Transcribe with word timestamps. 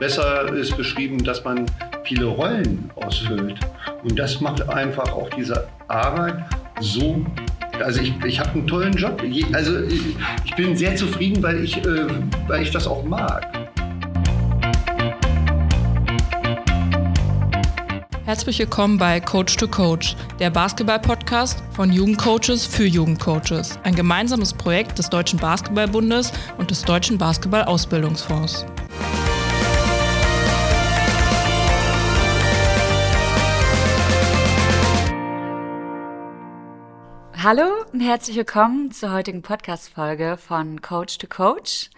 besser 0.00 0.50
ist 0.54 0.76
beschrieben, 0.76 1.22
dass 1.22 1.44
man 1.44 1.66
viele 2.04 2.24
Rollen 2.24 2.90
ausfüllt. 2.96 3.60
Und 4.02 4.18
das 4.18 4.40
macht 4.40 4.68
einfach 4.68 5.12
auch 5.12 5.28
diese 5.30 5.68
Arbeit 5.88 6.42
so. 6.80 7.24
Also 7.78 8.00
ich, 8.00 8.12
ich 8.24 8.40
habe 8.40 8.50
einen 8.50 8.66
tollen 8.66 8.94
Job. 8.94 9.22
Also 9.52 9.82
ich 10.44 10.56
bin 10.56 10.74
sehr 10.74 10.96
zufrieden, 10.96 11.42
weil 11.42 11.62
ich, 11.62 11.76
äh, 11.76 12.06
weil 12.48 12.62
ich 12.62 12.70
das 12.70 12.86
auch 12.86 13.04
mag. 13.04 13.46
Herzlich 18.24 18.58
willkommen 18.60 18.96
bei 18.96 19.20
Coach 19.20 19.56
to 19.56 19.66
Coach, 19.66 20.16
der 20.38 20.50
Basketball-Podcast 20.50 21.62
von 21.72 21.92
Jugendcoaches 21.92 22.64
für 22.64 22.86
Jugendcoaches. 22.86 23.78
Ein 23.82 23.96
gemeinsames 23.96 24.54
Projekt 24.54 24.98
des 24.98 25.10
Deutschen 25.10 25.38
Basketballbundes 25.38 26.32
und 26.56 26.70
des 26.70 26.82
Deutschen 26.82 27.18
Basketball-Ausbildungsfonds. 27.18 28.66
Hallo 37.42 37.86
und 37.94 38.00
herzlich 38.00 38.36
willkommen 38.36 38.92
zur 38.92 39.12
heutigen 39.12 39.40
Podcast-Folge 39.40 40.36
von 40.36 40.82
Coach 40.82 41.16
to 41.16 41.26
Coach. 41.26 41.88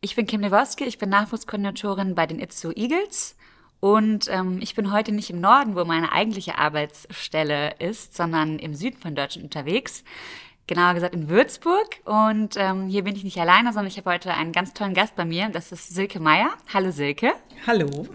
Ich 0.00 0.16
bin 0.16 0.26
Kim 0.26 0.40
Newowski, 0.40 0.82
ich 0.86 0.98
bin 0.98 1.08
Nachwuchskoordinatorin 1.08 2.16
bei 2.16 2.26
den 2.26 2.40
Itzu 2.40 2.72
Eagles 2.72 3.36
und 3.78 4.26
ähm, 4.28 4.58
ich 4.60 4.74
bin 4.74 4.90
heute 4.90 5.12
nicht 5.12 5.30
im 5.30 5.40
Norden, 5.40 5.76
wo 5.76 5.84
meine 5.84 6.10
eigentliche 6.10 6.58
Arbeitsstelle 6.58 7.76
ist, 7.78 8.16
sondern 8.16 8.58
im 8.58 8.74
Süden 8.74 8.98
von 8.98 9.14
Deutschland 9.14 9.44
unterwegs. 9.44 10.02
Genauer 10.68 10.92
gesagt 10.92 11.14
in 11.14 11.30
Würzburg. 11.30 11.96
Und 12.04 12.56
ähm, 12.56 12.88
hier 12.88 13.02
bin 13.02 13.16
ich 13.16 13.24
nicht 13.24 13.40
alleine, 13.40 13.72
sondern 13.72 13.86
ich 13.88 13.96
habe 13.96 14.10
heute 14.10 14.34
einen 14.34 14.52
ganz 14.52 14.74
tollen 14.74 14.92
Gast 14.92 15.16
bei 15.16 15.24
mir. 15.24 15.48
Das 15.48 15.72
ist 15.72 15.94
Silke 15.94 16.20
Meier. 16.20 16.50
Hallo 16.72 16.90
Silke. 16.90 17.32
Hallo. 17.66 18.06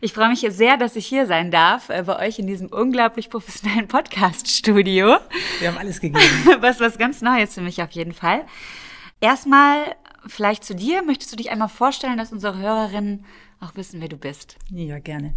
Ich 0.00 0.12
freue 0.12 0.28
mich 0.28 0.46
sehr, 0.48 0.76
dass 0.76 0.94
ich 0.94 1.06
hier 1.06 1.26
sein 1.26 1.50
darf, 1.50 1.88
äh, 1.88 2.04
bei 2.06 2.24
euch 2.24 2.38
in 2.38 2.46
diesem 2.46 2.68
unglaublich 2.68 3.28
professionellen 3.28 3.88
Podcast-Studio. 3.88 5.16
Wir 5.58 5.68
haben 5.68 5.78
alles 5.78 6.00
gegeben. 6.00 6.22
Was, 6.60 6.78
was 6.78 6.98
ganz 6.98 7.20
Neues 7.20 7.54
für 7.54 7.62
mich 7.62 7.82
auf 7.82 7.90
jeden 7.90 8.12
Fall. 8.12 8.46
Erstmal 9.20 9.96
vielleicht 10.28 10.64
zu 10.64 10.74
dir. 10.74 11.02
Möchtest 11.02 11.32
du 11.32 11.36
dich 11.36 11.50
einmal 11.50 11.68
vorstellen, 11.68 12.18
dass 12.18 12.32
unsere 12.32 12.58
Hörerinnen 12.58 13.24
auch 13.60 13.74
wissen, 13.74 14.00
wer 14.00 14.08
du 14.08 14.16
bist. 14.16 14.56
Ja, 14.70 14.98
gerne. 14.98 15.34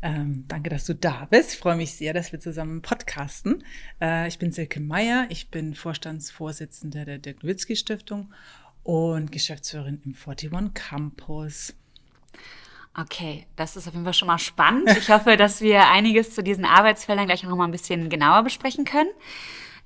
Ähm, 0.00 0.44
danke, 0.48 0.70
dass 0.70 0.86
du 0.86 0.94
da 0.94 1.26
bist. 1.30 1.52
Ich 1.52 1.58
freue 1.58 1.76
mich 1.76 1.94
sehr, 1.94 2.14
dass 2.14 2.32
wir 2.32 2.40
zusammen 2.40 2.80
podcasten. 2.80 3.62
Äh, 4.00 4.28
ich 4.28 4.38
bin 4.38 4.52
Silke 4.52 4.80
Meyer. 4.80 5.26
Ich 5.28 5.50
bin 5.50 5.74
Vorstandsvorsitzende 5.74 7.04
der 7.04 7.18
Dirk 7.18 7.42
Nowitzki 7.42 7.76
Stiftung 7.76 8.32
und 8.84 9.30
Geschäftsführerin 9.32 10.00
im 10.04 10.14
41 10.14 10.72
Campus. 10.72 11.74
Okay, 12.98 13.46
das 13.54 13.76
ist 13.76 13.86
auf 13.86 13.94
jeden 13.94 14.04
Fall 14.04 14.14
schon 14.14 14.26
mal 14.26 14.38
spannend. 14.38 14.90
Ich 14.96 15.08
hoffe, 15.10 15.36
dass 15.36 15.60
wir 15.60 15.88
einiges 15.88 16.34
zu 16.34 16.42
diesen 16.42 16.64
Arbeitsfeldern 16.64 17.26
gleich 17.26 17.42
noch 17.42 17.54
mal 17.54 17.66
ein 17.66 17.70
bisschen 17.70 18.08
genauer 18.08 18.42
besprechen 18.42 18.84
können. 18.84 19.10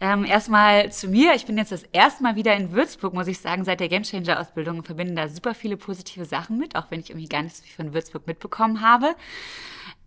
Ähm, 0.02 0.24
erstmal 0.24 0.90
zu 0.90 1.06
mir. 1.06 1.34
Ich 1.36 1.46
bin 1.46 1.56
jetzt 1.56 1.70
das 1.70 1.84
erste 1.92 2.24
Mal 2.24 2.34
wieder 2.34 2.56
in 2.56 2.72
Würzburg, 2.72 3.14
muss 3.14 3.28
ich 3.28 3.38
sagen, 3.38 3.64
seit 3.64 3.78
der 3.78 3.88
Gamechanger-Ausbildung 3.88 4.78
und 4.78 4.84
verbinde 4.84 5.14
da 5.14 5.28
super 5.28 5.54
viele 5.54 5.76
positive 5.76 6.24
Sachen 6.24 6.58
mit, 6.58 6.74
auch 6.74 6.90
wenn 6.90 6.98
ich 6.98 7.10
irgendwie 7.10 7.28
gar 7.28 7.44
nicht 7.44 7.54
so 7.54 7.62
viel 7.62 7.72
von 7.72 7.94
Würzburg 7.94 8.26
mitbekommen 8.26 8.80
habe. 8.80 9.14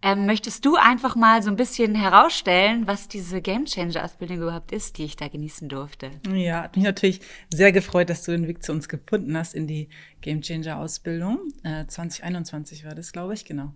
Ähm, 0.01 0.25
möchtest 0.25 0.65
du 0.65 0.75
einfach 0.75 1.15
mal 1.15 1.41
so 1.41 1.49
ein 1.49 1.55
bisschen 1.55 1.95
herausstellen, 1.95 2.87
was 2.87 3.07
diese 3.07 3.41
Gamechanger-Ausbildung 3.41 4.41
überhaupt 4.41 4.73
ist, 4.73 4.97
die 4.97 5.05
ich 5.05 5.15
da 5.15 5.29
genießen 5.29 5.69
durfte? 5.69 6.11
Ja, 6.29 6.63
hat 6.63 6.75
mich 6.75 6.83
natürlich 6.83 7.21
sehr 7.49 7.71
gefreut, 7.71 8.09
dass 8.09 8.23
du 8.23 8.33
den 8.33 8.49
Weg 8.49 8.63
zu 8.63 8.73
uns 8.73 8.89
gefunden 8.89 9.37
hast 9.37 9.55
in 9.55 9.65
die 9.65 9.87
Gamechanger-Ausbildung. 10.19 11.39
Äh, 11.63 11.87
2021 11.87 12.83
war 12.83 12.95
das, 12.95 13.13
glaube 13.13 13.33
ich, 13.33 13.45
genau. 13.45 13.73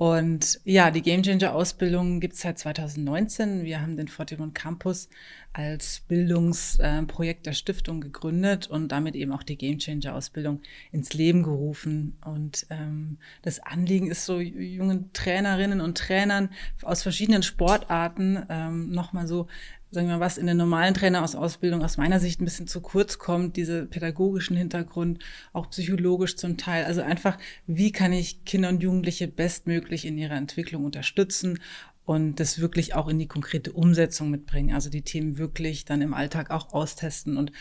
Und 0.00 0.62
ja, 0.64 0.90
die 0.90 1.02
Game 1.02 1.22
Changer 1.22 1.54
Ausbildung 1.54 2.20
gibt 2.20 2.32
es 2.32 2.40
seit 2.40 2.58
2019. 2.58 3.64
Wir 3.64 3.82
haben 3.82 3.98
den 3.98 4.08
41 4.08 4.54
Campus 4.54 5.10
als 5.52 6.00
Bildungsprojekt 6.08 7.44
der 7.44 7.52
Stiftung 7.52 8.00
gegründet 8.00 8.66
und 8.66 8.88
damit 8.92 9.14
eben 9.14 9.30
auch 9.30 9.42
die 9.42 9.58
Game 9.58 9.76
Changer 9.78 10.14
Ausbildung 10.14 10.62
ins 10.90 11.12
Leben 11.12 11.42
gerufen. 11.42 12.16
Und 12.24 12.66
ähm, 12.70 13.18
das 13.42 13.60
Anliegen 13.60 14.10
ist 14.10 14.24
so 14.24 14.40
jungen 14.40 15.12
Trainerinnen 15.12 15.82
und 15.82 15.98
Trainern 15.98 16.48
aus 16.80 17.02
verschiedenen 17.02 17.42
Sportarten 17.42 18.42
ähm, 18.48 18.92
nochmal 18.92 19.26
so 19.26 19.48
sagen 19.90 20.08
wir 20.08 20.16
mal, 20.16 20.20
was 20.20 20.38
in 20.38 20.46
der 20.46 20.54
normalen 20.54 20.94
Trainerausbildung 20.94 21.82
aus 21.82 21.96
meiner 21.96 22.20
Sicht 22.20 22.40
ein 22.40 22.44
bisschen 22.44 22.68
zu 22.68 22.80
kurz 22.80 23.18
kommt, 23.18 23.56
diese 23.56 23.86
pädagogischen 23.86 24.56
Hintergrund, 24.56 25.22
auch 25.52 25.70
psychologisch 25.70 26.36
zum 26.36 26.56
Teil. 26.56 26.84
Also 26.84 27.02
einfach, 27.02 27.38
wie 27.66 27.90
kann 27.90 28.12
ich 28.12 28.44
Kinder 28.44 28.68
und 28.68 28.82
Jugendliche 28.82 29.26
bestmöglich 29.26 30.06
in 30.06 30.16
ihrer 30.16 30.36
Entwicklung 30.36 30.84
unterstützen 30.84 31.58
und 32.04 32.40
das 32.40 32.58
wirklich 32.58 32.94
auch 32.94 33.08
in 33.08 33.18
die 33.18 33.28
konkrete 33.28 33.72
Umsetzung 33.72 34.30
mitbringen. 34.30 34.74
Also 34.74 34.90
die 34.90 35.02
Themen 35.02 35.38
wirklich 35.38 35.84
dann 35.84 36.02
im 36.02 36.14
Alltag 36.14 36.50
auch 36.50 36.72
austesten. 36.72 37.36
Und 37.36 37.52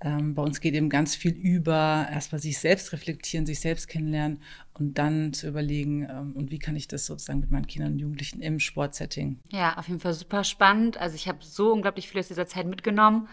ähm, 0.00 0.34
bei 0.34 0.42
uns 0.42 0.60
geht 0.60 0.74
eben 0.74 0.88
ganz 0.88 1.14
viel 1.14 1.32
über 1.32 2.06
erstmal 2.10 2.40
sich 2.40 2.58
selbst 2.58 2.92
reflektieren, 2.92 3.44
sich 3.44 3.60
selbst 3.60 3.88
kennenlernen 3.88 4.40
und 4.74 4.96
dann 4.96 5.32
zu 5.32 5.48
überlegen, 5.48 6.06
ähm, 6.08 6.32
und 6.34 6.50
wie 6.50 6.58
kann 6.58 6.76
ich 6.76 6.88
das 6.88 7.06
sozusagen 7.06 7.40
mit 7.40 7.50
meinen 7.50 7.66
Kindern 7.66 7.92
und 7.92 7.98
Jugendlichen 7.98 8.40
im 8.40 8.60
Sportsetting. 8.60 9.40
Ja, 9.50 9.76
auf 9.76 9.88
jeden 9.88 10.00
Fall 10.00 10.14
super 10.14 10.44
spannend. 10.44 10.96
Also 10.96 11.14
ich 11.14 11.28
habe 11.28 11.38
so 11.42 11.72
unglaublich 11.72 12.08
viel 12.08 12.20
aus 12.20 12.28
dieser 12.28 12.46
Zeit 12.46 12.66
mitgenommen 12.66 13.28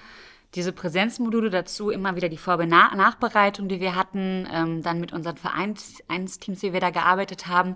diese 0.55 0.71
Präsenzmodule 0.71 1.49
dazu, 1.49 1.89
immer 1.89 2.15
wieder 2.15 2.29
die 2.29 2.37
Vor- 2.37 2.59
und 2.59 2.69
Nachbereitung, 2.69 3.67
die 3.67 3.81
wir 3.81 3.95
hatten, 3.95 4.47
ähm, 4.51 4.81
dann 4.81 5.01
mit 5.01 5.11
unseren 5.11 5.35
Vereinsteams, 5.35 6.61
wie 6.61 6.71
wir 6.71 6.79
da 6.79 6.91
gearbeitet 6.91 7.47
haben. 7.47 7.75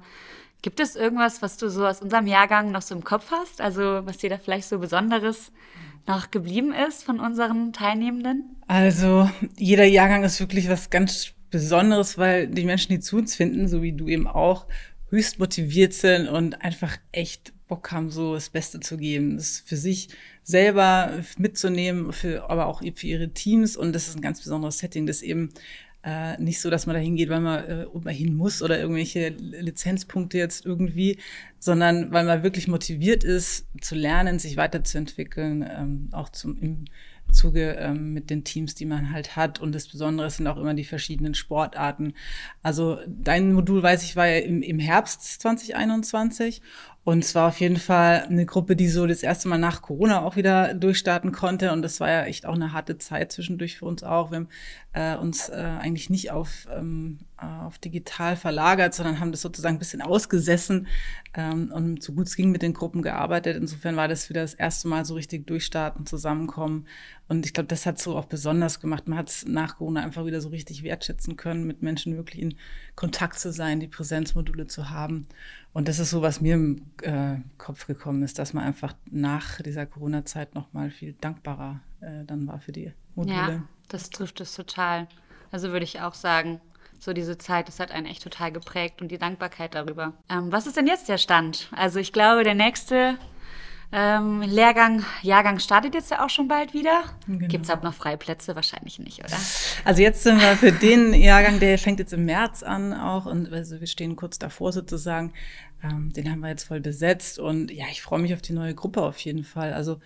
Gibt 0.62 0.80
es 0.80 0.96
irgendwas, 0.96 1.42
was 1.42 1.58
du 1.58 1.70
so 1.70 1.86
aus 1.86 2.02
unserem 2.02 2.28
Jahrgang 2.28 2.72
noch 2.72 2.82
so 2.82 2.94
im 2.94 3.04
Kopf 3.04 3.32
hast? 3.32 3.62
Also 3.62 4.02
was 4.04 4.18
dir 4.18 4.30
da 4.30 4.38
vielleicht 4.38 4.68
so 4.68 4.80
Besonderes 4.80 5.52
noch 6.06 6.32
geblieben 6.32 6.74
ist 6.74 7.04
von 7.04 7.20
unseren 7.20 7.72
Teilnehmenden? 7.72 8.58
Also 8.68 9.30
jeder 9.58 9.86
Jahrgang 9.86 10.24
ist 10.24 10.40
wirklich 10.40 10.70
was 10.70 10.90
ganz 10.90 11.34
Besonderes, 11.50 12.18
weil 12.18 12.48
die 12.48 12.66
Menschen, 12.66 12.92
die 12.92 13.00
zu 13.00 13.18
uns 13.18 13.36
finden, 13.36 13.68
so 13.68 13.82
wie 13.82 13.94
du 13.94 14.08
eben 14.08 14.28
auch, 14.28 14.68
höchst 15.10 15.40
motiviert 15.40 15.94
sind 15.94 16.28
und 16.28 16.62
einfach 16.62 16.98
echt 17.12 17.54
Bock 17.68 17.92
haben, 17.92 18.12
so 18.12 18.34
das 18.34 18.50
Beste 18.50 18.80
zu 18.80 18.98
geben, 18.98 19.38
das 19.38 19.64
für 19.66 19.78
sich 19.78 20.10
selber 20.44 21.24
mitzunehmen, 21.38 22.12
für, 22.12 22.50
aber 22.50 22.66
auch 22.66 22.82
für 22.82 23.08
ihre 23.08 23.30
Teams. 23.30 23.78
Und 23.78 23.94
das 23.94 24.08
ist 24.08 24.16
ein 24.16 24.22
ganz 24.22 24.42
besonderes 24.42 24.80
Setting, 24.80 25.06
das 25.06 25.22
eben 25.22 25.50
äh, 26.04 26.42
nicht 26.42 26.62
so, 26.62 26.70
dass 26.70 26.86
man 26.86 26.96
da 26.96 27.02
hingeht, 27.02 27.30
weil 27.30 27.42
man 27.42 27.64
äh, 28.06 28.14
hin 28.14 28.36
muss 28.36 28.62
oder 28.62 28.80
irgendwelche 28.80 29.30
Lizenzpunkte 29.30 30.38
jetzt 30.38 30.66
irgendwie, 30.66 31.18
sondern 31.60 32.12
weil 32.12 32.26
man 32.26 32.44
wirklich 32.44 32.68
motiviert 32.68 33.24
ist, 33.24 33.68
zu 33.82 33.96
lernen, 33.96 34.40
sich 34.40 34.56
weiterzuentwickeln, 34.56 35.68
ähm, 35.70 36.10
auch 36.12 36.30
zum, 36.30 36.58
im 36.62 36.86
Zuge 37.32 37.76
ähm, 37.80 38.14
mit 38.14 38.30
den 38.30 38.44
Teams, 38.44 38.76
die 38.76 38.86
man 38.86 39.12
halt 39.12 39.36
hat. 39.36 39.60
Und 39.60 39.74
das 39.74 39.88
Besondere 39.88 40.30
sind 40.30 40.48
auch 40.48 40.58
immer 40.58 40.74
die 40.74 40.86
verschiedenen 40.86 41.34
Sportarten. 41.34 42.14
Also 42.64 43.00
dein 43.08 43.54
Modul, 43.54 43.84
weiß 43.84 44.04
ich, 44.04 44.16
war 44.16 44.28
ja 44.28 44.40
im, 44.40 44.62
im 44.62 44.80
Herbst 44.80 45.42
2021 45.42 46.62
und 47.10 47.24
es 47.24 47.34
war 47.34 47.48
auf 47.48 47.60
jeden 47.60 47.78
Fall 47.78 48.28
eine 48.30 48.46
Gruppe, 48.46 48.76
die 48.76 48.88
so 48.88 49.08
das 49.08 49.24
erste 49.24 49.48
Mal 49.48 49.58
nach 49.58 49.82
Corona 49.82 50.22
auch 50.22 50.36
wieder 50.36 50.76
durchstarten 50.76 51.32
konnte. 51.32 51.74
Und 51.74 51.82
das 51.82 52.00
war 52.00 52.08
ja 52.08 52.26
echt 52.26 52.46
auch 52.46 52.54
eine 52.54 52.72
harte 52.72 53.00
Zeit 53.00 53.32
zwischendurch 53.32 53.80
für 53.80 53.86
uns 53.86 54.04
auch. 54.04 54.30
Wir 54.30 54.38
haben 54.38 54.48
äh, 54.94 55.16
uns 55.16 55.50
äh, 55.50 55.56
eigentlich 55.56 56.12
nicht 56.12 56.30
auf, 56.30 56.68
ähm, 56.72 57.18
auf 57.38 57.80
digital 57.80 58.36
verlagert, 58.36 58.94
sondern 58.94 59.20
haben 59.20 59.32
das 59.32 59.42
sozusagen 59.42 59.78
ein 59.78 59.80
bisschen 59.80 60.04
ausgesessen 60.04 60.86
ähm, 61.34 61.72
und 61.72 62.04
so 62.04 62.14
gut 62.14 62.28
es 62.28 62.36
ging 62.36 62.52
mit 62.52 62.62
den 62.62 62.74
Gruppen 62.74 63.02
gearbeitet. 63.02 63.58
Insofern 63.58 63.96
war 63.96 64.08
das 64.08 64.30
wieder 64.30 64.42
das 64.42 64.54
erste 64.54 64.88
Mal 64.88 65.04
so 65.04 65.16
richtig 65.16 65.48
durchstarten, 65.48 66.06
zusammenkommen. 66.06 66.86
Und 67.28 67.46
ich 67.46 67.54
glaube, 67.54 67.68
das 67.68 67.86
hat 67.86 68.00
so 68.00 68.18
auch 68.18 68.26
besonders 68.26 68.80
gemacht. 68.80 69.08
Man 69.08 69.18
hat 69.18 69.30
es 69.30 69.46
nach 69.48 69.78
Corona 69.78 70.02
einfach 70.02 70.26
wieder 70.26 70.42
so 70.42 70.50
richtig 70.50 70.84
wertschätzen 70.84 71.38
können, 71.38 71.66
mit 71.66 71.82
Menschen 71.82 72.18
wirklich 72.18 72.42
in 72.42 72.56
Kontakt 72.96 73.40
zu 73.40 73.52
sein, 73.52 73.80
die 73.80 73.88
Präsenzmodule 73.88 74.68
zu 74.68 74.90
haben. 74.90 75.28
Und 75.74 75.88
das 75.88 76.00
ist 76.00 76.10
so, 76.10 76.22
was 76.22 76.42
mir 76.42 76.56
im 76.56 76.92
äh, 77.02 77.38
Kopf 77.58 77.88
gekommen 77.88 78.24
ist, 78.24 78.40
dass 78.40 78.54
man 78.54 78.64
einfach 78.64 78.96
nach 79.10 79.62
dieser 79.62 79.86
Corona-Zeit 79.86 80.56
noch 80.56 80.74
mal 80.74 80.90
viel 80.90 81.14
dankbarer 81.14 81.82
äh, 82.02 82.26
dann 82.26 82.48
war 82.48 82.60
für 82.60 82.72
die 82.72 82.92
Module. 83.16 83.36
Ja, 83.36 83.64
das 83.88 84.10
trifft 84.10 84.42
es 84.42 84.56
total. 84.56 85.08
Also 85.52 85.72
würde 85.72 85.84
ich 85.84 86.02
auch 86.02 86.16
sagen, 86.16 86.60
so 87.00 87.14
diese 87.14 87.38
Zeit, 87.38 87.68
das 87.68 87.80
hat 87.80 87.92
einen 87.92 88.06
echt 88.06 88.24
total 88.24 88.52
geprägt 88.52 89.02
und 89.02 89.10
die 89.10 89.18
Dankbarkeit 89.18 89.76
darüber. 89.76 90.14
Ähm, 90.30 90.52
was 90.52 90.68
ist 90.68 90.76
denn 90.76 90.88
jetzt 90.88 91.08
der 91.08 91.18
Stand? 91.18 91.70
Also 91.72 92.00
ich 92.00 92.12
glaube, 92.14 92.44
der 92.44 92.56
nächste 92.56 93.18
ähm, 93.92 94.42
Lehrgang, 94.42 95.04
Jahrgang 95.24 95.58
startet 95.58 95.96
jetzt 95.96 96.12
ja 96.12 96.24
auch 96.24 96.30
schon 96.30 96.48
bald 96.48 96.74
wieder. 96.74 97.04
Genau. 97.26 97.48
Gibt 97.48 97.66
es 97.66 97.72
auch 97.72 97.82
noch 97.82 97.96
Freiplätze? 97.96 98.56
Wahrscheinlich 98.56 99.00
nicht, 99.00 99.20
oder? 99.20 99.38
Also 99.84 100.02
jetzt 100.04 100.22
sind 100.22 100.40
wir 100.40 100.56
für 100.56 100.72
den 100.72 101.14
Jahrgang, 101.14 101.60
der 101.60 101.78
fängt 101.80 102.00
jetzt 102.00 102.14
im 102.14 102.26
März 102.26 102.62
an 102.62 102.94
auch 102.94 103.26
und 103.26 103.52
also 103.52 103.80
wir 103.80 103.88
stehen 103.88 104.16
kurz 104.16 104.38
davor 104.38 104.72
sozusagen, 104.72 105.34
ähm, 105.84 106.12
den 106.12 106.30
haben 106.30 106.42
wir 106.42 106.50
jetzt 106.50 106.66
voll 106.66 106.82
besetzt 106.82 107.40
und 107.40 107.72
ja, 107.72 107.86
ich 107.92 108.02
freue 108.02 108.20
mich 108.20 108.34
auf 108.34 108.42
die 108.42 108.54
neue 108.54 108.76
Gruppe 108.76 109.02
auf 109.02 109.18
jeden 109.20 109.44
Fall. 109.44 109.74
Also 109.74 110.00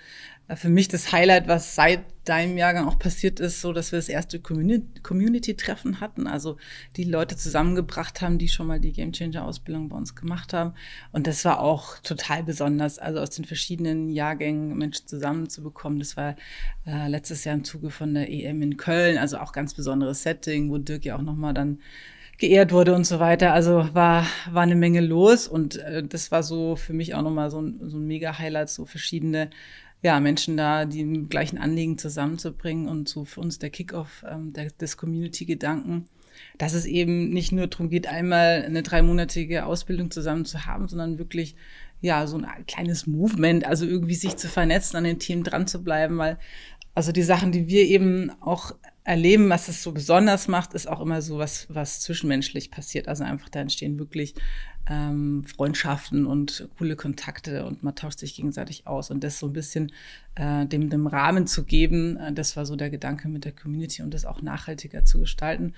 äh, 0.48 0.56
für 0.56 0.70
mich 0.70 0.88
das 0.88 1.12
Highlight, 1.12 1.48
was 1.48 1.76
seit 1.76 2.02
deinem 2.26 2.58
Jahrgang 2.58 2.88
auch 2.88 3.00
passiert 3.00 3.40
ist, 3.40 3.60
so 3.60 3.74
dass 3.74 3.92
wir 3.92 4.00
das 4.00 4.08
erste 4.08 4.40
Community-Treffen 4.40 6.00
hatten, 6.00 6.28
also 6.28 6.58
die 6.96 7.04
Leute 7.04 7.36
zusammengebracht 7.36 8.22
haben, 8.22 8.38
die 8.38 8.48
schon 8.48 8.68
mal 8.68 8.80
die 8.80 8.94
Game 8.94 9.12
Changer 9.12 9.46
Ausbildung 9.46 9.90
bei 9.90 9.98
uns 9.98 10.16
gemacht 10.16 10.54
haben. 10.54 10.74
Und 11.12 11.28
das 11.28 11.44
war 11.44 11.60
auch 11.60 11.98
total 12.00 12.44
besonders, 12.44 13.00
also 13.00 13.20
aus 13.20 13.32
den 13.32 13.46
verschiedenen 13.46 14.10
Jahrgängen 14.10 14.78
Menschen 14.78 15.08
zusammenzubekommen. 15.08 16.00
Das 16.00 16.16
war 16.16 16.36
äh, 16.86 17.08
letztes 17.08 17.44
Jahr 17.44 17.56
im 17.56 17.64
Zuge 17.64 17.90
von 17.90 18.14
der 18.14 18.32
EM 18.32 18.62
in 18.62 18.78
Köln, 18.78 19.18
also 19.18 19.38
auch 19.40 19.52
ganz 19.52 19.74
besonderes 19.74 20.24
Setting, 20.24 20.70
wo 20.70 20.78
Dirk 20.78 21.04
ja 21.04 21.18
auch 21.18 21.22
nochmal 21.22 21.54
dann 21.54 21.80
geehrt 22.38 22.72
wurde 22.72 22.94
und 22.94 23.06
so 23.06 23.20
weiter. 23.20 23.54
Also 23.54 23.90
war, 23.94 24.26
war 24.52 24.64
eine 24.64 24.76
Menge 24.76 25.02
los 25.02 25.48
und 25.48 25.78
äh, 25.78 26.04
das 26.04 26.32
war 26.32 26.44
so 26.44 26.76
für 26.76 26.94
mich 26.94 27.16
auch 27.16 27.22
nochmal 27.22 27.52
so 27.52 27.62
ein, 27.62 27.80
so 27.90 27.98
ein 27.98 28.08
mega 28.08 28.38
Highlight, 28.38 28.70
so 28.70 28.86
verschiedene 28.86 29.50
ja, 30.02 30.20
Menschen 30.20 30.58
da, 30.58 30.86
die 30.86 31.00
im 31.00 31.30
gleichen 31.30 31.58
Anliegen 31.58 31.98
zusammenzubringen 31.98 32.90
und 32.90 33.08
so 33.08 33.24
für 33.24 33.40
uns 33.40 33.58
der 33.58 33.70
Kickoff 33.70 34.26
ähm, 34.30 34.52
der, 34.52 34.70
des 34.72 34.98
Community-Gedanken, 34.98 36.08
dass 36.58 36.74
es 36.74 36.86
eben 36.86 37.30
nicht 37.30 37.54
nur 37.54 37.68
darum 37.68 37.90
geht, 37.90 38.08
einmal 38.08 38.64
eine 38.66 38.84
dreimonatige 38.84 39.66
Ausbildung 39.66 40.12
zusammen 40.12 40.44
zu 40.44 40.66
haben, 40.66 40.90
sondern 40.90 41.20
wirklich 41.20 41.56
ja 42.02 42.28
so 42.28 42.38
ein 42.38 42.66
kleines 42.68 43.08
Movement, 43.08 43.66
also 43.66 43.86
irgendwie 43.86 44.16
sich 44.16 44.36
zu 44.36 44.50
vernetzen, 44.50 44.98
an 44.98 45.06
den 45.06 45.20
Themen 45.20 45.46
dran 45.46 45.68
zu 45.68 45.82
bleiben, 45.82 46.18
weil 46.18 46.38
also 46.96 47.14
die 47.14 47.24
Sachen, 47.24 47.54
die 47.54 47.68
wir 47.68 47.86
eben 47.86 48.30
auch 48.42 48.76
erleben, 49.04 49.50
was 49.50 49.68
es 49.68 49.84
so 49.84 49.92
besonders 49.92 50.48
macht, 50.48 50.74
ist 50.74 50.88
auch 50.88 51.02
immer 51.02 51.22
so 51.22 51.38
was, 51.38 51.68
was 51.70 52.00
zwischenmenschlich 52.00 52.72
passiert. 52.72 53.08
Also 53.08 53.24
einfach 53.24 53.50
da 53.50 53.60
entstehen 53.60 54.00
wirklich 54.00 54.34
ähm, 54.90 55.44
Freundschaften 55.46 56.26
und 56.26 56.68
coole 56.78 56.96
Kontakte 56.96 57.66
und 57.66 57.84
man 57.84 57.96
tauscht 57.96 58.20
sich 58.20 58.36
gegenseitig 58.36 58.86
aus 58.86 59.12
und 59.12 59.24
das 59.24 59.40
so 59.40 59.48
ein 59.48 59.54
bisschen 59.54 59.92
äh, 60.36 60.66
dem, 60.66 60.90
dem 60.90 61.08
Rahmen 61.08 61.48
zu 61.48 61.64
geben, 61.64 62.18
äh, 62.18 62.34
das 62.34 62.58
war 62.58 62.66
so 62.66 62.76
der 62.76 62.90
Gedanke 62.90 63.30
mit 63.30 63.46
der 63.46 63.54
Community 63.54 64.02
und 64.02 64.14
das 64.14 64.26
auch 64.26 64.42
nachhaltiger 64.42 65.06
zu 65.06 65.20
gestalten. 65.20 65.74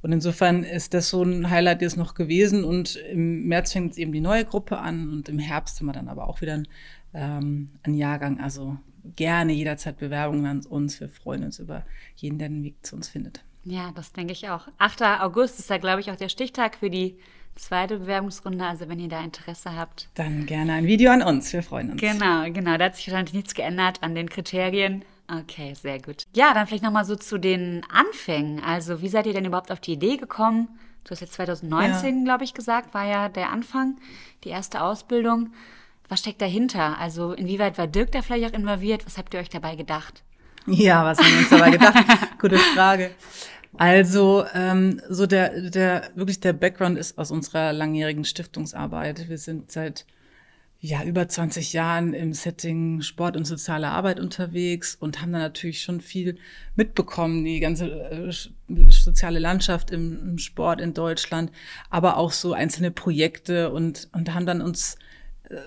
Und 0.00 0.12
insofern 0.12 0.62
ist 0.62 0.94
das 0.94 1.08
so 1.08 1.22
ein 1.22 1.50
Highlight 1.50 1.82
jetzt 1.82 1.96
noch 1.96 2.14
gewesen 2.14 2.64
und 2.64 2.96
im 2.96 3.46
März 3.46 3.72
fängt 3.72 3.86
jetzt 3.86 3.98
eben 3.98 4.12
die 4.12 4.20
neue 4.20 4.44
Gruppe 4.44 4.78
an 4.78 5.10
und 5.10 5.28
im 5.28 5.38
Herbst 5.38 5.78
haben 5.78 5.86
wir 5.86 5.92
dann 5.92 6.08
aber 6.08 6.28
auch 6.28 6.40
wieder 6.40 6.54
einen, 6.54 6.68
ähm, 7.14 7.70
einen 7.82 7.96
Jahrgang. 7.96 8.40
Also 8.40 8.78
gerne 9.16 9.52
jederzeit 9.52 9.98
Bewerbungen 9.98 10.46
an 10.46 10.66
uns. 10.66 11.00
Wir 11.00 11.08
freuen 11.08 11.44
uns 11.44 11.58
über 11.58 11.84
jeden, 12.16 12.38
der 12.38 12.48
den 12.48 12.64
Weg 12.64 12.84
zu 12.84 12.96
uns 12.96 13.08
findet. 13.08 13.42
Ja, 13.64 13.92
das 13.94 14.12
denke 14.12 14.32
ich 14.32 14.48
auch. 14.48 14.68
8. 14.78 15.02
August 15.20 15.58
ist 15.58 15.70
da, 15.70 15.78
glaube 15.78 16.00
ich, 16.00 16.10
auch 16.10 16.16
der 16.16 16.28
Stichtag 16.28 16.76
für 16.76 16.90
die 16.90 17.18
zweite 17.54 17.98
Bewerbungsrunde. 17.98 18.64
Also 18.64 18.88
wenn 18.88 19.00
ihr 19.00 19.08
da 19.08 19.20
Interesse 19.22 19.76
habt. 19.76 20.08
Dann 20.14 20.46
gerne 20.46 20.74
ein 20.74 20.86
Video 20.86 21.10
an 21.10 21.22
uns. 21.22 21.52
Wir 21.52 21.62
freuen 21.62 21.92
uns. 21.92 22.00
Genau, 22.00 22.50
genau. 22.50 22.76
Da 22.78 22.86
hat 22.86 22.96
sich 22.96 23.06
wahrscheinlich 23.08 23.34
nichts 23.34 23.54
geändert 23.54 24.02
an 24.02 24.14
den 24.14 24.30
Kriterien. 24.30 25.04
Okay, 25.30 25.74
sehr 25.74 26.00
gut. 26.00 26.24
Ja, 26.34 26.54
dann 26.54 26.66
vielleicht 26.66 26.84
nochmal 26.84 27.04
so 27.04 27.14
zu 27.14 27.38
den 27.38 27.84
Anfängen. 27.90 28.62
Also 28.64 29.02
wie 29.02 29.08
seid 29.08 29.26
ihr 29.26 29.34
denn 29.34 29.44
überhaupt 29.44 29.70
auf 29.70 29.80
die 29.80 29.92
Idee 29.92 30.16
gekommen? 30.16 30.68
Du 31.04 31.10
hast 31.10 31.20
jetzt 31.20 31.34
2019, 31.34 32.18
ja. 32.18 32.24
glaube 32.24 32.44
ich, 32.44 32.54
gesagt, 32.54 32.94
war 32.94 33.06
ja 33.06 33.28
der 33.28 33.50
Anfang, 33.50 33.98
die 34.44 34.50
erste 34.50 34.82
Ausbildung. 34.82 35.52
Was 36.08 36.20
steckt 36.20 36.40
dahinter? 36.40 36.98
Also 36.98 37.32
inwieweit 37.32 37.76
war 37.76 37.86
Dirk 37.86 38.12
da 38.12 38.22
vielleicht 38.22 38.52
auch 38.52 38.58
involviert? 38.58 39.04
Was 39.04 39.18
habt 39.18 39.34
ihr 39.34 39.40
euch 39.40 39.50
dabei 39.50 39.76
gedacht? 39.76 40.22
Ja, 40.66 41.04
was 41.04 41.18
haben 41.18 41.30
wir 41.32 41.38
uns 41.38 41.50
dabei 41.50 41.70
gedacht? 41.70 42.04
Gute 42.38 42.58
Frage. 42.58 43.10
Also 43.76 44.44
ähm, 44.54 45.00
so 45.08 45.26
der 45.26 45.70
der 45.70 46.10
wirklich 46.14 46.40
der 46.40 46.52
Background 46.52 46.98
ist 46.98 47.18
aus 47.18 47.30
unserer 47.30 47.72
langjährigen 47.72 48.24
Stiftungsarbeit. 48.24 49.28
Wir 49.28 49.38
sind 49.38 49.70
seit 49.70 50.06
ja 50.80 51.02
über 51.02 51.28
20 51.28 51.72
Jahren 51.72 52.14
im 52.14 52.32
Setting 52.32 53.02
Sport 53.02 53.36
und 53.36 53.44
soziale 53.44 53.88
Arbeit 53.88 54.20
unterwegs 54.20 54.94
und 54.94 55.20
haben 55.20 55.32
da 55.32 55.38
natürlich 55.38 55.82
schon 55.82 56.00
viel 56.00 56.38
mitbekommen, 56.76 57.44
die 57.44 57.60
ganze 57.60 57.86
äh, 57.88 58.32
soziale 58.90 59.40
Landschaft 59.40 59.90
im, 59.90 60.30
im 60.30 60.38
Sport 60.38 60.80
in 60.80 60.94
Deutschland, 60.94 61.50
aber 61.90 62.16
auch 62.16 62.32
so 62.32 62.52
einzelne 62.54 62.90
Projekte 62.90 63.70
und 63.70 64.08
und 64.12 64.34
haben 64.34 64.46
dann 64.46 64.62
uns 64.62 64.96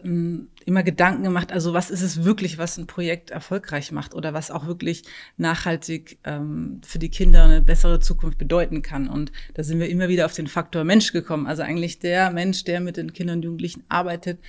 immer 0.04 0.84
Gedanken 0.84 1.24
gemacht, 1.24 1.52
also 1.52 1.74
was 1.74 1.90
ist 1.90 2.02
es 2.02 2.24
wirklich, 2.24 2.58
was 2.58 2.78
ein 2.78 2.88
Projekt 2.88 3.32
erfolgreich 3.32 3.92
macht 3.92 4.14
oder 4.14 4.34
was 4.34 4.52
auch 4.52 4.68
wirklich 4.68 5.04
nachhaltig 5.38 6.20
ähm, 6.24 6.82
für 6.86 7.00
die 7.00 7.10
Kinder 7.10 7.44
eine 7.44 7.62
bessere 7.62 8.00
Zukunft 8.00 8.38
bedeuten 8.38 8.84
kann. 8.84 9.08
Und 9.08 9.32
da 9.56 9.64
sind 9.64 9.80
wir 9.80 9.90
immer 9.90 10.08
wieder 10.08 10.26
auf 10.26 10.34
den 10.34 10.48
Faktor 10.48 10.84
Mensch 10.84 11.14
gekommen. 11.14 11.48
Also 11.48 11.64
eigentlich 11.64 12.00
der 12.00 12.30
Mensch, 12.32 12.64
der 12.64 12.80
mit 12.80 12.98
den 12.98 13.14
Kindern 13.14 13.38
und 13.38 13.46
Jugendlichen 13.46 13.84
arbeitet, 13.90 14.40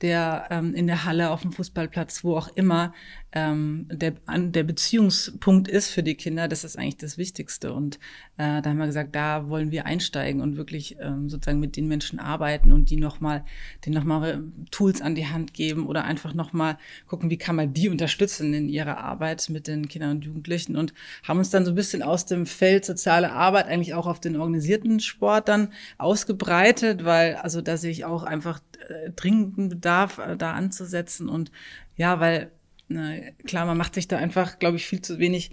der 0.00 0.46
ähm, 0.50 0.74
in 0.74 0.86
der 0.86 1.04
Halle, 1.04 1.30
auf 1.30 1.42
dem 1.42 1.52
Fußballplatz, 1.52 2.24
wo 2.24 2.36
auch 2.36 2.48
immer 2.48 2.92
ähm, 3.32 3.86
der, 3.90 4.14
an, 4.26 4.52
der 4.52 4.64
Beziehungspunkt 4.64 5.68
ist 5.68 5.90
für 5.90 6.02
die 6.02 6.16
Kinder, 6.16 6.48
das 6.48 6.64
ist 6.64 6.76
eigentlich 6.76 6.96
das 6.96 7.16
Wichtigste. 7.16 7.72
Und 7.72 7.96
äh, 8.36 8.60
da 8.60 8.70
haben 8.70 8.78
wir 8.78 8.86
gesagt, 8.86 9.14
da 9.14 9.48
wollen 9.48 9.70
wir 9.70 9.86
einsteigen 9.86 10.40
und 10.40 10.56
wirklich 10.56 10.96
ähm, 11.00 11.28
sozusagen 11.28 11.60
mit 11.60 11.76
den 11.76 11.86
Menschen 11.86 12.18
arbeiten 12.18 12.72
und 12.72 12.90
die 12.90 12.96
nochmal, 12.96 13.44
denen 13.86 13.94
nochmal 13.94 14.42
Tools 14.70 15.00
an 15.00 15.14
die 15.14 15.28
Hand 15.28 15.54
geben 15.54 15.86
oder 15.86 16.04
einfach 16.04 16.34
nochmal 16.34 16.76
gucken, 17.06 17.30
wie 17.30 17.38
kann 17.38 17.56
man 17.56 17.72
die 17.72 17.88
unterstützen 17.88 18.52
in 18.52 18.68
ihrer 18.68 18.98
Arbeit 18.98 19.48
mit 19.48 19.68
den 19.68 19.88
Kindern 19.88 20.12
und 20.12 20.24
Jugendlichen 20.24 20.76
und 20.76 20.92
haben 21.22 21.38
uns 21.38 21.50
dann 21.50 21.64
so 21.64 21.70
ein 21.70 21.76
bisschen 21.76 22.02
aus 22.02 22.26
dem 22.26 22.46
Feld 22.46 22.84
soziale 22.84 23.32
Arbeit 23.32 23.66
eigentlich 23.66 23.94
auch 23.94 24.06
auf 24.06 24.20
den 24.20 24.36
organisierten 24.36 24.98
Sport 24.98 25.48
dann 25.48 25.72
ausgebreitet, 25.98 27.04
weil 27.04 27.36
also 27.36 27.60
da 27.60 27.76
sehe 27.76 27.92
ich 27.92 28.04
auch 28.04 28.24
einfach 28.24 28.60
äh, 28.88 29.10
dringenden 29.10 29.68
Bedarf, 29.68 30.18
äh, 30.18 30.36
da 30.36 30.52
anzusetzen 30.52 31.28
und 31.28 31.52
ja, 31.96 32.18
weil 32.18 32.50
na, 32.90 33.14
klar, 33.46 33.66
man 33.66 33.78
macht 33.78 33.94
sich 33.94 34.08
da 34.08 34.18
einfach, 34.18 34.58
glaube 34.58 34.76
ich, 34.76 34.86
viel 34.86 35.00
zu 35.00 35.18
wenig 35.20 35.52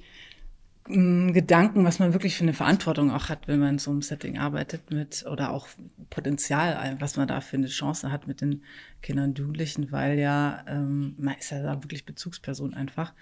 mh, 0.87 0.97
mm, 1.29 1.33
Gedanken, 1.33 1.85
was 1.85 1.99
man 1.99 2.13
wirklich 2.13 2.35
für 2.35 2.43
eine 2.43 2.53
Verantwortung 2.53 3.11
auch 3.11 3.29
hat, 3.29 3.47
wenn 3.47 3.59
man 3.59 3.75
in 3.75 3.79
so 3.79 3.91
einem 3.91 4.01
Setting 4.01 4.39
arbeitet 4.39 4.89
mit 4.89 5.23
oder 5.31 5.51
auch 5.51 5.67
Potenzial, 6.09 6.97
was 6.99 7.15
man 7.15 7.27
da 7.27 7.39
für 7.41 7.57
eine 7.57 7.67
Chance 7.67 8.11
hat 8.11 8.27
mit 8.27 8.41
den 8.41 8.63
Kindern 9.03 9.29
und 9.29 9.39
Jugendlichen, 9.39 9.91
weil 9.91 10.17
ja, 10.17 10.65
ähm, 10.67 11.13
man 11.19 11.35
ist 11.35 11.51
ja 11.51 11.61
da 11.61 11.83
wirklich 11.83 12.05
Bezugsperson 12.05 12.73
einfach. 12.73 13.13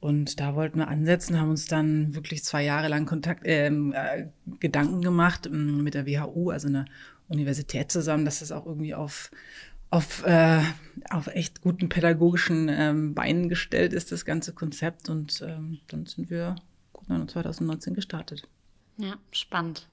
Und 0.00 0.40
da 0.40 0.54
wollten 0.54 0.78
wir 0.78 0.88
ansetzen, 0.88 1.38
haben 1.38 1.50
uns 1.50 1.66
dann 1.66 2.14
wirklich 2.14 2.42
zwei 2.42 2.64
Jahre 2.64 2.88
lang 2.88 3.04
Kontakt, 3.04 3.42
ähm, 3.44 3.92
äh, 3.94 4.28
Gedanken 4.58 5.02
gemacht 5.02 5.46
äh, 5.46 5.50
mit 5.50 5.92
der 5.92 6.06
WHU, 6.06 6.48
also 6.48 6.68
einer 6.68 6.86
Universität 7.28 7.92
zusammen, 7.92 8.24
dass 8.24 8.40
das 8.40 8.52
auch 8.52 8.64
irgendwie 8.64 8.94
auf 8.94 9.30
auf, 9.90 10.24
äh, 10.24 10.62
auf 11.10 11.26
echt 11.28 11.62
guten 11.62 11.88
pädagogischen 11.88 12.68
ähm, 12.68 13.14
Beinen 13.14 13.48
gestellt 13.48 13.92
ist, 13.92 14.12
das 14.12 14.24
ganze 14.24 14.52
Konzept. 14.52 15.08
Und 15.08 15.42
ähm, 15.42 15.80
dann 15.88 16.06
sind 16.06 16.30
wir 16.30 16.56
2019 17.08 17.94
gestartet. 17.94 18.48
Ja, 18.96 19.14
spannend. 19.32 19.88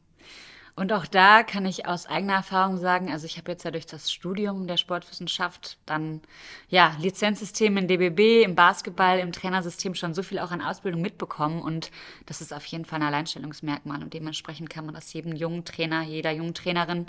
Und 0.76 0.94
auch 0.94 1.08
da 1.08 1.42
kann 1.42 1.66
ich 1.66 1.88
aus 1.88 2.06
eigener 2.06 2.36
Erfahrung 2.36 2.78
sagen, 2.78 3.12
also 3.12 3.26
ich 3.26 3.40
habe 3.40 3.52
jetzt 3.52 3.64
ja 3.64 3.72
durch 3.72 3.88
das 3.88 4.12
Studium 4.12 4.68
der 4.68 4.78
Sportwissenschaft 4.78 5.80
dann 5.88 6.22
ja 6.70 6.96
Lizenzsystem 7.00 7.78
in 7.78 7.88
DBB, 7.88 8.44
im 8.46 8.54
Basketball, 8.54 9.18
im 9.18 9.32
Trainersystem 9.32 9.96
schon 9.96 10.14
so 10.14 10.22
viel 10.22 10.38
auch 10.38 10.52
an 10.52 10.62
Ausbildung 10.62 11.02
mitbekommen 11.02 11.64
und 11.64 11.90
das 12.28 12.42
ist 12.42 12.54
auf 12.54 12.64
jeden 12.66 12.86
Fall 12.86 13.02
ein 13.02 13.08
Alleinstellungsmerkmal 13.08 14.04
und 14.04 14.14
dementsprechend 14.14 14.70
kann 14.70 14.86
man 14.86 14.94
das 14.94 15.12
jedem 15.14 15.36
jungen 15.36 15.66
Trainer, 15.66 16.04
jeder 16.04 16.30
jungen 16.30 16.54
Trainerin 16.54 17.08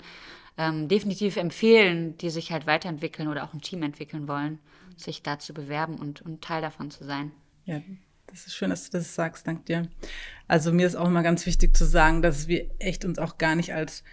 ähm, 0.59 0.89
definitiv 0.89 1.37
empfehlen, 1.37 2.17
die 2.17 2.29
sich 2.29 2.51
halt 2.51 2.67
weiterentwickeln 2.67 3.29
oder 3.29 3.45
auch 3.45 3.53
ein 3.53 3.61
Team 3.61 3.81
entwickeln 3.81 4.27
wollen, 4.27 4.59
sich 4.97 5.23
da 5.23 5.39
zu 5.39 5.53
bewerben 5.53 5.95
und, 5.95 6.21
und 6.21 6.41
Teil 6.41 6.61
davon 6.61 6.91
zu 6.91 7.05
sein. 7.05 7.31
Ja, 7.63 7.81
das 8.27 8.45
ist 8.45 8.55
schön, 8.55 8.69
dass 8.69 8.89
du 8.89 8.97
das 8.97 9.15
sagst, 9.15 9.47
dank 9.47 9.65
dir. 9.65 9.87
Also 10.49 10.73
mir 10.73 10.85
ist 10.85 10.95
auch 10.95 11.07
immer 11.07 11.23
ganz 11.23 11.45
wichtig 11.45 11.75
zu 11.77 11.85
sagen, 11.85 12.21
dass 12.21 12.49
wir 12.49 12.69
echt 12.77 13.05
uns 13.05 13.19
auch 13.19 13.37
gar 13.37 13.55
nicht 13.55 13.73
als 13.73 14.03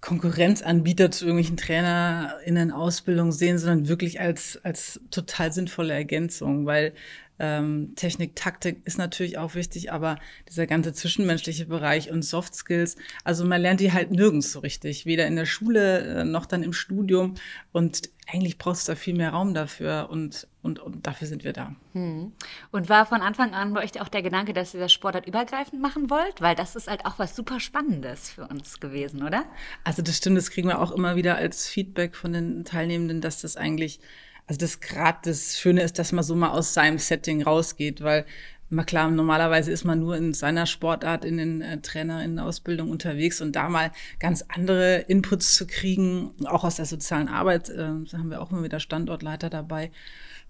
Konkurrenzanbieter 0.00 1.12
zu 1.12 1.26
irgendwelchen 1.26 1.56
TrainerInnen 1.56 2.72
Ausbildung 2.72 3.30
sehen, 3.30 3.58
sondern 3.58 3.88
wirklich 3.88 4.20
als, 4.20 4.60
als 4.64 5.00
total 5.12 5.52
sinnvolle 5.52 5.94
Ergänzung, 5.94 6.66
weil 6.66 6.92
ähm, 7.38 7.94
Technik, 7.96 8.36
Taktik 8.36 8.80
ist 8.84 8.98
natürlich 8.98 9.38
auch 9.38 9.54
wichtig, 9.54 9.92
aber 9.92 10.18
dieser 10.48 10.66
ganze 10.66 10.92
zwischenmenschliche 10.92 11.66
Bereich 11.66 12.10
und 12.10 12.22
Soft 12.22 12.54
Skills, 12.54 12.96
also 13.24 13.44
man 13.44 13.60
lernt 13.60 13.80
die 13.80 13.92
halt 13.92 14.10
nirgends 14.10 14.52
so 14.52 14.60
richtig, 14.60 15.04
weder 15.04 15.26
in 15.26 15.36
der 15.36 15.46
Schule 15.46 16.20
äh, 16.20 16.24
noch 16.24 16.46
dann 16.46 16.62
im 16.62 16.72
Studium 16.72 17.34
und 17.72 18.02
eigentlich 18.32 18.56
braucht 18.56 18.76
es 18.76 18.84
da 18.84 18.94
viel 18.94 19.14
mehr 19.14 19.30
Raum 19.30 19.52
dafür 19.52 20.08
und, 20.10 20.48
und, 20.62 20.78
und 20.78 21.06
dafür 21.06 21.26
sind 21.26 21.44
wir 21.44 21.52
da. 21.52 21.74
Hm. 21.92 22.32
Und 22.70 22.88
war 22.88 23.04
von 23.04 23.20
Anfang 23.20 23.52
an 23.52 23.74
bei 23.74 23.84
euch 23.84 24.00
auch 24.00 24.08
der 24.08 24.22
Gedanke, 24.22 24.52
dass 24.52 24.72
ihr 24.72 24.80
das 24.80 24.92
Sportart 24.92 25.26
übergreifend 25.26 25.82
machen 25.82 26.08
wollt? 26.08 26.40
Weil 26.40 26.54
das 26.54 26.74
ist 26.74 26.88
halt 26.88 27.04
auch 27.04 27.18
was 27.18 27.36
super 27.36 27.60
Spannendes 27.60 28.30
für 28.30 28.46
uns 28.46 28.80
gewesen, 28.80 29.22
oder? 29.22 29.44
Also 29.82 30.02
das 30.02 30.16
stimmt, 30.16 30.38
das 30.38 30.50
kriegen 30.50 30.68
wir 30.68 30.80
auch 30.80 30.90
immer 30.92 31.16
wieder 31.16 31.36
als 31.36 31.68
Feedback 31.68 32.16
von 32.16 32.32
den 32.32 32.64
Teilnehmenden, 32.64 33.20
dass 33.20 33.42
das 33.42 33.56
eigentlich 33.56 34.00
also 34.46 34.58
das 34.58 34.80
gerade 34.80 35.18
das 35.24 35.58
Schöne 35.58 35.82
ist, 35.82 35.98
dass 35.98 36.12
man 36.12 36.24
so 36.24 36.34
mal 36.34 36.50
aus 36.50 36.74
seinem 36.74 36.98
Setting 36.98 37.42
rausgeht, 37.42 38.02
weil 38.02 38.26
Immer 38.70 38.84
klar, 38.84 39.10
normalerweise 39.10 39.70
ist 39.70 39.84
man 39.84 40.00
nur 40.00 40.16
in 40.16 40.32
seiner 40.32 40.66
Sportart 40.66 41.24
in 41.24 41.36
den 41.36 41.60
äh, 41.60 41.80
Trainerinnenausbildung 41.80 42.90
unterwegs 42.90 43.40
und 43.40 43.54
da 43.54 43.68
mal 43.68 43.92
ganz 44.18 44.44
andere 44.48 45.00
Inputs 45.06 45.54
zu 45.54 45.66
kriegen, 45.66 46.32
auch 46.46 46.64
aus 46.64 46.76
der 46.76 46.86
sozialen 46.86 47.28
Arbeit, 47.28 47.68
äh, 47.68 47.76
da 47.76 48.18
haben 48.18 48.30
wir 48.30 48.40
auch 48.40 48.50
immer 48.50 48.64
wieder 48.64 48.80
Standortleiter 48.80 49.50
dabei 49.50 49.90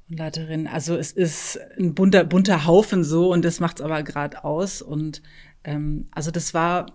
und 0.08 0.18
Leiterinnen. 0.18 0.68
Also 0.68 0.96
es 0.96 1.10
ist 1.10 1.58
ein 1.76 1.94
bunter, 1.94 2.24
bunter 2.24 2.66
Haufen 2.66 3.02
so 3.02 3.32
und 3.32 3.44
das 3.44 3.58
macht 3.58 3.80
es 3.80 3.84
aber 3.84 4.02
gerade 4.04 4.44
aus. 4.44 4.80
Und 4.80 5.20
ähm, 5.64 6.06
also 6.12 6.30
das 6.30 6.54
war 6.54 6.86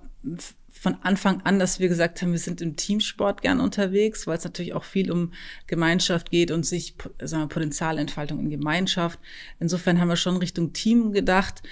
von 0.79 0.95
Anfang 1.03 1.41
an, 1.41 1.59
dass 1.59 1.81
wir 1.81 1.89
gesagt 1.89 2.21
haben, 2.21 2.31
wir 2.31 2.39
sind 2.39 2.61
im 2.61 2.77
Teamsport 2.77 3.41
gern 3.41 3.59
unterwegs, 3.59 4.27
weil 4.27 4.37
es 4.37 4.45
natürlich 4.45 4.73
auch 4.73 4.85
viel 4.85 5.11
um 5.11 5.33
Gemeinschaft 5.67 6.31
geht 6.31 6.51
und 6.51 6.65
sich 6.65 6.95
sagen 7.21 7.43
wir, 7.43 7.47
Potenzialentfaltung 7.49 8.39
in 8.39 8.49
Gemeinschaft. 8.49 9.19
Insofern 9.59 9.99
haben 9.99 10.07
wir 10.07 10.15
schon 10.15 10.37
Richtung 10.37 10.71
Team 10.71 11.11
gedacht. 11.11 11.63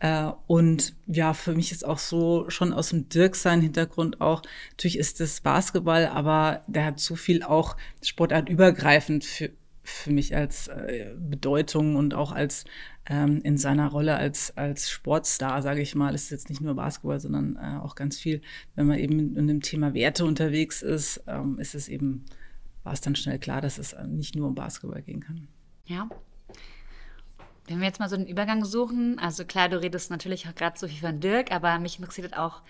Äh, 0.00 0.32
und 0.48 0.96
ja, 1.06 1.32
für 1.32 1.54
mich 1.54 1.70
ist 1.70 1.86
auch 1.86 1.98
so 1.98 2.50
schon 2.50 2.72
aus 2.72 2.88
dem 2.88 3.08
Dirk 3.08 3.36
sein 3.36 3.60
Hintergrund 3.60 4.20
auch, 4.20 4.42
natürlich 4.70 4.98
ist 4.98 5.20
das 5.20 5.40
Basketball, 5.40 6.06
aber 6.06 6.64
der 6.66 6.86
hat 6.86 6.98
so 6.98 7.14
viel 7.14 7.44
auch 7.44 7.76
sportartübergreifend 8.02 9.24
für, 9.24 9.50
für 9.84 10.10
mich 10.10 10.34
als 10.34 10.66
äh, 10.66 11.14
Bedeutung 11.16 11.94
und 11.94 12.14
auch 12.14 12.32
als 12.32 12.64
ähm, 13.08 13.40
in 13.42 13.56
seiner 13.56 13.88
Rolle 13.88 14.16
als, 14.16 14.56
als 14.56 14.90
Sportstar, 14.90 15.62
sage 15.62 15.80
ich 15.80 15.94
mal, 15.94 16.14
ist 16.14 16.30
jetzt 16.30 16.48
nicht 16.48 16.60
nur 16.60 16.74
Basketball, 16.74 17.20
sondern 17.20 17.56
äh, 17.56 17.78
auch 17.78 17.94
ganz 17.94 18.18
viel, 18.18 18.40
wenn 18.74 18.86
man 18.86 18.98
eben 18.98 19.36
in 19.36 19.46
dem 19.46 19.60
Thema 19.60 19.94
Werte 19.94 20.24
unterwegs 20.24 20.82
ist, 20.82 21.22
ähm, 21.26 21.58
ist 21.58 21.74
es 21.74 21.88
eben, 21.88 22.24
war 22.82 22.92
es 22.92 23.00
dann 23.00 23.14
schnell 23.14 23.38
klar, 23.38 23.60
dass 23.60 23.78
es 23.78 23.96
nicht 24.06 24.34
nur 24.34 24.48
um 24.48 24.54
Basketball 24.54 25.02
gehen 25.02 25.20
kann. 25.20 25.46
Ja. 25.86 26.08
Wenn 27.68 27.80
wir 27.80 27.86
jetzt 27.86 28.00
mal 28.00 28.08
so 28.08 28.16
einen 28.16 28.26
Übergang 28.26 28.64
suchen, 28.64 29.18
also 29.18 29.44
klar, 29.44 29.68
du 29.68 29.80
redest 29.80 30.10
natürlich 30.10 30.48
auch 30.48 30.54
gerade 30.54 30.78
so 30.78 30.86
viel 30.86 31.00
von 31.00 31.20
Dirk, 31.20 31.52
aber 31.52 31.78
mich 31.78 31.98
interessiert 31.98 32.36
auch 32.36 32.62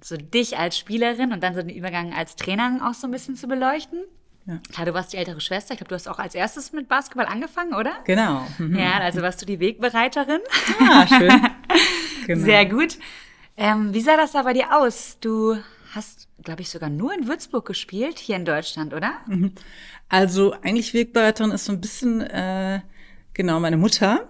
so 0.00 0.16
dich 0.16 0.58
als 0.58 0.78
Spielerin 0.78 1.32
und 1.32 1.42
dann 1.42 1.54
so 1.54 1.62
den 1.62 1.74
Übergang 1.74 2.12
als 2.12 2.36
Trainerin 2.36 2.80
auch 2.80 2.94
so 2.94 3.06
ein 3.06 3.12
bisschen 3.12 3.36
zu 3.36 3.48
beleuchten. 3.48 4.04
Ja. 4.46 4.60
Klar, 4.72 4.86
du 4.86 4.94
warst 4.94 5.12
die 5.12 5.16
ältere 5.16 5.40
Schwester. 5.40 5.74
Ich 5.74 5.78
glaube, 5.78 5.88
du 5.88 5.94
hast 5.96 6.08
auch 6.08 6.18
als 6.18 6.34
erstes 6.34 6.72
mit 6.72 6.88
Basketball 6.88 7.26
angefangen, 7.26 7.74
oder? 7.74 7.92
Genau. 8.04 8.46
Mhm. 8.58 8.78
Ja, 8.78 8.98
also 8.98 9.20
warst 9.22 9.42
du 9.42 9.46
die 9.46 9.58
Wegbereiterin. 9.60 10.40
Ah, 10.80 11.06
schön. 11.06 11.30
Genau. 12.26 12.44
Sehr 12.44 12.66
gut. 12.66 12.98
Ähm, 13.56 13.94
wie 13.94 14.00
sah 14.00 14.16
das 14.16 14.32
da 14.32 14.42
bei 14.42 14.52
dir 14.52 14.76
aus? 14.76 15.16
Du 15.20 15.56
hast, 15.94 16.26
glaube 16.42 16.62
ich, 16.62 16.70
sogar 16.70 16.90
nur 16.90 17.14
in 17.14 17.28
Würzburg 17.28 17.64
gespielt, 17.64 18.18
hier 18.18 18.34
in 18.34 18.44
Deutschland, 18.44 18.92
oder? 18.92 19.12
Mhm. 19.28 19.52
Also 20.08 20.52
eigentlich 20.62 20.92
Wegbereiterin 20.92 21.52
ist 21.52 21.66
so 21.66 21.72
ein 21.72 21.80
bisschen, 21.80 22.22
äh, 22.22 22.80
genau, 23.32 23.60
meine 23.60 23.76
Mutter, 23.76 24.26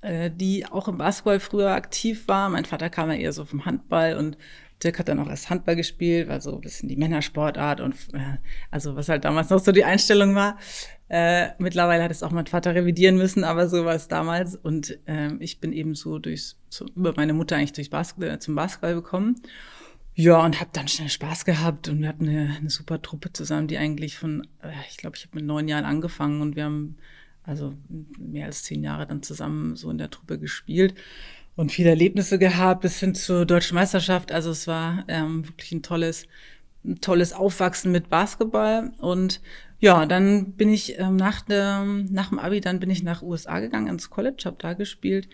äh, 0.00 0.30
die 0.30 0.64
auch 0.66 0.86
im 0.86 0.98
Basketball 0.98 1.40
früher 1.40 1.72
aktiv 1.72 2.28
war. 2.28 2.48
Mein 2.50 2.66
Vater 2.66 2.88
kam 2.88 3.10
ja 3.10 3.16
eher 3.16 3.32
so 3.32 3.44
vom 3.44 3.64
Handball 3.64 4.16
und 4.16 4.36
Dirk 4.82 4.98
hat 4.98 5.08
dann 5.08 5.18
auch 5.20 5.28
erst 5.28 5.50
Handball 5.50 5.76
gespielt, 5.76 6.28
war 6.28 6.40
so 6.40 6.54
ein 6.54 6.60
bisschen 6.60 6.88
die 6.88 6.96
Männersportart 6.96 7.80
und 7.80 7.94
äh, 8.12 8.38
also 8.70 8.96
was 8.96 9.08
halt 9.08 9.24
damals 9.24 9.50
noch 9.50 9.60
so 9.60 9.72
die 9.72 9.84
Einstellung 9.84 10.34
war. 10.34 10.58
Äh, 11.08 11.50
mittlerweile 11.58 12.02
hat 12.02 12.10
es 12.10 12.22
auch 12.22 12.30
mein 12.30 12.46
Vater 12.46 12.74
revidieren 12.74 13.16
müssen, 13.16 13.44
aber 13.44 13.68
so 13.68 13.84
war 13.84 13.94
es 13.94 14.08
damals. 14.08 14.56
Und 14.56 14.98
äh, 15.06 15.34
ich 15.38 15.60
bin 15.60 15.72
eben 15.72 15.94
so 15.94 16.18
durchs, 16.18 16.56
so 16.68 16.86
über 16.96 17.14
meine 17.16 17.34
Mutter 17.34 17.56
eigentlich 17.56 17.72
durchs 17.72 17.90
Basketball, 17.90 18.38
zum 18.40 18.54
Basketball 18.54 18.94
gekommen. 18.94 19.36
Ja, 20.16 20.44
und 20.44 20.60
habe 20.60 20.70
dann 20.72 20.88
schnell 20.88 21.08
Spaß 21.08 21.44
gehabt 21.44 21.88
und 21.88 22.00
wir 22.00 22.08
hatten 22.08 22.28
eine, 22.28 22.56
eine 22.56 22.70
super 22.70 23.02
Truppe 23.02 23.32
zusammen, 23.32 23.66
die 23.66 23.78
eigentlich 23.78 24.16
von, 24.16 24.46
äh, 24.62 24.70
ich 24.88 24.96
glaube, 24.96 25.16
ich 25.16 25.24
habe 25.24 25.36
mit 25.36 25.44
neun 25.44 25.68
Jahren 25.68 25.84
angefangen 25.84 26.40
und 26.40 26.56
wir 26.56 26.64
haben 26.64 26.96
also 27.42 27.74
mehr 28.18 28.46
als 28.46 28.62
zehn 28.62 28.82
Jahre 28.82 29.06
dann 29.06 29.22
zusammen 29.22 29.76
so 29.76 29.90
in 29.90 29.98
der 29.98 30.10
Truppe 30.10 30.38
gespielt 30.38 30.94
und 31.56 31.72
viele 31.72 31.90
Erlebnisse 31.90 32.38
gehabt 32.38 32.82
bis 32.82 32.98
hin 32.98 33.14
zur 33.14 33.46
deutschen 33.46 33.76
Meisterschaft. 33.76 34.32
Also 34.32 34.50
es 34.50 34.66
war 34.66 35.04
ähm, 35.08 35.46
wirklich 35.46 35.72
ein 35.72 35.82
tolles, 35.82 36.26
ein 36.84 37.00
tolles 37.00 37.32
Aufwachsen 37.32 37.92
mit 37.92 38.08
Basketball. 38.08 38.92
Und 38.98 39.40
ja, 39.78 40.06
dann 40.06 40.52
bin 40.52 40.68
ich 40.68 40.98
ähm, 40.98 41.16
nach, 41.16 41.42
der, 41.42 41.84
nach 41.84 42.30
dem 42.30 42.38
Abi, 42.38 42.60
dann 42.60 42.80
bin 42.80 42.90
ich 42.90 43.02
nach 43.02 43.22
USA 43.22 43.60
gegangen, 43.60 43.88
ins 43.88 44.10
College, 44.10 44.42
habe 44.46 44.56
da 44.58 44.74
gespielt. 44.74 45.28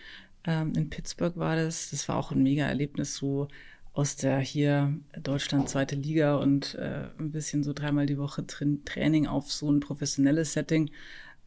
Ähm, 0.45 0.73
in 0.75 0.89
Pittsburgh 0.89 1.37
war 1.37 1.55
das. 1.55 1.89
Das 1.89 2.07
war 2.07 2.17
auch 2.17 2.31
ein 2.31 2.43
mega 2.43 2.65
Erlebnis, 2.65 3.15
so 3.15 3.47
aus 3.93 4.15
der 4.15 4.39
hier 4.39 4.93
Deutschland 5.21 5.67
zweite 5.69 5.95
Liga 5.95 6.37
und 6.37 6.75
äh, 6.75 7.09
ein 7.19 7.31
bisschen 7.31 7.63
so 7.63 7.73
dreimal 7.73 8.05
die 8.05 8.17
Woche 8.17 8.45
Training 8.47 9.27
auf 9.27 9.51
so 9.51 9.69
ein 9.69 9.81
professionelles 9.81 10.53
Setting. 10.53 10.91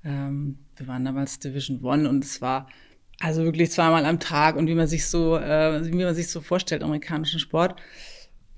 Ähm, 0.04 0.59
wir 0.76 0.87
waren 0.87 1.04
damals 1.04 1.38
Division 1.38 1.83
One 1.83 2.09
und 2.09 2.23
es 2.23 2.43
war 2.43 2.69
also 3.21 3.44
wirklich 3.44 3.71
zweimal 3.71 4.04
am 4.04 4.21
Tag 4.21 4.56
und 4.56 4.66
wie 4.66 4.75
man 4.75 4.87
sich 4.87 5.06
so, 5.06 5.37
äh, 5.37 5.85
wie 5.92 6.04
man 6.04 6.14
sich 6.14 6.28
so 6.28 6.40
vorstellt, 6.40 6.83
amerikanischen 6.83 7.40
Sport. 7.40 7.80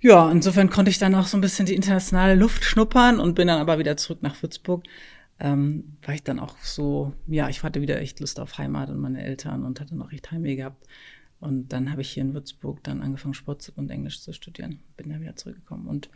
Ja, 0.00 0.30
insofern 0.30 0.70
konnte 0.70 0.90
ich 0.90 0.98
dann 0.98 1.14
auch 1.14 1.26
so 1.26 1.36
ein 1.36 1.40
bisschen 1.40 1.66
die 1.66 1.74
internationale 1.74 2.34
Luft 2.34 2.64
schnuppern 2.64 3.18
und 3.18 3.34
bin 3.34 3.48
dann 3.48 3.60
aber 3.60 3.78
wieder 3.78 3.96
zurück 3.96 4.22
nach 4.22 4.40
Würzburg. 4.42 4.84
Ähm, 5.38 5.96
weil 6.02 6.14
ich 6.14 6.22
dann 6.22 6.38
auch 6.38 6.56
so, 6.62 7.12
ja, 7.26 7.48
ich 7.50 7.62
hatte 7.62 7.82
wieder 7.82 8.00
echt 8.00 8.20
Lust 8.20 8.40
auf 8.40 8.56
Heimat 8.56 8.88
und 8.88 8.98
meine 8.98 9.22
Eltern 9.22 9.64
und 9.64 9.80
hatte 9.80 9.94
noch 9.94 10.10
echt 10.10 10.30
Heimweh 10.30 10.56
gehabt. 10.56 10.86
Und 11.40 11.72
dann 11.72 11.90
habe 11.90 12.00
ich 12.00 12.10
hier 12.10 12.22
in 12.22 12.32
Würzburg 12.32 12.82
dann 12.82 13.02
angefangen, 13.02 13.34
Sport 13.34 13.70
und 13.76 13.90
Englisch 13.90 14.20
zu 14.22 14.32
studieren. 14.32 14.80
Bin 14.96 15.10
dann 15.10 15.20
wieder 15.20 15.36
zurückgekommen. 15.36 15.86
Und 15.86 16.08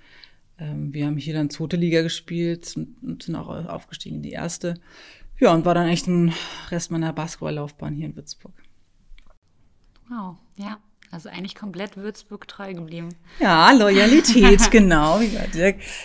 ähm, 0.59 0.95
wir 0.95 1.07
haben 1.07 1.19
hier 1.19 1.35
dann 1.35 1.51
zweite 1.51 1.77
Liga 1.77 2.01
gespielt 2.01 2.75
und 2.77 3.23
sind 3.23 3.37
auch 3.37 3.49
aufgestiegen 3.49 4.17
in 4.17 4.23
die 4.23 4.31
erste. 4.31 4.75
Ja, 5.41 5.53
und 5.55 5.65
war 5.65 5.75
dann 5.75 5.89
echt 5.89 6.07
ein 6.07 6.35
Rest 6.71 6.91
meiner 6.91 7.13
Basketballlaufbahn 7.13 7.95
hier 7.95 8.07
in 8.07 8.17
Würzburg. 8.17 8.53
Wow, 10.09 10.37
ja. 10.57 10.79
Also 11.13 11.29
eigentlich 11.29 11.57
komplett 11.57 11.97
Würzburg 11.97 12.47
treu 12.47 12.73
geblieben. 12.73 13.09
Ja, 13.41 13.73
Loyalität, 13.73 14.71
genau. 14.71 15.21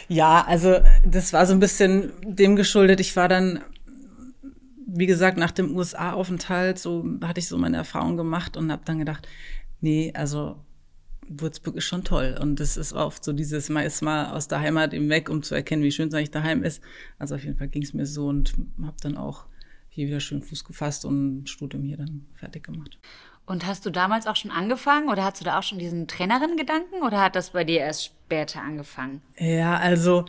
Ja, 0.08 0.44
also 0.48 0.78
das 1.06 1.32
war 1.32 1.46
so 1.46 1.54
ein 1.54 1.60
bisschen 1.60 2.12
dem 2.24 2.56
geschuldet. 2.56 3.00
Ich 3.00 3.16
war 3.16 3.28
dann, 3.28 3.64
wie 4.88 5.06
gesagt, 5.06 5.38
nach 5.38 5.52
dem 5.52 5.76
USA-Aufenthalt, 5.76 6.80
so 6.80 7.06
hatte 7.22 7.40
ich 7.40 7.48
so 7.48 7.58
meine 7.60 7.78
Erfahrung 7.78 8.18
gemacht 8.18 8.58
und 8.58 8.72
habe 8.72 8.82
dann 8.86 8.98
gedacht, 8.98 9.28
nee, 9.80 10.12
also 10.16 10.56
Würzburg 11.28 11.76
ist 11.76 11.86
schon 11.86 12.04
toll. 12.04 12.38
Und 12.40 12.60
das 12.60 12.78
ist 12.78 12.94
oft 12.94 13.24
so 13.24 13.34
dieses, 13.34 13.70
man 13.70 13.86
ist 13.86 14.02
mal 14.02 14.32
aus 14.32 14.48
der 14.48 14.60
Heimat 14.60 14.94
eben 14.94 15.10
weg, 15.10 15.30
um 15.30 15.44
zu 15.44 15.56
erkennen, 15.56 15.84
wie 15.84 15.92
schön 15.92 16.10
es 16.10 16.14
eigentlich 16.14 16.32
daheim 16.32 16.64
ist. 16.64 16.82
Also 17.20 17.36
auf 17.36 17.44
jeden 17.44 17.58
Fall 17.58 17.68
ging 17.68 17.84
es 17.84 17.94
mir 17.94 18.06
so 18.06 18.28
und 18.28 18.54
habe 18.84 18.98
dann 19.02 19.18
auch 19.18 19.46
hier 19.90 20.08
wieder 20.08 20.20
schön 20.20 20.42
Fuß 20.42 20.66
gefasst 20.66 21.06
und 21.06 21.50
Studium 21.50 21.84
hier 21.84 21.98
dann 21.98 22.26
fertig 22.36 22.64
gemacht. 22.64 22.98
Und 23.46 23.66
hast 23.66 23.86
du 23.86 23.92
damals 23.92 24.26
auch 24.28 24.36
schon 24.36 24.52
angefangen 24.52 25.10
oder 25.10 25.24
hast 25.24 25.40
du 25.40 25.46
da 25.46 25.60
auch 25.60 25.64
schon 25.64 25.78
diesen 25.78 26.08
Trainerin-Gedanken 26.08 27.04
oder 27.06 27.22
hat 27.22 27.36
das 27.36 27.52
bei 27.52 27.64
dir 27.64 27.80
erst 27.80 28.06
später 28.06 28.62
angefangen? 28.62 29.22
Ja, 29.38 29.78
also 29.78 30.26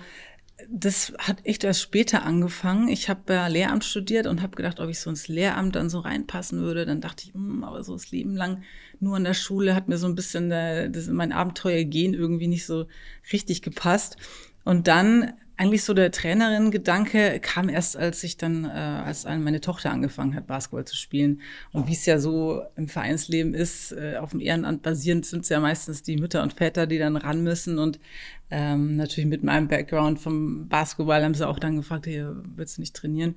das 0.68 1.12
hat 1.18 1.44
echt 1.44 1.64
erst 1.64 1.82
später 1.82 2.24
angefangen. 2.24 2.88
Ich 2.88 3.08
habe 3.08 3.34
ja 3.34 3.46
Lehramt 3.46 3.84
studiert 3.84 4.26
und 4.26 4.42
habe 4.42 4.56
gedacht, 4.56 4.80
ob 4.80 4.88
ich 4.88 5.00
so 5.00 5.10
ins 5.10 5.28
Lehramt 5.28 5.76
dann 5.76 5.90
so 5.90 6.00
reinpassen 6.00 6.60
würde. 6.60 6.86
Dann 6.86 7.00
dachte 7.00 7.24
ich, 7.26 7.34
hm, 7.34 7.62
aber 7.62 7.84
so 7.84 7.92
das 7.92 8.10
Leben 8.10 8.34
lang 8.34 8.62
nur 8.98 9.16
in 9.16 9.24
der 9.24 9.34
Schule 9.34 9.74
hat 9.74 9.88
mir 9.88 9.98
so 9.98 10.06
ein 10.06 10.14
bisschen 10.14 10.48
der, 10.48 10.88
das, 10.88 11.08
mein 11.08 11.32
Abenteuergehen 11.32 12.14
irgendwie 12.14 12.48
nicht 12.48 12.64
so 12.64 12.86
richtig 13.32 13.60
gepasst. 13.62 14.16
Und 14.64 14.88
dann 14.88 15.32
eigentlich 15.56 15.84
so 15.84 15.94
der 15.94 16.10
Trainerin-Gedanke 16.10 17.38
kam 17.40 17.68
erst, 17.68 17.96
als 17.96 18.24
ich 18.24 18.36
dann, 18.36 18.64
äh, 18.64 18.68
als 18.68 19.24
meine 19.24 19.60
Tochter 19.60 19.92
angefangen 19.92 20.34
hat, 20.34 20.48
Basketball 20.48 20.84
zu 20.84 20.96
spielen. 20.96 21.40
Und 21.70 21.86
wie 21.86 21.92
es 21.92 22.04
ja 22.04 22.18
so 22.18 22.62
im 22.74 22.88
Vereinsleben 22.88 23.54
ist, 23.54 23.92
äh, 23.92 24.16
auf 24.16 24.30
dem 24.30 24.40
Ehrenamt 24.40 24.82
basierend 24.82 25.24
sind 25.24 25.44
es 25.44 25.50
ja 25.50 25.60
meistens 25.60 26.02
die 26.02 26.16
Mütter 26.16 26.42
und 26.42 26.54
Väter, 26.54 26.88
die 26.88 26.98
dann 26.98 27.16
ran 27.16 27.44
müssen. 27.44 27.78
Und 27.78 28.00
ähm, 28.50 28.96
natürlich 28.96 29.28
mit 29.28 29.42
meinem 29.42 29.68
Background 29.68 30.20
vom 30.20 30.68
Basketball 30.68 31.22
haben 31.22 31.34
sie 31.34 31.46
auch 31.46 31.58
dann 31.58 31.76
gefragt, 31.76 32.06
hey, 32.06 32.24
willst 32.54 32.76
du 32.76 32.82
nicht 32.82 32.94
trainieren? 32.94 33.36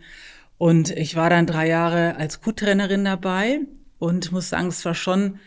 Und 0.57 0.91
ich 0.91 1.15
war 1.15 1.29
dann 1.29 1.45
drei 1.45 1.67
Jahre 1.67 2.15
als 2.17 2.41
Q-Trainerin 2.41 3.05
dabei 3.05 3.61
und 3.97 4.31
muss 4.31 4.49
sagen, 4.49 4.67
es 4.67 4.83
war 4.85 4.95
schon, 4.95 5.39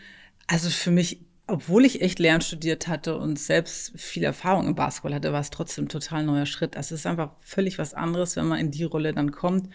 also 0.47 0.69
für 0.69 0.91
mich 0.91 1.21
obwohl 1.45 1.83
ich 1.83 2.01
echt 2.01 2.19
Lernen 2.19 2.41
studiert 2.41 2.87
hatte 2.87 3.17
und 3.17 3.37
selbst 3.37 3.91
viel 3.99 4.23
Erfahrung 4.23 4.67
im 4.67 4.75
Basketball 4.75 5.13
hatte, 5.13 5.33
war 5.33 5.41
es 5.41 5.49
trotzdem 5.49 5.89
total 5.89 6.23
neuer 6.23 6.45
Schritt. 6.45 6.77
Also 6.77 6.95
es 6.95 7.01
ist 7.01 7.05
einfach 7.05 7.31
völlig 7.41 7.77
was 7.77 7.93
anderes, 7.93 8.37
wenn 8.37 8.47
man 8.47 8.59
in 8.59 8.71
die 8.71 8.85
Rolle 8.85 9.13
dann 9.13 9.31
kommt. 9.31 9.69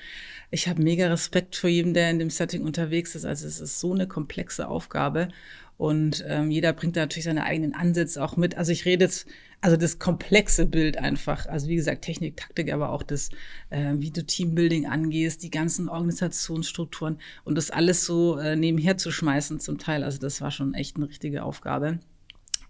Ich 0.50 0.66
habe 0.66 0.82
mega 0.82 1.08
Respekt 1.08 1.56
vor 1.56 1.68
jedem, 1.68 1.92
der 1.92 2.10
in 2.10 2.18
dem 2.18 2.30
Setting 2.30 2.64
unterwegs 2.64 3.14
ist. 3.14 3.26
Also 3.26 3.46
es 3.46 3.60
ist 3.60 3.80
so 3.80 3.92
eine 3.92 4.08
komplexe 4.08 4.66
Aufgabe. 4.66 5.28
Und 5.76 6.24
ähm, 6.26 6.50
jeder 6.50 6.72
bringt 6.72 6.96
da 6.96 7.02
natürlich 7.02 7.24
seine 7.24 7.44
eigenen 7.44 7.74
Ansätze 7.74 8.24
auch 8.24 8.36
mit. 8.38 8.56
Also 8.56 8.72
ich 8.72 8.86
rede 8.86 9.04
jetzt, 9.04 9.26
also 9.60 9.76
das 9.76 9.98
komplexe 9.98 10.66
Bild 10.66 10.98
einfach, 10.98 11.46
also 11.46 11.68
wie 11.68 11.76
gesagt, 11.76 12.02
Technik, 12.02 12.36
Taktik, 12.36 12.72
aber 12.72 12.90
auch 12.90 13.02
das, 13.02 13.30
äh, 13.70 13.94
wie 13.96 14.10
du 14.10 14.24
Teambuilding 14.24 14.86
angehst, 14.86 15.42
die 15.42 15.50
ganzen 15.50 15.88
Organisationsstrukturen 15.88 17.18
und 17.44 17.56
das 17.56 17.70
alles 17.70 18.04
so 18.04 18.38
äh, 18.38 18.54
nebenher 18.54 18.98
zu 18.98 19.10
schmeißen 19.10 19.58
zum 19.58 19.78
Teil. 19.78 20.04
Also 20.04 20.18
das 20.18 20.40
war 20.40 20.50
schon 20.50 20.74
echt 20.74 20.96
eine 20.96 21.08
richtige 21.08 21.42
Aufgabe. 21.42 21.98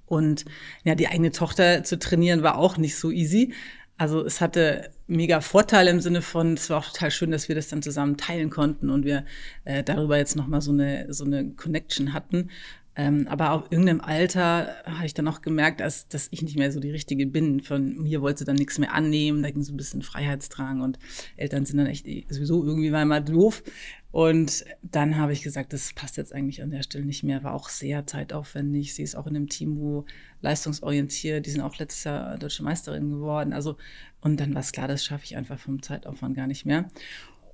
Und 0.07 0.47
ja, 0.85 0.95
die 0.95 1.09
eigene 1.09 1.33
Tochter 1.33 1.85
zu 1.85 1.99
trainieren 1.99 2.43
war 2.43 2.57
auch 2.57 2.79
nicht 2.79 2.97
so 2.97 3.11
easy. 3.11 3.53
Also 3.99 4.25
es 4.25 4.41
hatte 4.41 4.91
mega 5.09 5.41
Vorteil 5.41 5.89
im 5.89 6.01
Sinne 6.01 6.23
von, 6.23 6.55
es 6.55 6.71
war 6.71 6.79
auch 6.79 6.87
total 6.87 7.11
schön, 7.11 7.33
dass 7.33 7.49
wir 7.49 7.57
das 7.57 7.69
dann 7.69 7.83
zusammen 7.83 8.17
teilen 8.17 8.49
konnten 8.49 8.91
und 8.91 9.05
wir 9.05 9.25
äh, 9.65 9.83
darüber 9.83 10.17
jetzt 10.17 10.37
nochmal 10.37 10.63
so 10.63 10.71
eine, 10.71 11.13
so 11.13 11.25
eine 11.25 11.51
Connection 11.51 12.13
hatten. 12.13 12.51
Ähm, 12.99 13.29
aber 13.29 13.53
auf 13.53 13.71
irgendeinem 13.71 14.01
Alter 14.01 14.75
habe 14.85 15.07
ich 15.07 15.15
dann 15.15 15.29
auch 15.29 15.41
gemerkt, 15.41 15.79
dass, 15.79 16.09
dass 16.09 16.27
ich 16.33 16.43
nicht 16.43 16.59
mehr 16.59 16.73
so 16.73 16.81
die 16.81 16.91
Richtige 16.91 17.29
bin. 17.29 17.61
Von 17.61 17.97
mir 18.03 18.21
wollte 18.23 18.45
dann 18.45 18.57
nichts 18.57 18.77
mehr 18.79 18.93
annehmen, 18.93 19.41
da 19.45 19.53
ging 19.53 19.63
so 19.63 19.73
ein 19.73 19.77
bisschen 19.77 20.03
Freiheitsdrang 20.03 20.81
und 20.81 20.99
Eltern 21.37 21.65
sind 21.65 21.79
dann 21.79 21.87
echt 21.87 22.07
sowieso 22.29 22.65
irgendwie 22.65 22.91
mal 22.91 23.21
doof. 23.21 23.63
Und 24.11 24.65
dann 24.83 25.17
habe 25.17 25.33
ich 25.33 25.43
gesagt, 25.43 25.73
das 25.73 25.93
passt 25.93 26.17
jetzt 26.17 26.35
eigentlich 26.35 26.61
an 26.61 26.71
der 26.71 26.83
Stelle 26.83 27.05
nicht 27.05 27.23
mehr. 27.23 27.45
War 27.45 27.55
auch 27.55 27.69
sehr 27.69 28.05
zeitaufwendig. 28.05 28.95
Sie 28.95 29.05
ist 29.05 29.15
auch 29.15 29.29
in 29.29 29.37
einem 29.37 29.49
Team, 29.49 29.79
wo 29.79 30.05
leistungsorientiert, 30.41 31.47
die 31.47 31.51
sind 31.51 31.61
auch 31.61 31.79
letztes 31.79 32.03
Jahr 32.03 32.37
deutsche 32.37 32.65
Meisterin 32.65 33.11
geworden. 33.11 33.53
Also, 33.53 33.77
und 34.21 34.41
dann 34.41 34.55
war 34.55 34.61
es 34.63 34.73
klar, 34.73 34.89
das 34.89 35.05
schaffe 35.05 35.25
ich 35.25 35.37
einfach 35.37 35.61
vom 35.61 35.83
Zeitaufwand 35.83 36.35
gar 36.35 36.49
nicht 36.49 36.67
mehr 36.67 36.91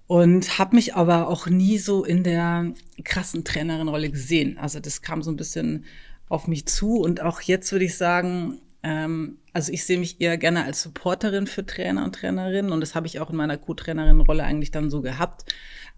und 0.06 0.58
habe 0.58 0.76
mich 0.76 0.94
aber 0.94 1.28
auch 1.28 1.46
nie 1.46 1.78
so 1.78 2.04
in 2.04 2.22
der 2.22 2.72
krassen 3.04 3.44
Trainerin-Rolle 3.44 4.10
gesehen. 4.10 4.58
Also 4.58 4.80
das 4.80 5.02
kam 5.02 5.22
so 5.22 5.30
ein 5.30 5.36
bisschen 5.36 5.84
auf 6.28 6.46
mich 6.46 6.66
zu 6.66 7.00
und 7.00 7.20
auch 7.20 7.40
jetzt 7.40 7.72
würde 7.72 7.84
ich 7.84 7.96
sagen, 7.96 8.60
ähm, 8.82 9.38
also 9.52 9.72
ich 9.72 9.84
sehe 9.84 9.98
mich 9.98 10.20
eher 10.20 10.36
gerne 10.36 10.64
als 10.64 10.82
Supporterin 10.82 11.46
für 11.46 11.64
Trainer 11.64 12.04
und 12.04 12.14
Trainerinnen 12.14 12.72
und 12.72 12.80
das 12.80 12.94
habe 12.94 13.06
ich 13.06 13.20
auch 13.20 13.30
in 13.30 13.36
meiner 13.36 13.56
Co-Trainerin-Rolle 13.56 14.44
eigentlich 14.44 14.70
dann 14.70 14.90
so 14.90 15.00
gehabt. 15.00 15.52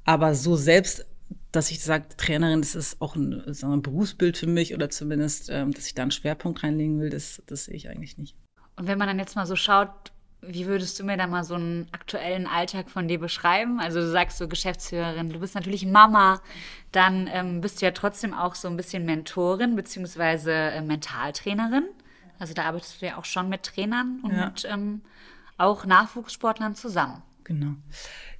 Aber 0.05 0.35
so 0.35 0.57
selbst, 0.57 1.05
dass 1.51 1.71
ich 1.71 1.83
sage, 1.83 2.07
Trainerin, 2.17 2.61
das 2.61 2.75
ist 2.77 3.01
auch 3.01 3.17
ein, 3.17 3.43
sagen 3.53 3.73
wir, 3.73 3.77
ein 3.79 3.83
Berufsbild 3.83 4.37
für 4.37 4.47
mich 4.47 4.75
oder 4.75 4.89
zumindest, 4.89 5.49
ähm, 5.51 5.73
dass 5.73 5.87
ich 5.87 5.95
da 5.95 6.03
einen 6.03 6.11
Schwerpunkt 6.13 6.63
reinlegen 6.63 7.01
will, 7.01 7.11
das, 7.11 7.43
das 7.47 7.65
sehe 7.65 7.75
ich 7.75 7.89
eigentlich 7.89 8.19
nicht. 8.19 8.37
Und 8.77 8.87
wenn 8.87 8.99
man 8.99 9.09
dann 9.09 9.19
jetzt 9.19 9.35
mal 9.35 9.47
so 9.47 9.57
schaut, 9.57 10.13
wie 10.43 10.67
würdest 10.67 10.99
du 10.99 11.05
mir 11.05 11.17
da 11.17 11.27
mal 11.27 11.45
so 11.45 11.55
einen 11.55 11.89
aktuellen 11.93 12.47
Alltag 12.47 12.91
von 12.91 13.09
dir 13.09 13.19
beschreiben? 13.19 13.81
Also 13.81 14.01
du 14.01 14.11
sagst 14.11 14.39
so 14.39 14.49
Geschäftsführerin, 14.49 15.31
du 15.31 15.41
bist 15.41 15.55
natürlich 15.55 15.87
Mama, 15.87 16.41
dann 16.93 17.29
ähm, 17.33 17.61
bist 17.61 17.81
du 17.81 17.87
ja 17.87 17.93
trotzdem 17.93 18.35
auch 18.35 18.55
so 18.55 18.69
ein 18.69 18.77
bisschen 18.77 19.05
Mentorin 19.05 19.77
beziehungsweise 19.77 20.53
äh, 20.53 20.83
Mentaltrainerin. 20.83 21.85
Also 22.39 22.55
da 22.55 22.65
arbeitest 22.65 23.01
du 23.01 23.07
ja 23.07 23.17
auch 23.17 23.25
schon 23.25 23.49
mit 23.49 23.63
Trainern 23.65 24.21
und 24.23 24.33
ja. 24.33 24.47
mit 24.47 24.65
ähm, 24.71 25.03
auch 25.59 25.85
Nachwuchssportlern 25.87 26.75
zusammen. 26.75 27.23
Genau. 27.47 27.77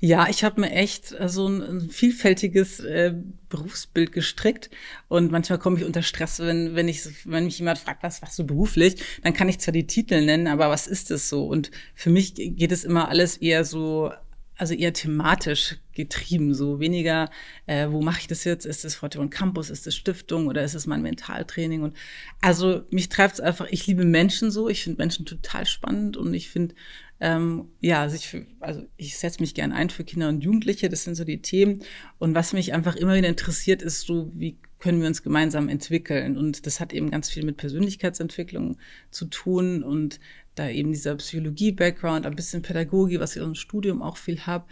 Ja, 0.01 0.27
ich 0.29 0.43
habe 0.43 0.61
mir 0.61 0.73
echt 0.73 1.13
äh, 1.13 1.29
so 1.29 1.47
ein, 1.47 1.63
ein 1.63 1.91
vielfältiges 1.91 2.81
äh, 2.81 3.15
Berufsbild 3.49 4.11
gestrickt 4.11 4.69
und 5.07 5.31
manchmal 5.31 5.61
komme 5.61 5.79
ich 5.79 5.85
unter 5.85 6.03
Stress, 6.03 6.41
wenn 6.41 6.75
wenn 6.75 6.89
ich 6.89 7.05
wenn 7.25 7.45
mich 7.45 7.61
jemand 7.61 7.79
fragt, 7.79 8.03
was 8.03 8.21
was 8.21 8.35
du 8.35 8.45
beruflich, 8.45 9.01
dann 9.23 9.33
kann 9.33 9.49
ich 9.49 9.61
zwar 9.61 9.71
die 9.71 9.87
Titel 9.87 10.25
nennen, 10.25 10.49
aber 10.49 10.71
was 10.71 10.89
ist 10.89 11.13
es 11.13 11.29
so? 11.29 11.47
Und 11.47 11.71
für 11.95 12.11
mich 12.11 12.35
geht 12.35 12.73
es 12.73 12.83
immer 12.83 13.09
alles 13.09 13.37
eher 13.37 13.65
so 13.65 14.11
also 14.57 14.75
eher 14.75 14.93
thematisch 14.93 15.77
getrieben, 15.97 16.55
so 16.55 16.79
weniger, 16.79 17.31
äh, 17.67 17.89
wo 17.91 18.01
mache 18.03 18.21
ich 18.21 18.29
das 18.29 18.45
jetzt? 18.45 18.65
Ist 18.67 18.85
es 18.85 18.95
Fortune 18.95 19.31
Campus, 19.31 19.71
ist 19.71 19.87
es 19.87 19.97
Stiftung 19.97 20.47
oder 20.47 20.63
ist 20.63 20.75
es 20.75 20.87
mein 20.87 21.03
Mentaltraining? 21.03 21.83
Und 21.83 21.97
also 22.41 22.83
mich 22.91 23.09
treibt 23.09 23.35
es 23.35 23.41
einfach, 23.41 23.67
ich 23.71 23.87
liebe 23.87 24.05
Menschen 24.05 24.51
so, 24.51 24.69
ich 24.69 24.85
finde 24.85 25.03
Menschen 25.03 25.27
total 25.27 25.67
spannend 25.67 26.17
und 26.17 26.33
ich 26.35 26.49
finde 26.49 26.75
ähm, 27.19 27.69
ja, 27.81 28.03
also 28.03 28.17
ich, 28.17 28.47
also 28.61 28.85
ich 28.97 29.17
setze 29.17 29.41
mich 29.41 29.55
gern 29.55 29.73
ein 29.73 29.89
für 29.89 30.05
Kinder 30.05 30.29
und 30.29 30.45
Jugendliche, 30.45 30.89
das 30.91 31.05
sind 31.05 31.15
so 31.15 31.25
die 31.25 31.41
Themen. 31.41 31.83
Und 32.19 32.35
was 32.35 32.53
mich 32.53 32.75
einfach 32.75 32.95
immer 32.97 33.15
wieder 33.15 33.29
interessiert, 33.29 33.81
ist 33.81 34.03
so, 34.03 34.31
wie 34.35 34.59
können 34.79 35.01
wir 35.01 35.09
uns 35.09 35.23
gemeinsam 35.23 35.69
entwickeln? 35.69 36.37
Und 36.37 36.67
das 36.67 36.79
hat 36.79 36.93
eben 36.93 37.11
ganz 37.11 37.31
viel 37.31 37.45
mit 37.45 37.57
Persönlichkeitsentwicklung 37.57 38.77
zu 39.11 39.27
tun 39.27 39.83
und 39.83 40.21
da 40.55 40.69
eben 40.69 40.93
dieser 40.93 41.15
Psychologie-Background, 41.17 42.27
ein 42.27 42.37
bisschen 42.37 42.63
Pädagogik, 42.63 43.21
was 43.21 43.37
ich 43.37 43.43
dem 43.43 43.55
Studium 43.55 44.03
auch 44.03 44.17
viel 44.17 44.41
habe. 44.41 44.67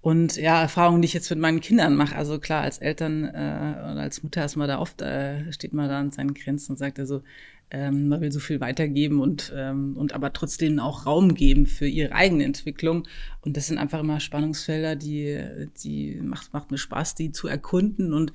Und 0.00 0.36
ja, 0.36 0.60
Erfahrungen, 0.60 1.02
die 1.02 1.06
ich 1.06 1.14
jetzt 1.14 1.30
mit 1.30 1.38
meinen 1.40 1.60
Kindern 1.60 1.96
mache. 1.96 2.14
Also 2.14 2.38
klar, 2.38 2.62
als 2.62 2.78
Eltern 2.78 3.24
äh, 3.24 3.90
oder 3.92 4.00
als 4.00 4.22
Mutter 4.22 4.44
ist 4.44 4.56
man 4.56 4.68
da 4.68 4.78
oft, 4.78 5.02
äh, 5.02 5.52
steht 5.52 5.72
man 5.72 5.88
da 5.88 5.98
an 5.98 6.12
seinen 6.12 6.34
Grenzen 6.34 6.72
und 6.72 6.78
sagt 6.78 6.98
also, 7.00 7.22
ähm, 7.70 8.08
man 8.08 8.20
will 8.20 8.32
so 8.32 8.40
viel 8.40 8.60
weitergeben 8.60 9.20
und, 9.20 9.52
ähm, 9.54 9.96
und 9.96 10.14
aber 10.14 10.32
trotzdem 10.32 10.78
auch 10.78 11.04
Raum 11.04 11.34
geben 11.34 11.66
für 11.66 11.86
ihre 11.86 12.14
eigene 12.14 12.44
Entwicklung. 12.44 13.06
Und 13.42 13.56
das 13.56 13.66
sind 13.66 13.78
einfach 13.78 14.00
immer 14.00 14.20
Spannungsfelder, 14.20 14.96
die, 14.96 15.68
die 15.82 16.18
macht, 16.22 16.52
macht 16.52 16.70
mir 16.70 16.78
Spaß, 16.78 17.14
die 17.14 17.32
zu 17.32 17.48
erkunden. 17.48 18.14
Und 18.14 18.32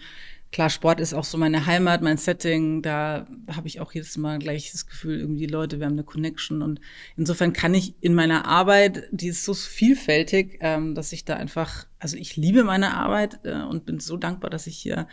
klar, 0.53 0.69
Sport 0.69 1.01
ist 1.01 1.13
auch 1.13 1.23
so 1.25 1.37
meine 1.37 1.65
Heimat, 1.65 2.01
mein 2.01 2.17
Setting. 2.17 2.81
Da 2.81 3.27
habe 3.51 3.67
ich 3.67 3.81
auch 3.81 3.91
jedes 3.91 4.15
Mal 4.17 4.39
gleich 4.39 4.71
das 4.71 4.85
Gefühl, 4.85 5.19
irgendwie 5.19 5.47
Leute, 5.47 5.79
wir 5.79 5.87
haben 5.87 5.93
eine 5.93 6.03
Connection. 6.03 6.61
Und 6.61 6.79
insofern 7.17 7.51
kann 7.51 7.73
ich 7.73 7.95
in 7.99 8.13
meiner 8.13 8.45
Arbeit, 8.45 9.09
die 9.11 9.27
ist 9.27 9.43
so 9.43 9.53
vielfältig, 9.53 10.59
ähm, 10.61 10.95
dass 10.95 11.11
ich 11.11 11.25
da 11.25 11.35
einfach, 11.35 11.87
also 11.99 12.15
ich 12.15 12.37
liebe 12.37 12.63
meine 12.63 12.93
Arbeit 12.95 13.39
äh, 13.43 13.63
und 13.63 13.85
bin 13.85 13.99
so 13.99 14.15
dankbar, 14.15 14.51
dass 14.51 14.67
ich 14.67 14.77
hier 14.77 15.07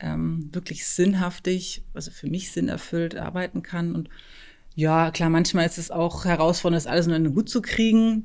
ähm, 0.00 0.48
wirklich 0.52 0.86
sinnhaftig, 0.86 1.84
also 1.94 2.10
für 2.10 2.28
mich 2.28 2.50
Sinn 2.50 2.68
erfüllt 2.68 3.16
arbeiten 3.16 3.62
kann. 3.62 3.94
Und 3.94 4.08
ja, 4.74 5.10
klar, 5.10 5.28
manchmal 5.28 5.66
ist 5.66 5.78
es 5.78 5.90
auch 5.90 6.24
herausfordernd, 6.24 6.82
das 6.82 6.90
alles 6.90 7.06
nur 7.06 7.16
in 7.16 7.24
den 7.24 7.34
Hut 7.34 7.50
zu 7.50 7.60
kriegen. 7.60 8.24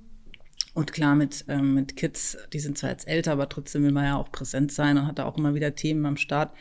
Und 0.73 0.93
klar, 0.93 1.15
mit, 1.15 1.45
ähm, 1.47 1.73
mit 1.73 1.95
Kids, 1.97 2.37
die 2.53 2.59
sind 2.59 2.77
zwar 2.77 2.91
jetzt 2.91 3.07
älter, 3.07 3.33
aber 3.33 3.49
trotzdem 3.49 3.83
will 3.83 3.91
man 3.91 4.05
ja 4.05 4.17
auch 4.17 4.31
präsent 4.31 4.71
sein 4.71 4.97
und 4.97 5.07
hat 5.07 5.19
da 5.19 5.25
auch 5.25 5.37
immer 5.37 5.53
wieder 5.53 5.75
Themen 5.75 6.05
am 6.05 6.17
Start. 6.17 6.53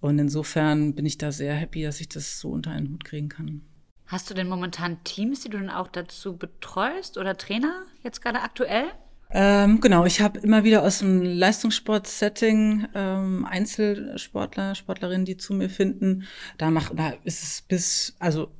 Und 0.00 0.18
insofern 0.18 0.94
bin 0.94 1.06
ich 1.06 1.18
da 1.18 1.32
sehr 1.32 1.54
happy, 1.54 1.82
dass 1.82 2.00
ich 2.00 2.08
das 2.08 2.40
so 2.40 2.50
unter 2.50 2.70
einen 2.70 2.90
Hut 2.90 3.04
kriegen 3.04 3.28
kann. 3.28 3.62
Hast 4.06 4.28
du 4.28 4.34
denn 4.34 4.48
momentan 4.48 5.02
Teams, 5.04 5.40
die 5.40 5.48
du 5.48 5.58
dann 5.58 5.70
auch 5.70 5.88
dazu 5.88 6.36
betreust 6.36 7.16
oder 7.16 7.36
Trainer 7.36 7.84
jetzt 8.02 8.20
gerade 8.20 8.40
aktuell? 8.42 8.84
Ähm, 9.30 9.80
genau, 9.80 10.04
ich 10.04 10.20
habe 10.20 10.38
immer 10.40 10.62
wieder 10.62 10.82
aus 10.82 10.98
dem 10.98 11.22
Leistungssport-Setting 11.22 12.86
ähm, 12.94 13.46
Einzelsportler, 13.46 14.74
Sportlerinnen, 14.74 15.24
die 15.24 15.36
zu 15.36 15.54
mir 15.54 15.70
finden. 15.70 16.24
Da, 16.58 16.70
mach, 16.70 16.94
da 16.94 17.14
ist 17.24 17.42
es 17.42 17.62
bis, 17.62 18.14
also 18.18 18.50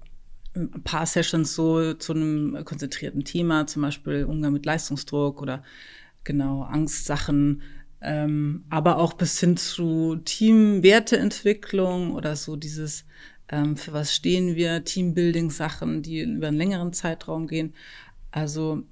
ein 0.55 0.83
paar 0.85 1.07
Sessions 1.07 1.55
so 1.55 1.95
zu 1.95 2.13
einem 2.13 2.65
konzentrierten 2.65 3.25
Thema, 3.25 3.67
zum 3.67 3.83
Beispiel 3.83 4.25
Umgang 4.25 4.53
mit 4.53 4.67
Leistungsdruck 4.67 5.43
oder 5.43 5.63
genau 6.23 6.63
Angstsachen, 6.63 7.63
ähm, 8.01 8.65
aber 8.71 8.99
auch 8.99 9.15
bis 9.15 9.39
hin 9.41 9.57
zu 9.57 10.17
Teamwerteentwicklung 10.25 12.13
oder 12.13 12.37
so 12.37 12.57
dieses, 12.57 13.05
ähm, 13.49 13.77
für 13.77 13.93
was 13.93 14.15
stehen 14.15 14.55
wir, 14.55 14.85
Teambuilding-Sachen, 14.85 16.03
die 16.03 16.21
über 16.21 16.49
einen 16.49 16.57
längeren 16.57 16.93
Zeitraum 16.93 17.47
gehen. 17.47 17.75
Also 18.31 18.85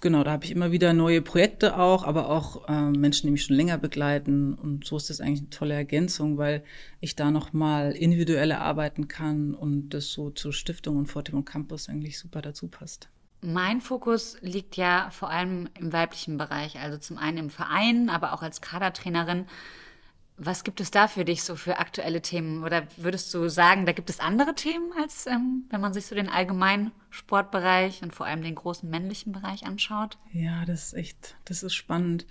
genau, 0.00 0.24
da 0.24 0.32
habe 0.32 0.44
ich 0.44 0.50
immer 0.50 0.72
wieder 0.72 0.92
neue 0.92 1.22
Projekte 1.22 1.78
auch, 1.78 2.04
aber 2.04 2.28
auch 2.28 2.68
äh, 2.68 2.90
Menschen, 2.90 3.26
die 3.26 3.32
mich 3.32 3.44
schon 3.44 3.56
länger 3.56 3.78
begleiten. 3.78 4.54
Und 4.54 4.84
so 4.84 4.96
ist 4.96 5.10
das 5.10 5.20
eigentlich 5.20 5.40
eine 5.40 5.50
tolle 5.50 5.74
Ergänzung, 5.74 6.38
weil 6.38 6.62
ich 7.00 7.16
da 7.16 7.30
nochmal 7.30 7.92
individueller 7.92 8.60
arbeiten 8.60 9.08
kann 9.08 9.54
und 9.54 9.90
das 9.90 10.08
so 10.08 10.30
zur 10.30 10.52
Stiftung 10.52 10.96
und 10.96 11.06
Fortimum 11.06 11.44
Campus 11.44 11.88
eigentlich 11.88 12.18
super 12.18 12.42
dazu 12.42 12.68
passt. 12.68 13.08
Mein 13.42 13.80
Fokus 13.80 14.36
liegt 14.42 14.76
ja 14.76 15.08
vor 15.10 15.30
allem 15.30 15.68
im 15.78 15.92
weiblichen 15.92 16.36
Bereich, 16.36 16.78
also 16.78 16.98
zum 16.98 17.16
einen 17.16 17.38
im 17.38 17.50
Verein, 17.50 18.10
aber 18.10 18.34
auch 18.34 18.42
als 18.42 18.60
Kadertrainerin. 18.60 19.46
Was 20.42 20.64
gibt 20.64 20.80
es 20.80 20.90
da 20.90 21.06
für 21.06 21.26
dich 21.26 21.42
so 21.42 21.54
für 21.54 21.78
aktuelle 21.78 22.22
Themen? 22.22 22.64
Oder 22.64 22.86
würdest 22.96 23.32
du 23.34 23.50
sagen, 23.50 23.84
da 23.84 23.92
gibt 23.92 24.08
es 24.08 24.20
andere 24.20 24.54
Themen, 24.54 24.90
als 24.98 25.26
ähm, 25.26 25.64
wenn 25.68 25.82
man 25.82 25.92
sich 25.92 26.06
so 26.06 26.14
den 26.14 26.30
allgemeinen 26.30 26.92
Sportbereich 27.10 28.02
und 28.02 28.14
vor 28.14 28.24
allem 28.24 28.42
den 28.42 28.54
großen 28.54 28.88
männlichen 28.88 29.32
Bereich 29.32 29.66
anschaut? 29.66 30.16
Ja, 30.32 30.64
das 30.64 30.86
ist 30.86 30.94
echt, 30.94 31.36
das 31.44 31.62
ist 31.62 31.74
spannend. 31.74 32.26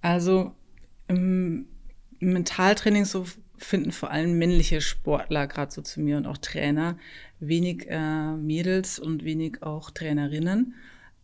Also 0.00 0.54
im 1.08 1.66
Mentaltraining 2.20 3.04
so 3.04 3.26
finden 3.56 3.92
vor 3.92 4.10
allem 4.10 4.38
männliche 4.38 4.80
Sportler 4.80 5.46
gerade 5.46 5.72
so 5.72 5.82
zu 5.82 6.00
mir 6.00 6.16
und 6.16 6.26
auch 6.26 6.38
Trainer 6.38 6.96
wenig 7.40 7.86
äh, 7.88 8.36
Mädels 8.36 8.98
und 8.98 9.24
wenig 9.24 9.62
auch 9.62 9.90
Trainerinnen, 9.90 10.74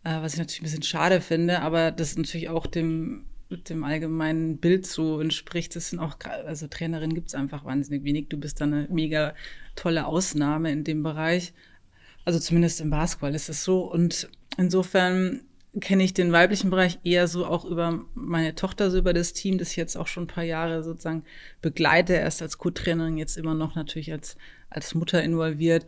äh, 0.04 0.20
was 0.20 0.34
ich 0.34 0.38
natürlich 0.38 0.60
ein 0.60 0.64
bisschen 0.64 0.82
schade 0.82 1.20
finde, 1.20 1.62
aber 1.62 1.92
das 1.92 2.10
ist 2.10 2.18
natürlich 2.18 2.48
auch 2.48 2.66
dem 2.66 3.26
dem 3.50 3.84
allgemeinen 3.84 4.58
Bild 4.58 4.86
so 4.86 5.20
entspricht. 5.20 5.76
Das 5.76 5.90
sind 5.90 5.98
auch, 5.98 6.16
also 6.46 6.66
Trainerinnen 6.66 7.14
gibt 7.14 7.28
es 7.28 7.34
einfach 7.34 7.64
wahnsinnig 7.64 8.04
wenig. 8.04 8.28
Du 8.28 8.38
bist 8.38 8.60
da 8.60 8.64
eine 8.64 8.88
mega 8.90 9.34
tolle 9.76 10.06
Ausnahme 10.06 10.72
in 10.72 10.84
dem 10.84 11.02
Bereich. 11.02 11.52
Also 12.24 12.40
zumindest 12.40 12.80
im 12.80 12.90
Basketball 12.90 13.34
ist 13.34 13.48
es 13.48 13.62
so. 13.62 13.90
Und 13.90 14.28
insofern 14.56 15.42
kenne 15.80 16.02
ich 16.02 16.14
den 16.14 16.32
weiblichen 16.32 16.70
Bereich 16.70 16.98
eher 17.04 17.28
so 17.28 17.46
auch 17.46 17.64
über 17.64 18.04
meine 18.14 18.54
Tochter, 18.54 18.90
so 18.90 18.98
über 18.98 19.12
das 19.12 19.32
Team, 19.32 19.58
das 19.58 19.70
ich 19.70 19.76
jetzt 19.76 19.96
auch 19.96 20.06
schon 20.06 20.24
ein 20.24 20.28
paar 20.28 20.44
Jahre 20.44 20.82
sozusagen 20.82 21.24
begleite, 21.60 22.14
erst 22.14 22.42
als 22.42 22.58
Co-Trainerin, 22.58 23.18
jetzt 23.18 23.36
immer 23.36 23.54
noch 23.54 23.74
natürlich 23.74 24.10
als, 24.10 24.36
als 24.70 24.94
Mutter 24.94 25.22
involviert. 25.22 25.86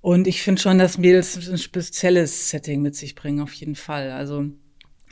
Und 0.00 0.26
ich 0.26 0.42
finde 0.42 0.60
schon, 0.60 0.78
dass 0.78 0.98
Mädels 0.98 1.48
ein 1.48 1.58
spezielles 1.58 2.50
Setting 2.50 2.80
mit 2.80 2.96
sich 2.96 3.14
bringen, 3.14 3.40
auf 3.40 3.52
jeden 3.52 3.74
Fall. 3.74 4.10
Also 4.10 4.46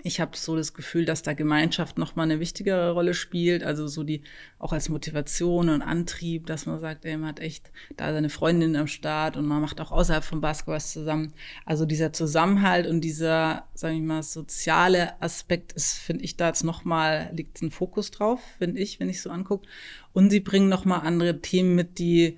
ich 0.07 0.21
habe 0.21 0.37
so 0.37 0.55
das 0.55 0.75
Gefühl, 0.75 1.07
dass 1.07 1.23
da 1.23 1.33
Gemeinschaft 1.33 1.97
noch 1.97 2.15
mal 2.15 2.25
eine 2.25 2.39
wichtigere 2.39 2.93
Rolle 2.93 3.15
spielt, 3.15 3.65
also 3.65 3.89
so 3.89 4.05
die 4.05 4.21
auch 4.59 4.75
als 4.75 4.91
Motivation 4.91 5.71
und 5.71 5.81
Antrieb, 5.81 6.47
dass 6.47 6.67
man 6.67 6.79
sagt, 6.79 7.07
ey, 7.07 7.17
man 7.17 7.31
hat 7.31 7.41
echt 7.41 7.71
da 7.97 8.13
seine 8.13 8.29
Freundin 8.29 8.77
am 8.77 8.87
Start 8.87 9.39
und 9.39 9.47
man 9.47 9.63
macht 9.63 9.81
auch 9.81 9.91
außerhalb 9.91 10.23
vom 10.23 10.43
Basketball 10.43 10.79
zusammen. 10.79 11.33
Also 11.65 11.87
dieser 11.87 12.13
Zusammenhalt 12.13 12.87
und 12.87 13.01
dieser, 13.01 13.67
sage 13.73 13.95
ich 13.95 14.03
mal, 14.03 14.23
soziale 14.23 15.21
Aspekt 15.23 15.73
ist, 15.73 15.95
finde 15.95 16.23
ich, 16.25 16.37
da 16.37 16.49
jetzt 16.49 16.65
noch 16.65 16.85
mal 16.85 17.31
liegt 17.33 17.63
ein 17.63 17.71
Fokus 17.71 18.11
drauf, 18.11 18.41
finde 18.59 18.81
ich, 18.81 19.01
wenn 19.01 19.09
ich 19.09 19.23
so 19.23 19.31
angucke. 19.31 19.67
Und 20.13 20.29
sie 20.29 20.41
bringen 20.41 20.69
noch 20.69 20.85
mal 20.85 20.99
andere 20.99 21.41
Themen 21.41 21.75
mit, 21.75 21.99
die 21.99 22.37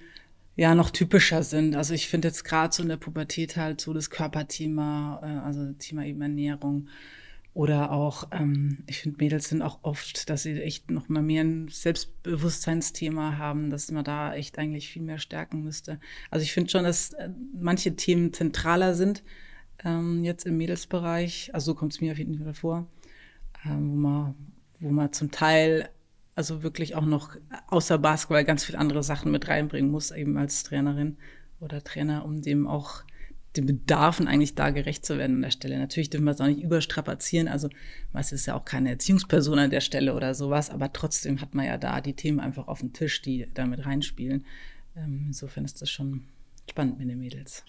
ja 0.54 0.76
noch 0.76 0.90
typischer 0.90 1.42
sind. 1.42 1.74
Also 1.74 1.94
ich 1.94 2.06
finde 2.06 2.28
jetzt 2.28 2.44
gerade 2.44 2.72
so 2.72 2.84
in 2.84 2.88
der 2.88 2.96
Pubertät 2.96 3.56
halt 3.56 3.80
so 3.80 3.92
das 3.92 4.08
Körperthema, 4.08 5.20
äh, 5.24 5.44
also 5.44 5.72
Thema 5.72 6.04
eben 6.04 6.22
Ernährung 6.22 6.88
oder 7.56 7.90
auch, 7.90 8.28
ähm, 8.32 8.84
ich 8.86 8.98
finde, 8.98 9.16
Mädels 9.16 9.48
sind 9.48 9.62
auch 9.62 9.78
oft, 9.80 10.28
dass 10.28 10.42
sie 10.42 10.60
echt 10.60 10.90
noch 10.90 11.08
mal 11.08 11.22
mehr 11.22 11.42
ein 11.42 11.68
Selbstbewusstseinsthema 11.68 13.38
haben, 13.38 13.70
dass 13.70 13.90
man 13.90 14.04
da 14.04 14.34
echt 14.34 14.58
eigentlich 14.58 14.90
viel 14.90 15.00
mehr 15.00 15.18
stärken 15.18 15.62
müsste. 15.62 15.98
Also 16.30 16.42
ich 16.42 16.52
finde 16.52 16.70
schon, 16.70 16.84
dass 16.84 17.14
äh, 17.14 17.30
manche 17.54 17.96
Themen 17.96 18.34
zentraler 18.34 18.92
sind 18.92 19.24
ähm, 19.82 20.22
jetzt 20.22 20.44
im 20.44 20.58
Mädelsbereich. 20.58 21.48
Also 21.54 21.72
so 21.72 21.74
kommt 21.74 21.94
es 21.94 22.02
mir 22.02 22.12
auf 22.12 22.18
jeden 22.18 22.44
Fall 22.44 22.52
vor, 22.52 22.88
ähm, 23.64 23.90
wo 23.90 23.96
man, 23.96 24.34
wo 24.80 24.90
man 24.90 25.14
zum 25.14 25.30
Teil 25.30 25.88
also 26.34 26.62
wirklich 26.62 26.94
auch 26.94 27.06
noch 27.06 27.36
außer 27.68 27.96
Basketball 27.96 28.44
ganz 28.44 28.64
viele 28.64 28.76
andere 28.76 29.02
Sachen 29.02 29.32
mit 29.32 29.48
reinbringen 29.48 29.90
muss, 29.90 30.10
eben 30.10 30.36
als 30.36 30.62
Trainerin 30.62 31.16
oder 31.60 31.82
Trainer, 31.82 32.26
um 32.26 32.42
dem 32.42 32.66
auch 32.66 33.02
den 33.56 33.66
Bedarfen 33.66 34.28
eigentlich 34.28 34.54
da 34.54 34.70
gerecht 34.70 35.04
zu 35.04 35.18
werden 35.18 35.36
an 35.36 35.42
der 35.42 35.50
Stelle. 35.50 35.78
Natürlich 35.78 36.10
dürfen 36.10 36.24
wir 36.24 36.32
es 36.32 36.40
auch 36.40 36.46
nicht 36.46 36.62
überstrapazieren. 36.62 37.48
Also 37.48 37.68
meistens 38.12 38.40
ist 38.40 38.46
ja 38.46 38.54
auch 38.54 38.64
keine 38.64 38.90
Erziehungsperson 38.90 39.58
an 39.58 39.70
der 39.70 39.80
Stelle 39.80 40.14
oder 40.14 40.34
sowas, 40.34 40.70
aber 40.70 40.92
trotzdem 40.92 41.40
hat 41.40 41.54
man 41.54 41.66
ja 41.66 41.78
da 41.78 42.00
die 42.00 42.14
Themen 42.14 42.40
einfach 42.40 42.68
auf 42.68 42.80
dem 42.80 42.92
Tisch, 42.92 43.22
die 43.22 43.46
damit 43.54 43.84
reinspielen. 43.86 44.44
Ähm, 44.96 45.24
insofern 45.28 45.64
ist 45.64 45.82
das 45.82 45.90
schon 45.90 46.28
spannend 46.68 46.98
mit 46.98 47.08
den 47.08 47.18
Mädels. 47.18 47.64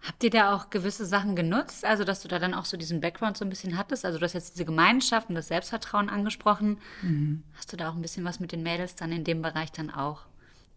Habt 0.00 0.22
ihr 0.22 0.30
da 0.30 0.54
auch 0.54 0.70
gewisse 0.70 1.04
Sachen 1.04 1.34
genutzt? 1.34 1.84
Also, 1.84 2.04
dass 2.04 2.22
du 2.22 2.28
da 2.28 2.38
dann 2.38 2.54
auch 2.54 2.64
so 2.64 2.76
diesen 2.76 3.00
Background 3.00 3.36
so 3.36 3.44
ein 3.44 3.48
bisschen 3.48 3.76
hattest? 3.76 4.04
Also, 4.04 4.18
du 4.18 4.24
hast 4.24 4.32
jetzt 4.32 4.54
diese 4.54 4.64
Gemeinschaft 4.64 5.28
und 5.28 5.34
das 5.34 5.48
Selbstvertrauen 5.48 6.08
angesprochen. 6.08 6.78
Mhm. 7.02 7.42
Hast 7.56 7.72
du 7.72 7.76
da 7.76 7.90
auch 7.90 7.96
ein 7.96 8.02
bisschen 8.02 8.24
was 8.24 8.38
mit 8.38 8.52
den 8.52 8.62
Mädels 8.62 8.94
dann 8.94 9.10
in 9.10 9.24
dem 9.24 9.42
Bereich 9.42 9.72
dann 9.72 9.90
auch 9.90 10.27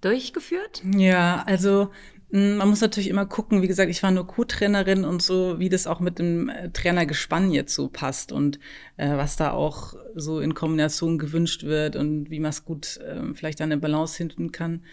durchgeführt? 0.02 0.84
Ja, 0.98 1.44
also 1.46 1.90
hm, 2.32 2.58
man 2.58 2.70
muss 2.70 2.82
natürlich 2.82 3.10
immer 3.10 3.26
gucken, 3.26 3.62
wie 3.62 3.68
gesagt, 3.68 3.90
ich 3.92 4.02
war 4.04 4.12
nur 4.12 4.26
Co-Trainerin 4.26 5.04
und 5.04 5.22
so, 5.22 5.60
wie 5.60 5.70
das 5.70 5.86
auch 5.86 6.00
mit 6.00 6.18
dem 6.18 6.50
äh, 6.50 6.70
Trainergespann 6.70 7.52
jetzt 7.52 7.76
so 7.76 7.90
passt 7.90 8.32
und 8.32 8.60
äh, 8.98 9.18
was 9.18 9.36
da 9.36 9.52
auch 9.52 9.96
so 10.16 10.40
in 10.40 10.54
Kombination 10.54 11.18
gewünscht 11.18 11.64
wird 11.64 11.96
und 11.96 12.30
wie 12.32 12.40
man 12.40 12.50
es 12.50 12.64
gut 12.64 12.98
äh, 12.98 13.34
vielleicht 13.34 13.62
eine 13.62 13.78
Balance 13.78 14.16
finden 14.16 14.52
kann. 14.52 14.84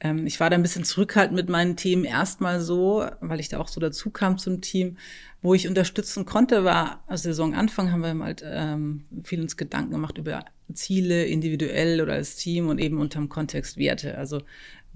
Ähm, 0.00 0.26
ich 0.26 0.40
war 0.40 0.50
da 0.50 0.56
ein 0.56 0.62
bisschen 0.62 0.84
zurückhaltend 0.84 1.36
mit 1.36 1.48
meinen 1.48 1.76
Themen 1.76 2.04
erstmal 2.04 2.60
so, 2.60 3.06
weil 3.20 3.40
ich 3.40 3.48
da 3.48 3.58
auch 3.58 3.68
so 3.68 3.80
dazu 3.80 4.10
kam 4.10 4.38
zum 4.38 4.60
Team. 4.60 4.96
Wo 5.42 5.54
ich 5.54 5.68
unterstützen 5.68 6.24
konnte, 6.24 6.64
war, 6.64 7.04
als 7.06 7.22
Saisonanfang 7.22 7.92
haben 7.92 8.00
wir 8.00 8.24
halt 8.24 8.42
ähm, 8.44 9.04
viel 9.22 9.40
uns 9.40 9.56
Gedanken 9.56 9.92
gemacht 9.92 10.18
über 10.18 10.44
Ziele 10.72 11.24
individuell 11.24 12.00
oder 12.00 12.14
als 12.14 12.36
Team 12.36 12.68
und 12.68 12.78
eben 12.78 12.98
unterm 12.98 13.28
Kontext 13.28 13.76
Werte. 13.76 14.18
Also 14.18 14.42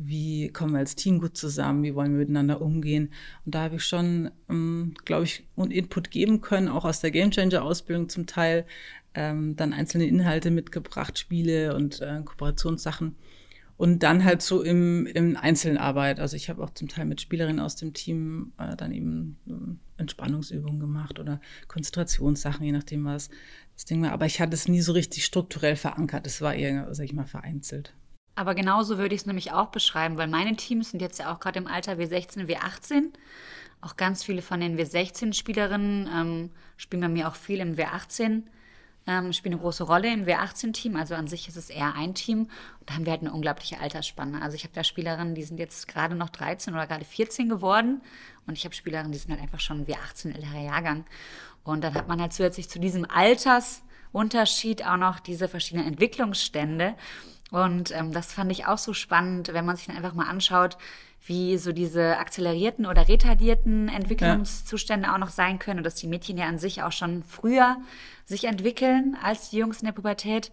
wie 0.02 0.48
kommen 0.48 0.72
wir 0.72 0.78
als 0.78 0.96
Team 0.96 1.20
gut 1.20 1.36
zusammen, 1.36 1.82
wie 1.82 1.94
wollen 1.94 2.12
wir 2.12 2.20
miteinander 2.20 2.62
umgehen. 2.62 3.12
Und 3.44 3.54
da 3.54 3.64
habe 3.64 3.76
ich 3.76 3.84
schon, 3.84 4.30
ähm, 4.48 4.94
glaube 5.04 5.24
ich, 5.24 5.46
einen 5.56 5.70
Input 5.70 6.10
geben 6.10 6.40
können, 6.40 6.68
auch 6.68 6.86
aus 6.86 7.00
der 7.00 7.10
Gamechanger-Ausbildung 7.10 8.08
zum 8.08 8.26
Teil, 8.26 8.64
ähm, 9.14 9.56
dann 9.56 9.72
einzelne 9.72 10.06
Inhalte 10.06 10.50
mitgebracht, 10.50 11.18
Spiele 11.18 11.74
und 11.76 12.00
äh, 12.00 12.22
Kooperationssachen. 12.24 13.14
Und 13.80 14.00
dann 14.02 14.26
halt 14.26 14.42
so 14.42 14.60
im, 14.62 15.06
im 15.06 15.38
Einzelarbeit. 15.38 16.20
Also 16.20 16.36
ich 16.36 16.50
habe 16.50 16.62
auch 16.62 16.68
zum 16.68 16.88
Teil 16.88 17.06
mit 17.06 17.22
Spielerinnen 17.22 17.60
aus 17.60 17.76
dem 17.76 17.94
Team 17.94 18.52
äh, 18.58 18.76
dann 18.76 18.92
eben 18.92 19.38
äh, 19.48 20.00
Entspannungsübungen 20.02 20.78
gemacht 20.78 21.18
oder 21.18 21.40
Konzentrationssachen, 21.66 22.62
je 22.62 22.72
nachdem 22.72 23.06
was 23.06 23.30
das 23.72 23.86
Ding 23.86 24.02
war. 24.02 24.12
Aber 24.12 24.26
ich 24.26 24.38
hatte 24.38 24.52
es 24.52 24.68
nie 24.68 24.82
so 24.82 24.92
richtig 24.92 25.24
strukturell 25.24 25.76
verankert. 25.76 26.26
Es 26.26 26.42
war 26.42 26.54
eher, 26.54 26.94
sag 26.94 27.06
ich 27.06 27.14
mal, 27.14 27.24
vereinzelt. 27.24 27.94
Aber 28.34 28.54
genauso 28.54 28.98
würde 28.98 29.14
ich 29.14 29.22
es 29.22 29.26
nämlich 29.26 29.52
auch 29.52 29.68
beschreiben, 29.68 30.18
weil 30.18 30.28
meine 30.28 30.56
Teams 30.56 30.90
sind 30.90 31.00
jetzt 31.00 31.18
ja 31.18 31.32
auch 31.32 31.40
gerade 31.40 31.58
im 31.58 31.66
Alter 31.66 31.94
W16, 31.94 32.48
W18. 32.48 33.14
Auch 33.80 33.96
ganz 33.96 34.22
viele 34.22 34.42
von 34.42 34.60
den 34.60 34.78
W16-Spielerinnen 34.78 36.06
ähm, 36.14 36.50
spielen 36.76 37.00
bei 37.00 37.08
mir 37.08 37.28
auch 37.28 37.34
viel 37.34 37.60
im 37.60 37.76
W18 37.76 38.42
ähm, 39.10 39.32
spielen 39.32 39.54
eine 39.54 39.62
große 39.62 39.84
Rolle 39.84 40.12
im 40.12 40.24
W18-Team. 40.24 40.96
Also 40.96 41.14
an 41.14 41.26
sich 41.26 41.48
ist 41.48 41.56
es 41.56 41.68
eher 41.68 41.94
ein 41.96 42.14
Team. 42.14 42.42
Und 42.78 42.88
da 42.88 42.94
haben 42.94 43.04
wir 43.04 43.12
halt 43.12 43.22
eine 43.22 43.32
unglaubliche 43.32 43.80
Altersspanne. 43.80 44.40
Also 44.40 44.54
ich 44.54 44.62
habe 44.62 44.72
da 44.74 44.84
Spielerinnen, 44.84 45.34
die 45.34 45.42
sind 45.42 45.58
jetzt 45.58 45.88
gerade 45.88 46.14
noch 46.14 46.30
13 46.30 46.72
oder 46.72 46.86
gerade 46.86 47.04
14 47.04 47.48
geworden. 47.48 48.00
Und 48.46 48.56
ich 48.56 48.64
habe 48.64 48.74
Spielerinnen, 48.74 49.12
die 49.12 49.18
sind 49.18 49.30
halt 49.30 49.42
einfach 49.42 49.60
schon 49.60 49.86
W18 49.86 50.34
älterer 50.34 50.62
Jahrgang. 50.62 51.04
Und 51.64 51.82
dann 51.82 51.94
hat 51.94 52.08
man 52.08 52.20
halt 52.20 52.32
zusätzlich 52.32 52.70
zu 52.70 52.78
diesem 52.78 53.04
Altersunterschied 53.10 54.86
auch 54.86 54.96
noch 54.96 55.20
diese 55.20 55.48
verschiedenen 55.48 55.88
Entwicklungsstände. 55.88 56.94
Und 57.50 57.90
ähm, 57.90 58.12
das 58.12 58.32
fand 58.32 58.52
ich 58.52 58.66
auch 58.66 58.78
so 58.78 58.92
spannend, 58.94 59.52
wenn 59.52 59.64
man 59.64 59.76
sich 59.76 59.86
dann 59.86 59.96
einfach 59.96 60.14
mal 60.14 60.28
anschaut, 60.28 60.78
wie 61.26 61.58
so 61.58 61.72
diese 61.72 62.18
akzelerierten 62.18 62.86
oder 62.86 63.08
retardierten 63.08 63.88
Entwicklungszustände 63.88 65.06
ja. 65.06 65.14
auch 65.14 65.18
noch 65.18 65.30
sein 65.30 65.58
können 65.58 65.78
und 65.80 65.84
dass 65.84 65.94
die 65.96 66.06
Mädchen 66.06 66.38
ja 66.38 66.46
an 66.46 66.58
sich 66.58 66.82
auch 66.82 66.92
schon 66.92 67.22
früher 67.22 67.76
sich 68.24 68.44
entwickeln 68.44 69.16
als 69.22 69.50
die 69.50 69.58
Jungs 69.58 69.80
in 69.80 69.86
der 69.86 69.92
Pubertät, 69.92 70.50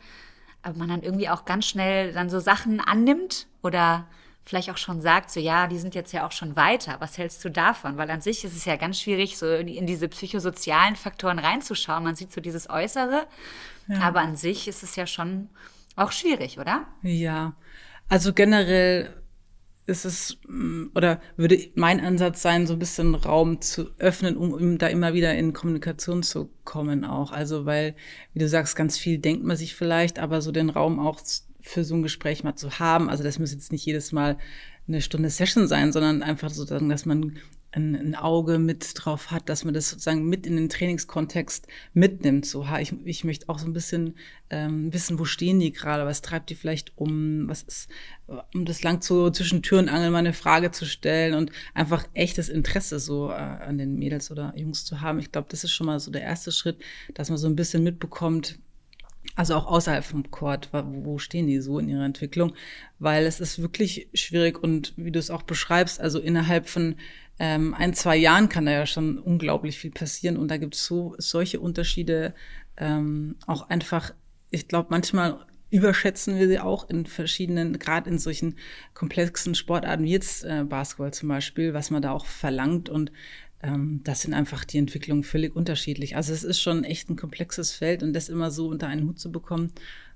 aber 0.61 0.77
man 0.77 0.89
dann 0.89 1.03
irgendwie 1.03 1.29
auch 1.29 1.45
ganz 1.45 1.65
schnell 1.65 2.11
dann 2.11 2.29
so 2.29 2.39
Sachen 2.39 2.81
annimmt 2.81 3.47
oder 3.63 4.07
vielleicht 4.43 4.69
auch 4.69 4.77
schon 4.77 5.01
sagt, 5.01 5.29
so 5.29 5.39
ja, 5.39 5.67
die 5.67 5.77
sind 5.77 5.93
jetzt 5.93 6.13
ja 6.13 6.25
auch 6.25 6.31
schon 6.31 6.55
weiter. 6.55 6.97
Was 6.99 7.17
hältst 7.17 7.43
du 7.43 7.49
davon? 7.49 7.97
Weil 7.97 8.09
an 8.09 8.21
sich 8.21 8.45
ist 8.45 8.55
es 8.55 8.65
ja 8.65 8.77
ganz 8.77 8.99
schwierig, 8.99 9.37
so 9.37 9.45
in 9.53 9.85
diese 9.85 10.07
psychosozialen 10.07 10.95
Faktoren 10.95 11.39
reinzuschauen. 11.39 12.03
Man 12.03 12.15
sieht 12.15 12.31
so 12.31 12.39
dieses 12.39 12.69
Äußere, 12.69 13.27
ja. 13.87 13.99
aber 13.99 14.21
an 14.21 14.37
sich 14.37 14.67
ist 14.67 14.83
es 14.83 14.95
ja 14.95 15.05
schon 15.05 15.49
auch 15.95 16.11
schwierig, 16.11 16.59
oder? 16.59 16.85
Ja, 17.01 17.53
also 18.07 18.33
generell 18.33 19.16
ist 19.87 20.05
es 20.05 20.37
mm, 20.47 20.87
oder 20.93 21.19
würde 21.37 21.59
mein 21.73 21.99
Ansatz 21.99 22.41
sein, 22.41 22.67
so 22.67 22.73
ein 22.73 22.79
bisschen 22.79 23.15
Raum 23.15 23.61
zu 23.61 23.89
öffnen, 23.97 24.37
um, 24.37 24.53
um, 24.53 24.77
da 24.77 24.87
immer 24.87 25.13
wieder 25.13 25.33
in 25.35 25.53
Kommunikation 25.53 26.21
zu 26.21 26.49
kommen 26.65 27.05
auch. 27.05 27.31
Also 27.31 27.65
weil, 27.65 27.95
wie 28.33 28.39
du 28.39 28.47
sagst, 28.47 28.75
ganz 28.75 28.97
viel 28.97 29.17
denkt 29.17 29.43
man 29.43 29.57
sich 29.57 29.75
vielleicht, 29.75 30.19
aber 30.19 30.41
so 30.41 30.51
den 30.51 30.69
Raum 30.69 30.99
auch 30.99 31.21
für 31.61 31.83
so 31.83 31.95
ein 31.95 32.03
Gespräch 32.03 32.43
mal 32.43 32.55
zu 32.55 32.79
haben. 32.79 33.09
Also 33.09 33.23
das 33.23 33.39
muss 33.39 33.53
jetzt 33.53 33.71
nicht 33.71 33.85
jedes 33.85 34.11
Mal 34.11 34.37
eine 34.87 35.01
Stunde 35.01 35.29
Session 35.29 35.67
sein, 35.67 35.91
sondern 35.91 36.21
einfach 36.21 36.49
sozusagen, 36.49 36.89
dass 36.89 37.05
man 37.05 37.37
ein, 37.71 37.95
ein, 37.95 38.15
Auge 38.15 38.59
mit 38.59 38.93
drauf 38.95 39.31
hat, 39.31 39.49
dass 39.49 39.63
man 39.63 39.73
das 39.73 39.89
sozusagen 39.89 40.27
mit 40.27 40.47
in 40.47 40.55
den 40.55 40.69
Trainingskontext 40.69 41.67
mitnimmt. 41.93 42.45
So, 42.45 42.65
ich, 42.79 42.93
ich 43.03 43.23
möchte 43.23 43.49
auch 43.49 43.59
so 43.59 43.65
ein 43.65 43.73
bisschen 43.73 44.15
ähm, 44.49 44.93
wissen, 44.93 45.19
wo 45.19 45.25
stehen 45.25 45.59
die 45.59 45.71
gerade, 45.71 46.05
was 46.05 46.21
treibt 46.21 46.49
die 46.49 46.55
vielleicht 46.55 46.97
um, 46.97 47.47
was 47.47 47.63
ist, 47.63 47.89
um 48.53 48.65
das 48.65 48.83
lang 48.83 49.01
zu 49.01 49.29
zwischen 49.31 49.61
Tür 49.61 49.79
und 49.79 49.89
Angel 49.89 50.11
mal 50.11 50.19
eine 50.19 50.33
Frage 50.33 50.71
zu 50.71 50.85
stellen 50.85 51.33
und 51.33 51.51
einfach 51.73 52.05
echtes 52.13 52.49
Interesse 52.49 52.99
so 52.99 53.29
äh, 53.29 53.33
an 53.33 53.77
den 53.77 53.95
Mädels 53.95 54.31
oder 54.31 54.53
Jungs 54.55 54.85
zu 54.85 55.01
haben. 55.01 55.19
Ich 55.19 55.31
glaube, 55.31 55.47
das 55.49 55.63
ist 55.63 55.71
schon 55.71 55.87
mal 55.87 55.99
so 55.99 56.11
der 56.11 56.21
erste 56.21 56.51
Schritt, 56.51 56.81
dass 57.13 57.29
man 57.29 57.37
so 57.37 57.47
ein 57.47 57.55
bisschen 57.55 57.83
mitbekommt, 57.83 58.59
also 59.35 59.55
auch 59.55 59.67
außerhalb 59.67 60.03
vom 60.03 60.31
Court, 60.31 60.69
wo 60.71 61.19
stehen 61.19 61.47
die 61.47 61.59
so 61.59 61.79
in 61.79 61.89
ihrer 61.89 62.05
Entwicklung? 62.05 62.53
Weil 62.97 63.25
es 63.25 63.39
ist 63.39 63.61
wirklich 63.61 64.09
schwierig 64.13 64.61
und 64.61 64.93
wie 64.95 65.11
du 65.11 65.19
es 65.19 65.29
auch 65.29 65.43
beschreibst, 65.43 65.99
also 65.99 66.19
innerhalb 66.19 66.67
von 66.67 66.95
ähm, 67.39 67.73
ein, 67.73 67.93
zwei 67.93 68.17
Jahren 68.17 68.49
kann 68.49 68.65
da 68.65 68.71
ja 68.71 68.85
schon 68.85 69.19
unglaublich 69.19 69.77
viel 69.77 69.91
passieren 69.91 70.37
und 70.37 70.49
da 70.49 70.57
gibt 70.57 70.75
es 70.75 70.85
so 70.85 71.15
solche 71.17 71.59
Unterschiede 71.59 72.33
ähm, 72.77 73.35
auch 73.45 73.69
einfach, 73.69 74.13
ich 74.49 74.67
glaube, 74.67 74.87
manchmal 74.91 75.45
überschätzen 75.69 76.37
wir 76.37 76.47
sie 76.47 76.59
auch 76.59 76.89
in 76.89 77.05
verschiedenen, 77.05 77.77
gerade 77.77 78.09
in 78.09 78.19
solchen 78.19 78.55
komplexen 78.93 79.53
Sportarten 79.53 80.05
wie 80.05 80.11
jetzt 80.11 80.45
äh, 80.45 80.63
Basketball 80.63 81.13
zum 81.13 81.29
Beispiel, 81.29 81.73
was 81.73 81.91
man 81.91 82.01
da 82.01 82.11
auch 82.11 82.25
verlangt 82.25 82.89
und 82.89 83.11
ähm, 83.61 84.01
das 84.03 84.21
sind 84.21 84.33
einfach 84.33 84.65
die 84.65 84.77
Entwicklungen 84.77 85.23
völlig 85.23 85.55
unterschiedlich. 85.55 86.15
Also 86.15 86.31
es 86.31 86.43
ist 86.43 86.61
schon 86.61 86.83
echt 86.83 87.09
ein 87.09 87.15
komplexes 87.15 87.71
Feld 87.73 88.03
und 88.03 88.13
das 88.13 88.29
immer 88.29 88.51
so 88.51 88.67
unter 88.67 88.87
einen 88.87 89.07
Hut 89.07 89.19
zu 89.19 89.31
bekommen, 89.31 89.73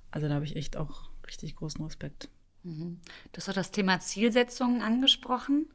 also 0.09 0.27
da 0.27 0.35
habe 0.35 0.45
ich 0.45 0.55
echt 0.55 0.77
auch 0.77 1.09
richtig 1.27 1.55
großen 1.55 1.83
Respekt. 1.83 2.29
Mhm. 2.63 2.99
Du 3.31 3.37
hast 3.37 3.49
auch 3.49 3.53
das 3.53 3.71
Thema 3.71 3.99
Zielsetzungen 3.99 4.81
angesprochen. 4.81 5.67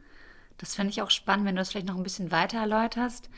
Das 0.59 0.75
fände 0.75 0.91
ich 0.91 1.03
auch 1.03 1.11
spannend, 1.11 1.47
wenn 1.47 1.57
du 1.57 1.61
das 1.61 1.71
vielleicht 1.71 1.87
noch 1.87 1.97
ein 1.97 2.03
bisschen 2.03 2.31
weiter 2.31 2.59
erläuterst, 2.59 3.29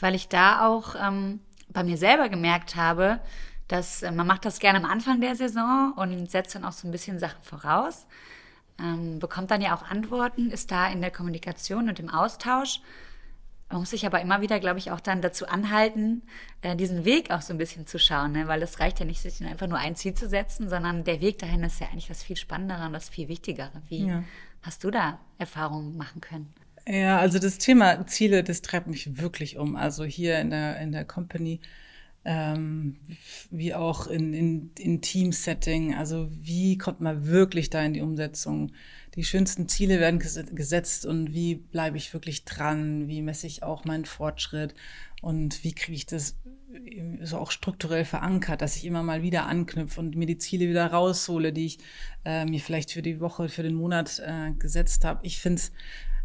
weil 0.00 0.14
ich 0.14 0.28
da 0.28 0.66
auch 0.66 0.94
ähm, 1.00 1.40
bei 1.68 1.84
mir 1.84 1.96
selber 1.96 2.28
gemerkt 2.28 2.76
habe, 2.76 3.20
dass 3.68 4.02
äh, 4.02 4.10
man 4.10 4.26
macht 4.26 4.44
das 4.44 4.58
gerne 4.58 4.78
am 4.78 4.90
Anfang 4.90 5.20
der 5.20 5.36
Saison 5.36 5.92
und 5.96 6.30
setzt 6.30 6.54
dann 6.54 6.64
auch 6.64 6.72
so 6.72 6.86
ein 6.88 6.92
bisschen 6.92 7.18
Sachen 7.18 7.42
voraus, 7.42 8.06
ähm, 8.80 9.18
bekommt 9.18 9.50
dann 9.50 9.60
ja 9.60 9.74
auch 9.74 9.82
Antworten, 9.82 10.50
ist 10.50 10.70
da 10.70 10.88
in 10.88 11.00
der 11.00 11.10
Kommunikation 11.10 11.88
und 11.88 12.00
im 12.00 12.10
Austausch. 12.10 12.80
Man 13.70 13.80
muss 13.80 13.90
sich 13.90 14.04
aber 14.04 14.20
immer 14.20 14.40
wieder, 14.40 14.60
glaube 14.60 14.78
ich, 14.78 14.90
auch 14.90 15.00
dann 15.00 15.22
dazu 15.22 15.48
anhalten, 15.48 16.22
äh, 16.62 16.76
diesen 16.76 17.04
Weg 17.04 17.30
auch 17.30 17.40
so 17.40 17.52
ein 17.52 17.58
bisschen 17.58 17.86
zu 17.86 17.98
schauen, 17.98 18.32
ne? 18.32 18.46
weil 18.46 18.62
es 18.62 18.78
reicht 18.78 19.00
ja 19.00 19.06
nicht, 19.06 19.20
sich 19.20 19.44
einfach 19.44 19.66
nur 19.66 19.78
ein 19.78 19.96
Ziel 19.96 20.14
zu 20.14 20.28
setzen, 20.28 20.68
sondern 20.68 21.04
der 21.04 21.20
Weg 21.20 21.38
dahin 21.38 21.62
ist 21.64 21.80
ja 21.80 21.88
eigentlich 21.88 22.08
das 22.08 22.22
viel 22.22 22.36
Spannendere 22.36 22.86
und 22.86 22.92
das 22.92 23.08
viel 23.08 23.28
Wichtigere. 23.28 23.82
Wie 23.88 24.06
ja. 24.06 24.22
hast 24.62 24.84
du 24.84 24.90
da 24.90 25.18
Erfahrungen 25.38 25.96
machen 25.96 26.20
können? 26.20 26.52
Ja, 26.86 27.18
also 27.18 27.38
das 27.38 27.58
Thema 27.58 28.06
Ziele, 28.06 28.44
das 28.44 28.60
treibt 28.60 28.86
mich 28.86 29.18
wirklich 29.18 29.56
um. 29.56 29.76
Also 29.76 30.04
hier 30.04 30.38
in 30.38 30.50
der, 30.50 30.78
in 30.80 30.92
der 30.92 31.04
Company, 31.04 31.60
ähm, 32.26 32.96
wie 33.50 33.74
auch 33.74 34.06
in, 34.06 34.34
in, 34.34 34.70
in 34.78 35.00
Team-Setting. 35.00 35.94
Also 35.94 36.28
wie 36.30 36.76
kommt 36.76 37.00
man 37.00 37.26
wirklich 37.26 37.70
da 37.70 37.82
in 37.82 37.94
die 37.94 38.02
Umsetzung? 38.02 38.72
Die 39.14 39.24
schönsten 39.24 39.68
Ziele 39.68 39.98
werden 40.00 40.18
gesetzt 40.18 41.06
und 41.06 41.32
wie 41.32 41.54
bleibe 41.54 41.96
ich 41.96 42.12
wirklich 42.12 42.44
dran? 42.44 43.08
Wie 43.08 43.22
messe 43.22 43.46
ich 43.46 43.62
auch 43.62 43.84
meinen 43.84 44.04
Fortschritt? 44.04 44.74
Und 45.22 45.64
wie 45.64 45.72
kriege 45.72 45.94
ich 45.94 46.06
das 46.06 46.36
so 47.22 47.38
auch 47.38 47.50
strukturell 47.50 48.04
verankert, 48.04 48.60
dass 48.60 48.76
ich 48.76 48.84
immer 48.84 49.02
mal 49.02 49.22
wieder 49.22 49.46
anknüpfe 49.46 50.00
und 50.00 50.16
mir 50.16 50.26
die 50.26 50.38
Ziele 50.38 50.68
wieder 50.68 50.86
raushole, 50.86 51.52
die 51.52 51.66
ich 51.66 51.78
äh, 52.24 52.44
mir 52.44 52.60
vielleicht 52.60 52.92
für 52.92 53.02
die 53.02 53.20
Woche, 53.20 53.48
für 53.48 53.62
den 53.62 53.74
Monat 53.74 54.20
äh, 54.24 54.52
gesetzt 54.58 55.04
habe. 55.04 55.20
Ich 55.22 55.38
finde 55.38 55.60
es, 55.60 55.72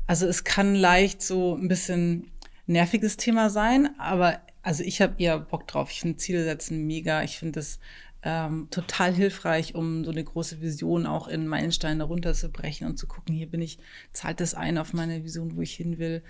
also 0.09 0.25
es 0.25 0.43
kann 0.43 0.73
leicht 0.73 1.21
so 1.21 1.55
ein 1.55 1.67
bisschen 1.67 2.31
nerviges 2.65 3.15
Thema 3.15 3.51
sein, 3.51 3.91
aber 3.99 4.41
also 4.63 4.83
ich 4.83 5.03
habe 5.03 5.13
eher 5.21 5.37
Bock 5.37 5.67
drauf. 5.67 5.91
Ich 5.91 5.99
finde 5.99 6.17
Ziele 6.17 6.43
setzen 6.43 6.87
mega. 6.87 7.21
Ich 7.21 7.37
finde 7.37 7.59
es 7.59 7.79
ähm, 8.23 8.69
total 8.71 9.13
hilfreich, 9.13 9.75
um 9.75 10.03
so 10.03 10.09
eine 10.09 10.23
große 10.23 10.61
Vision 10.61 11.05
auch 11.05 11.27
in 11.27 11.45
Meilensteine 11.45 12.05
runterzubrechen 12.05 12.87
und 12.87 12.97
zu 12.97 13.05
gucken, 13.05 13.35
hier 13.35 13.45
bin 13.51 13.61
ich, 13.61 13.77
zahlt 14.11 14.39
das 14.39 14.55
ein 14.55 14.79
auf 14.79 14.93
meine 14.93 15.23
Vision, 15.23 15.55
wo 15.55 15.61
ich 15.61 15.75
hin 15.75 15.99
will. 15.99 16.23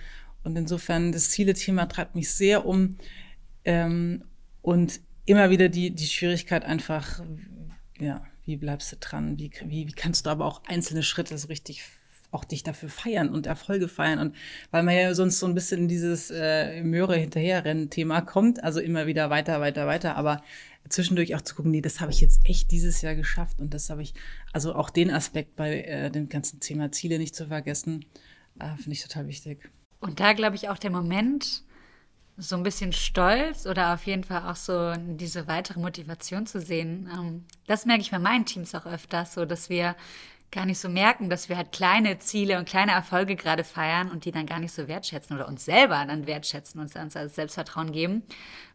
Und 0.44 0.58
insofern, 0.58 1.14
das 1.14 1.30
Ziele-Thema 1.30 1.86
treibt 1.86 2.16
mich 2.16 2.34
sehr 2.34 2.66
um. 2.66 2.98
Ähm, 3.64 4.26
und 4.62 5.00
immer 5.26 5.52
wieder 5.52 5.70
die, 5.70 5.92
die 5.92 6.08
Schwierigkeit 6.08 6.66
einfach, 6.66 7.24
ja, 7.98 8.26
wie 8.44 8.58
bleibst 8.58 8.92
du 8.92 8.98
dran? 8.98 9.40
Wie, 9.40 9.50
wie, 9.68 9.88
wie 9.88 9.94
kannst 9.94 10.26
du 10.26 10.32
aber 10.32 10.44
auch 10.44 10.66
einzelne 10.66 11.02
Schritte 11.02 11.38
so 11.38 11.48
richtig 11.48 11.82
auch 12.32 12.44
dich 12.44 12.64
dafür 12.64 12.90
feiern 12.90 13.30
und 13.30 13.48
Erfolge 13.48 13.88
feiern. 13.88 14.20
Und 14.20 14.36
weil 14.72 14.84
man 14.84 14.96
ja 14.96 15.14
sonst 15.14 15.40
so 15.40 15.48
ein 15.48 15.56
bisschen 15.56 15.82
in 15.82 15.88
dieses 15.88 16.32
äh, 16.32 16.84
Möhre 16.84 17.16
hinterherrennen 17.16 17.90
Thema 17.90 18.22
kommt, 18.22 18.64
also 18.64 18.80
immer 18.80 19.08
wieder 19.08 19.30
weiter, 19.30 19.60
weiter, 19.62 19.88
weiter, 19.88 20.16
aber 20.16 20.44
zwischendurch 20.88 21.36
auch 21.36 21.42
zu 21.42 21.56
gucken, 21.56 21.72
nee, 21.72 21.82
das 21.82 22.02
habe 22.02 22.12
ich 22.12 22.22
jetzt 22.22 22.42
echt 22.46 22.72
dieses 22.72 23.02
Jahr 23.02 23.16
geschafft 23.16 23.60
und 23.60 23.74
das 23.74 23.90
habe 23.90 24.02
ich, 24.02 24.14
also 24.54 24.76
auch 24.76 24.90
den 24.90 25.12
Aspekt 25.12 25.56
bei 25.56 25.82
äh, 25.82 26.10
dem 26.12 26.30
ganzen 26.30 26.60
Thema 26.60 26.92
Ziele 26.92 27.20
nicht 27.20 27.36
zu 27.36 27.48
vergessen, 27.48 28.06
äh, 28.60 28.76
finde 28.76 28.92
ich 28.94 29.04
total 29.04 29.28
wichtig. 29.28 29.70
Und 30.00 30.20
da 30.20 30.34
glaube 30.34 30.56
ich 30.56 30.70
auch 30.70 30.78
der 30.78 30.92
Moment, 30.92 31.64
so 32.40 32.56
ein 32.56 32.64
bisschen 32.64 32.94
stolz 32.94 33.66
oder 33.66 33.94
auf 33.94 34.06
jeden 34.06 34.24
Fall 34.24 34.50
auch 34.50 34.56
so 34.56 34.94
diese 34.96 35.48
weitere 35.48 35.80
Motivation 35.80 36.46
zu 36.46 36.62
sehen. 36.62 37.10
Ähm, 37.14 37.46
das 37.68 37.86
merke 37.86 38.02
ich 38.02 38.12
bei 38.12 38.20
meinen 38.20 38.46
Teams 38.46 38.74
auch 38.76 38.86
öfters, 38.86 39.34
so 39.34 39.46
dass 39.46 39.70
wir 39.70 39.96
gar 40.52 40.66
nicht 40.66 40.80
so 40.80 40.90
merken, 40.90 41.30
dass 41.30 41.50
wir 41.50 41.58
halt 41.58 41.72
kleine 41.72 42.18
Ziele 42.20 42.58
und 42.58 42.68
kleine 42.68 42.92
Erfolge 42.92 43.36
gerade 43.36 43.64
feiern 43.64 44.10
und 44.10 44.26
die 44.26 44.32
dann 44.32 44.46
gar 44.46 44.60
nicht 44.60 44.74
so 44.74 44.88
wertschätzen 44.88 45.36
oder 45.36 45.48
uns 45.48 45.66
selber 45.66 46.04
dann 46.08 46.26
wertschätzen 46.26 46.82
und 46.82 46.96
uns 46.96 47.16
als 47.16 47.36
Selbstvertrauen 47.36 47.92
geben, 47.92 48.24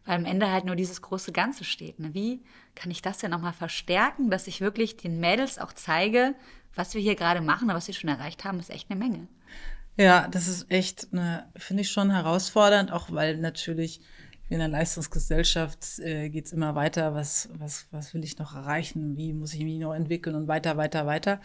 weil 0.05 0.15
am 0.15 0.25
Ende 0.25 0.49
halt 0.49 0.65
nur 0.65 0.75
dieses 0.75 1.01
große 1.01 1.31
Ganze 1.31 1.63
steht. 1.63 1.99
Ne? 1.99 2.13
Wie 2.13 2.41
kann 2.75 2.91
ich 2.91 3.01
das 3.01 3.17
denn 3.17 3.31
nochmal 3.31 3.53
verstärken, 3.53 4.29
dass 4.29 4.47
ich 4.47 4.61
wirklich 4.61 4.97
den 4.97 5.19
Mädels 5.19 5.59
auch 5.59 5.73
zeige, 5.73 6.35
was 6.75 6.93
wir 6.93 7.01
hier 7.01 7.15
gerade 7.15 7.41
machen 7.41 7.69
und 7.69 7.75
was 7.75 7.87
wir 7.87 7.93
schon 7.93 8.09
erreicht 8.09 8.43
haben, 8.43 8.59
ist 8.59 8.69
echt 8.69 8.89
eine 8.89 8.99
Menge. 8.99 9.27
Ja, 9.97 10.27
das 10.27 10.49
ist 10.49 10.69
echt, 10.69 11.07
finde 11.55 11.81
ich 11.81 11.89
schon 11.89 12.11
herausfordernd, 12.11 12.91
auch 12.91 13.11
weil 13.11 13.37
natürlich 13.37 14.01
in 14.47 14.59
der 14.59 14.67
Leistungsgesellschaft 14.67 15.99
äh, 15.99 16.29
geht 16.29 16.45
es 16.45 16.53
immer 16.53 16.75
weiter, 16.75 17.15
was, 17.15 17.49
was, 17.57 17.87
was 17.91 18.13
will 18.13 18.23
ich 18.23 18.37
noch 18.37 18.55
erreichen, 18.55 19.17
wie 19.17 19.33
muss 19.33 19.53
ich 19.53 19.63
mich 19.63 19.79
noch 19.79 19.93
entwickeln 19.93 20.35
und 20.35 20.47
weiter, 20.47 20.77
weiter, 20.77 21.07
weiter. 21.07 21.41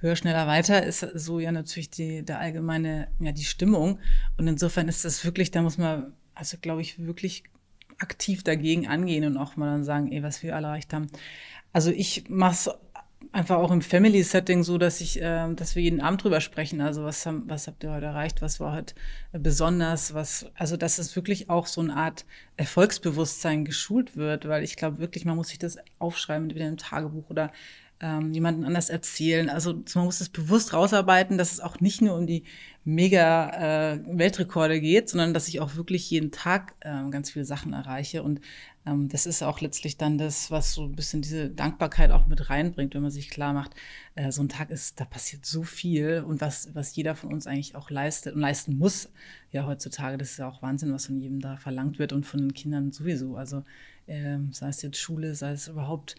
Höher, 0.00 0.14
schneller, 0.14 0.46
weiter 0.46 0.84
ist 0.84 1.00
so 1.00 1.40
ja 1.40 1.50
natürlich 1.50 1.90
die, 1.90 2.22
der 2.22 2.38
allgemeine, 2.38 3.08
ja, 3.18 3.32
die 3.32 3.44
Stimmung. 3.44 3.98
Und 4.36 4.46
insofern 4.46 4.88
ist 4.88 5.04
das 5.04 5.24
wirklich, 5.24 5.50
da 5.50 5.62
muss 5.62 5.76
man, 5.76 6.12
also 6.34 6.56
glaube 6.60 6.82
ich, 6.82 7.04
wirklich 7.04 7.44
aktiv 7.98 8.44
dagegen 8.44 8.86
angehen 8.86 9.24
und 9.24 9.36
auch 9.36 9.56
mal 9.56 9.66
dann 9.66 9.84
sagen, 9.84 10.12
ey, 10.12 10.22
was 10.22 10.42
wir 10.42 10.54
alle 10.54 10.68
erreicht 10.68 10.92
haben. 10.92 11.08
Also 11.72 11.90
ich 11.90 12.28
mache 12.28 12.52
es 12.52 12.70
einfach 13.32 13.56
auch 13.56 13.70
im 13.70 13.82
Family-Setting 13.82 14.62
so, 14.62 14.78
dass 14.78 15.00
ich, 15.00 15.20
äh, 15.20 15.52
dass 15.54 15.74
wir 15.74 15.82
jeden 15.82 16.00
Abend 16.00 16.22
drüber 16.22 16.40
sprechen. 16.40 16.80
Also 16.80 17.04
was 17.04 17.24
haben, 17.26 17.44
was 17.46 17.66
habt 17.66 17.82
ihr 17.84 17.92
heute 17.92 18.06
erreicht? 18.06 18.42
Was 18.42 18.60
war 18.60 18.74
heute 18.74 18.94
besonders? 19.32 20.14
Was, 20.14 20.46
also 20.54 20.76
dass 20.76 20.98
es 20.98 21.16
wirklich 21.16 21.50
auch 21.50 21.66
so 21.66 21.80
eine 21.80 21.96
Art 21.96 22.24
Erfolgsbewusstsein 22.56 23.64
geschult 23.64 24.16
wird, 24.16 24.48
weil 24.48 24.64
ich 24.64 24.76
glaube 24.76 24.98
wirklich, 24.98 25.24
man 25.24 25.36
muss 25.36 25.48
sich 25.48 25.58
das 25.58 25.78
aufschreiben, 25.98 26.44
entweder 26.44 26.68
im 26.68 26.76
Tagebuch 26.76 27.28
oder 27.30 27.52
ähm, 28.00 28.32
jemanden 28.32 28.64
anders 28.64 28.90
erzählen. 28.90 29.48
Also 29.48 29.82
man 29.94 30.04
muss 30.04 30.20
es 30.20 30.28
bewusst 30.28 30.72
rausarbeiten, 30.72 31.38
dass 31.38 31.52
es 31.52 31.60
auch 31.60 31.80
nicht 31.80 32.02
nur 32.02 32.16
um 32.16 32.26
die 32.26 32.44
mega 32.86 33.94
äh, 33.94 34.00
Weltrekorde 34.06 34.80
geht, 34.80 35.08
sondern 35.08 35.34
dass 35.34 35.48
ich 35.48 35.58
auch 35.58 35.74
wirklich 35.74 36.08
jeden 36.08 36.30
Tag 36.30 36.76
äh, 36.80 37.10
ganz 37.10 37.30
viele 37.32 37.44
Sachen 37.44 37.72
erreiche. 37.72 38.22
Und 38.22 38.40
ähm, 38.86 39.08
das 39.08 39.26
ist 39.26 39.42
auch 39.42 39.60
letztlich 39.60 39.96
dann 39.96 40.18
das, 40.18 40.52
was 40.52 40.72
so 40.72 40.84
ein 40.84 40.94
bisschen 40.94 41.20
diese 41.20 41.50
Dankbarkeit 41.50 42.12
auch 42.12 42.28
mit 42.28 42.48
reinbringt, 42.48 42.94
wenn 42.94 43.02
man 43.02 43.10
sich 43.10 43.28
klar 43.28 43.52
macht, 43.52 43.72
äh, 44.14 44.30
so 44.30 44.40
ein 44.40 44.48
Tag 44.48 44.70
ist, 44.70 45.00
da 45.00 45.04
passiert 45.04 45.44
so 45.44 45.64
viel 45.64 46.24
und 46.24 46.40
was, 46.40 46.74
was 46.74 46.94
jeder 46.94 47.16
von 47.16 47.32
uns 47.32 47.48
eigentlich 47.48 47.74
auch 47.74 47.90
leistet 47.90 48.36
und 48.36 48.40
leisten 48.40 48.78
muss. 48.78 49.10
Ja, 49.50 49.66
heutzutage, 49.66 50.16
das 50.16 50.30
ist 50.30 50.38
ja 50.38 50.48
auch 50.48 50.62
Wahnsinn, 50.62 50.92
was 50.92 51.06
von 51.06 51.18
jedem 51.18 51.40
da 51.40 51.56
verlangt 51.56 51.98
wird 51.98 52.12
und 52.12 52.24
von 52.24 52.38
den 52.38 52.54
Kindern 52.54 52.92
sowieso. 52.92 53.34
Also 53.34 53.64
äh, 54.06 54.38
sei 54.52 54.68
es 54.68 54.82
jetzt 54.82 54.98
Schule, 54.98 55.34
sei 55.34 55.50
es 55.50 55.66
überhaupt 55.66 56.14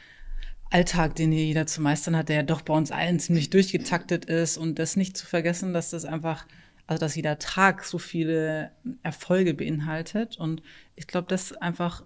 Alltag, 0.69 1.15
den 1.15 1.31
hier 1.31 1.45
jeder 1.45 1.65
zu 1.65 1.81
meistern 1.81 2.15
hat, 2.15 2.29
der 2.29 2.37
ja 2.37 2.43
doch 2.43 2.61
bei 2.61 2.73
uns 2.73 2.91
allen 2.91 3.19
ziemlich 3.19 3.49
durchgetaktet 3.49 4.25
ist 4.25 4.57
und 4.57 4.79
das 4.79 4.95
nicht 4.95 5.15
zu 5.15 5.25
vergessen, 5.25 5.73
dass 5.73 5.91
das 5.91 6.05
einfach, 6.05 6.45
also 6.87 6.99
dass 6.99 7.15
jeder 7.15 7.39
Tag 7.39 7.83
so 7.85 7.97
viele 7.97 8.71
Erfolge 9.03 9.53
beinhaltet 9.53 10.37
und 10.37 10.61
ich 10.95 11.07
glaube, 11.07 11.27
das 11.29 11.53
einfach, 11.53 12.03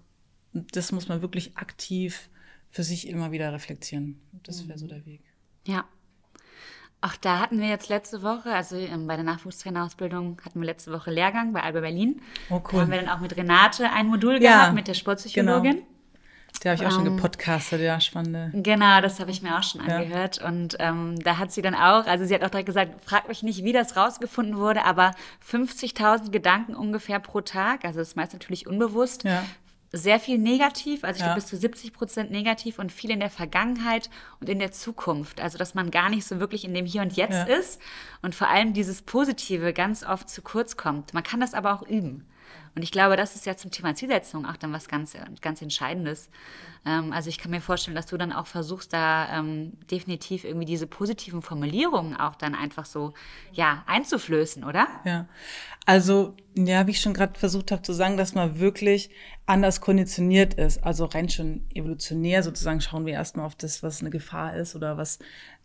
das 0.52 0.92
muss 0.92 1.08
man 1.08 1.22
wirklich 1.22 1.56
aktiv 1.56 2.28
für 2.70 2.84
sich 2.84 3.08
immer 3.08 3.32
wieder 3.32 3.52
reflektieren. 3.52 4.20
Das 4.44 4.66
wäre 4.68 4.78
so 4.78 4.86
der 4.86 5.04
Weg. 5.04 5.22
Ja. 5.66 5.84
Auch 7.04 7.16
da 7.16 7.40
hatten 7.40 7.60
wir 7.60 7.68
jetzt 7.68 7.88
letzte 7.88 8.22
Woche, 8.22 8.54
also 8.54 8.76
ähm, 8.76 9.08
bei 9.08 9.16
der 9.16 9.24
Nachwuchstrainerausbildung 9.24 10.40
hatten 10.44 10.60
wir 10.60 10.66
letzte 10.66 10.92
Woche 10.92 11.10
Lehrgang 11.10 11.52
bei 11.52 11.60
Alba 11.60 11.80
Berlin. 11.80 12.22
Oh 12.48 12.54
cool. 12.54 12.62
Da 12.70 12.80
haben 12.82 12.90
wir 12.92 13.00
dann 13.00 13.08
auch 13.08 13.18
mit 13.18 13.36
Renate 13.36 13.90
ein 13.90 14.06
Modul 14.06 14.40
ja, 14.40 14.60
gehabt 14.60 14.74
mit 14.74 14.86
der 14.86 14.94
Sportpsychologin. 14.94 15.72
Genau. 15.72 15.86
Die 16.62 16.68
habe 16.68 16.76
ich 16.76 16.82
auch 16.82 16.92
um, 16.92 16.98
schon 16.98 17.06
ähm, 17.06 17.16
gepodcastet, 17.16 17.80
ja, 17.80 18.00
spannende. 18.00 18.50
Genau, 18.54 19.00
das 19.00 19.18
habe 19.20 19.30
ich 19.30 19.42
mir 19.42 19.58
auch 19.58 19.62
schon 19.62 19.84
ja. 19.86 19.96
angehört. 19.96 20.38
Und 20.42 20.76
ähm, 20.78 21.18
da 21.22 21.38
hat 21.38 21.50
sie 21.52 21.62
dann 21.62 21.74
auch, 21.74 22.06
also 22.06 22.24
sie 22.24 22.34
hat 22.34 22.44
auch 22.44 22.50
direkt 22.50 22.66
gesagt, 22.66 22.92
frag 23.04 23.28
mich 23.28 23.42
nicht, 23.42 23.64
wie 23.64 23.72
das 23.72 23.96
rausgefunden 23.96 24.56
wurde, 24.56 24.84
aber 24.84 25.12
50.000 25.48 26.30
Gedanken 26.30 26.74
ungefähr 26.74 27.18
pro 27.18 27.40
Tag, 27.40 27.84
also 27.84 27.98
das 27.98 28.08
ist 28.08 28.16
meist 28.16 28.32
natürlich 28.32 28.66
unbewusst. 28.66 29.24
Ja. 29.24 29.44
Sehr 29.94 30.18
viel 30.18 30.38
negativ, 30.38 31.04
also 31.04 31.16
ich 31.16 31.20
ja. 31.20 31.26
glaube 31.26 31.40
bis 31.42 31.50
zu 31.50 31.56
70 31.56 31.92
Prozent 31.92 32.30
negativ 32.30 32.78
und 32.78 32.90
viel 32.90 33.10
in 33.10 33.20
der 33.20 33.28
Vergangenheit 33.28 34.08
und 34.40 34.48
in 34.48 34.58
der 34.58 34.72
Zukunft. 34.72 35.38
Also 35.38 35.58
dass 35.58 35.74
man 35.74 35.90
gar 35.90 36.08
nicht 36.08 36.24
so 36.24 36.40
wirklich 36.40 36.64
in 36.64 36.72
dem 36.72 36.86
Hier 36.86 37.02
und 37.02 37.12
Jetzt 37.12 37.46
ist 37.46 37.78
und 38.22 38.34
vor 38.34 38.48
allem 38.48 38.72
dieses 38.72 39.02
Positive 39.02 39.74
ganz 39.74 40.02
oft 40.02 40.30
zu 40.30 40.40
kurz 40.40 40.78
kommt. 40.78 41.12
Man 41.12 41.22
kann 41.22 41.40
das 41.40 41.52
aber 41.52 41.74
auch 41.74 41.82
üben. 41.82 42.26
Und 42.74 42.82
ich 42.82 42.90
glaube, 42.90 43.16
das 43.16 43.34
ist 43.34 43.46
ja 43.46 43.56
zum 43.56 43.70
Thema 43.70 43.94
Zielsetzung 43.94 44.46
auch 44.46 44.56
dann 44.56 44.72
was 44.72 44.88
ganz, 44.88 45.16
ganz 45.40 45.60
Entscheidendes. 45.60 46.30
Ähm, 46.86 47.12
also 47.12 47.28
ich 47.28 47.38
kann 47.38 47.50
mir 47.50 47.60
vorstellen, 47.60 47.94
dass 47.94 48.06
du 48.06 48.16
dann 48.16 48.32
auch 48.32 48.46
versuchst, 48.46 48.92
da 48.92 49.38
ähm, 49.38 49.74
definitiv 49.90 50.44
irgendwie 50.44 50.64
diese 50.64 50.86
positiven 50.86 51.42
Formulierungen 51.42 52.16
auch 52.16 52.34
dann 52.34 52.54
einfach 52.54 52.86
so, 52.86 53.12
ja, 53.52 53.84
einzuflößen, 53.86 54.64
oder? 54.64 54.88
Ja. 55.04 55.28
Also, 55.84 56.36
ja, 56.54 56.86
wie 56.86 56.92
ich 56.92 57.00
schon 57.00 57.14
gerade 57.14 57.38
versucht 57.38 57.72
habe 57.72 57.82
zu 57.82 57.92
sagen, 57.92 58.16
dass 58.16 58.34
man 58.34 58.60
wirklich 58.60 59.10
anders 59.46 59.80
konditioniert 59.80 60.54
ist. 60.54 60.84
Also 60.84 61.06
rein 61.06 61.28
schon 61.28 61.66
evolutionär 61.74 62.42
sozusagen 62.42 62.80
schauen 62.80 63.04
wir 63.04 63.14
erstmal 63.14 63.46
auf 63.46 63.56
das, 63.56 63.82
was 63.82 64.00
eine 64.00 64.10
Gefahr 64.10 64.54
ist 64.56 64.76
oder 64.76 64.96
was 64.96 65.18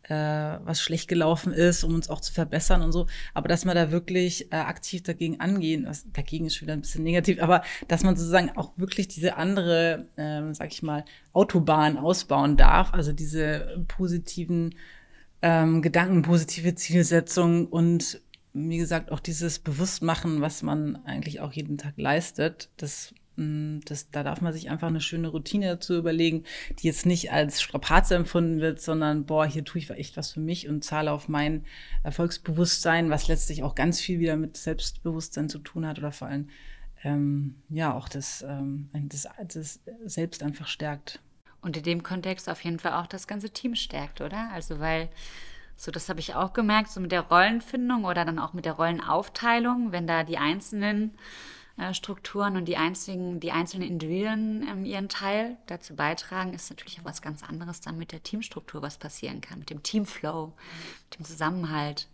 äh, 0.09 0.13
was 0.13 0.81
schlecht 0.81 1.07
gelaufen 1.07 1.51
ist, 1.51 1.83
um 1.83 1.93
uns 1.93 2.09
auch 2.09 2.21
zu 2.21 2.33
verbessern 2.33 2.81
und 2.81 2.91
so. 2.91 3.07
Aber 3.33 3.47
dass 3.47 3.65
man 3.65 3.75
da 3.75 3.91
wirklich 3.91 4.51
äh, 4.51 4.57
aktiv 4.57 5.03
dagegen 5.03 5.39
angehen, 5.39 5.85
was, 5.87 6.05
dagegen 6.11 6.45
ist 6.45 6.55
schon 6.55 6.67
wieder 6.67 6.73
ein 6.73 6.81
bisschen 6.81 7.03
negativ, 7.03 7.41
aber 7.41 7.63
dass 7.87 8.03
man 8.03 8.15
sozusagen 8.15 8.51
auch 8.55 8.71
wirklich 8.77 9.07
diese 9.07 9.35
andere, 9.35 10.07
äh, 10.15 10.53
sag 10.53 10.71
ich 10.71 10.83
mal, 10.83 11.05
Autobahn 11.33 11.97
ausbauen 11.97 12.57
darf, 12.57 12.93
also 12.93 13.11
diese 13.11 13.85
positiven 13.87 14.75
ähm, 15.41 15.81
Gedanken, 15.81 16.23
positive 16.23 16.75
Zielsetzung 16.75 17.67
und 17.67 18.21
wie 18.53 18.77
gesagt 18.77 19.11
auch 19.11 19.19
dieses 19.19 19.59
Bewusstmachen, 19.59 20.41
was 20.41 20.63
man 20.63 20.95
eigentlich 21.05 21.41
auch 21.41 21.53
jeden 21.53 21.77
Tag 21.77 21.93
leistet, 21.97 22.69
das 22.77 23.13
das, 23.37 24.09
da 24.09 24.23
darf 24.23 24.41
man 24.41 24.51
sich 24.51 24.71
einfach 24.71 24.87
eine 24.87 24.99
schöne 24.99 25.27
Routine 25.27 25.67
dazu 25.67 25.95
überlegen, 25.95 26.43
die 26.79 26.87
jetzt 26.87 27.05
nicht 27.05 27.31
als 27.31 27.61
Strapaze 27.61 28.15
empfunden 28.15 28.59
wird, 28.61 28.81
sondern 28.81 29.25
boah, 29.25 29.45
hier 29.45 29.63
tue 29.63 29.79
ich 29.79 29.89
echt 29.91 30.17
was 30.17 30.33
für 30.33 30.39
mich 30.39 30.67
und 30.67 30.83
zahle 30.83 31.11
auf 31.11 31.27
mein 31.29 31.63
Erfolgsbewusstsein, 32.03 33.11
was 33.11 33.27
letztlich 33.27 33.61
auch 33.61 33.75
ganz 33.75 33.99
viel 34.01 34.19
wieder 34.19 34.37
mit 34.37 34.57
Selbstbewusstsein 34.57 35.49
zu 35.49 35.59
tun 35.59 35.85
hat 35.85 35.99
oder 35.99 36.11
vor 36.11 36.27
allem 36.27 36.49
ähm, 37.03 37.55
ja 37.69 37.93
auch 37.93 38.09
das, 38.09 38.41
ähm, 38.41 38.89
das, 38.93 39.27
das 39.47 39.79
Selbst 40.05 40.41
einfach 40.41 40.67
stärkt. 40.67 41.19
Und 41.61 41.77
in 41.77 41.83
dem 41.83 42.01
Kontext 42.01 42.49
auf 42.49 42.63
jeden 42.63 42.79
Fall 42.79 42.93
auch 42.93 43.07
das 43.07 43.27
ganze 43.27 43.51
Team 43.51 43.75
stärkt, 43.75 44.21
oder? 44.21 44.49
Also 44.51 44.79
weil 44.79 45.09
so, 45.75 45.91
das 45.91 46.09
habe 46.09 46.19
ich 46.19 46.33
auch 46.33 46.53
gemerkt, 46.53 46.89
so 46.89 46.99
mit 46.99 47.11
der 47.11 47.21
Rollenfindung 47.21 48.05
oder 48.05 48.25
dann 48.25 48.39
auch 48.39 48.53
mit 48.53 48.65
der 48.65 48.73
Rollenaufteilung, 48.73 49.91
wenn 49.91 50.07
da 50.07 50.23
die 50.23 50.39
einzelnen 50.39 51.13
äh, 51.77 51.93
Strukturen 51.93 52.57
und 52.57 52.65
die 52.65 52.77
einzigen, 52.77 53.39
die 53.39 53.51
einzelnen 53.51 53.87
Individuen 53.87 54.67
ähm, 54.67 54.85
ihren 54.85 55.09
Teil 55.09 55.57
dazu 55.67 55.95
beitragen, 55.95 56.53
ist 56.53 56.69
natürlich 56.69 56.99
auch 56.99 57.05
was 57.05 57.21
ganz 57.21 57.43
anderes 57.43 57.81
dann 57.81 57.97
mit 57.97 58.11
der 58.11 58.23
Teamstruktur, 58.23 58.81
was 58.81 58.97
passieren 58.97 59.41
kann, 59.41 59.59
mit 59.59 59.69
dem 59.69 59.83
Teamflow, 59.83 60.53
mit 61.09 61.19
dem 61.19 61.25
Zusammenhalt. 61.25 62.07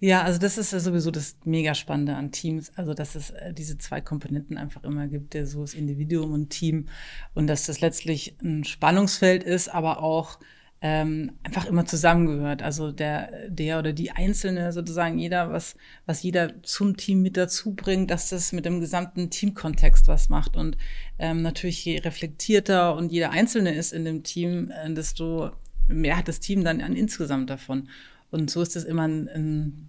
Ja, 0.00 0.22
also 0.22 0.38
das 0.38 0.58
ist 0.58 0.72
ja 0.72 0.80
sowieso 0.80 1.10
das 1.10 1.36
mega 1.44 1.74
Spannende 1.74 2.16
an 2.16 2.32
Teams, 2.32 2.72
also 2.76 2.94
dass 2.94 3.14
es 3.14 3.30
äh, 3.30 3.54
diese 3.54 3.78
zwei 3.78 4.00
Komponenten 4.00 4.58
einfach 4.58 4.82
immer 4.84 5.06
gibt, 5.06 5.34
der 5.34 5.46
so 5.46 5.60
das 5.60 5.74
Individuum 5.74 6.32
und 6.32 6.50
Team 6.50 6.88
und 7.32 7.46
dass 7.46 7.66
das 7.66 7.80
letztlich 7.80 8.36
ein 8.42 8.64
Spannungsfeld 8.64 9.44
ist, 9.44 9.68
aber 9.68 10.02
auch 10.02 10.38
ähm, 10.86 11.32
einfach 11.42 11.64
immer 11.64 11.86
zusammengehört. 11.86 12.60
Also 12.60 12.92
der, 12.92 13.48
der 13.48 13.78
oder 13.78 13.94
die 13.94 14.10
Einzelne 14.10 14.70
sozusagen, 14.70 15.18
jeder, 15.18 15.50
was, 15.50 15.76
was 16.04 16.22
jeder 16.22 16.62
zum 16.62 16.98
Team 16.98 17.22
mit 17.22 17.38
dazu 17.38 17.74
bringt, 17.74 18.10
dass 18.10 18.28
das 18.28 18.52
mit 18.52 18.66
dem 18.66 18.80
gesamten 18.80 19.30
Teamkontext 19.30 20.08
was 20.08 20.28
macht. 20.28 20.58
Und 20.58 20.76
ähm, 21.18 21.40
natürlich 21.40 21.82
je 21.86 22.00
reflektierter 22.00 22.94
und 22.96 23.12
jeder 23.12 23.30
Einzelne 23.30 23.74
ist 23.74 23.94
in 23.94 24.04
dem 24.04 24.24
Team, 24.24 24.70
äh, 24.70 24.92
desto 24.92 25.52
mehr 25.88 26.18
hat 26.18 26.28
das 26.28 26.40
Team 26.40 26.64
dann 26.64 26.82
an 26.82 26.96
insgesamt 26.96 27.48
davon. 27.48 27.88
Und 28.30 28.50
so 28.50 28.60
ist 28.60 28.76
es 28.76 28.84
immer 28.84 29.08
ein, 29.08 29.28
ein 29.28 29.88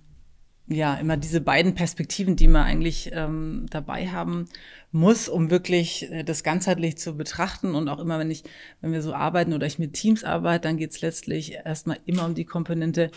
ja, 0.67 0.95
immer 0.95 1.15
diese 1.17 1.41
beiden 1.41 1.75
Perspektiven, 1.75 2.35
die 2.35 2.47
man 2.47 2.63
eigentlich 2.63 3.11
ähm, 3.13 3.67
dabei 3.69 4.07
haben 4.07 4.45
muss, 4.91 5.29
um 5.29 5.51
wirklich 5.51 6.11
äh, 6.11 6.23
das 6.23 6.43
ganzheitlich 6.43 6.97
zu 6.97 7.15
betrachten. 7.15 7.75
Und 7.75 7.87
auch 7.87 7.99
immer, 7.99 8.17
wenn 8.17 8.31
ich, 8.31 8.43
wenn 8.81 8.91
wir 8.91 9.01
so 9.01 9.13
arbeiten 9.13 9.53
oder 9.53 9.67
ich 9.67 9.77
mit 9.77 9.93
Teams 9.93 10.23
arbeite, 10.23 10.67
dann 10.67 10.77
geht 10.77 10.91
es 10.91 11.01
letztlich 11.01 11.53
erstmal 11.53 11.99
immer 12.05 12.25
um 12.25 12.33
die 12.33 12.45
Komponente, 12.45 13.11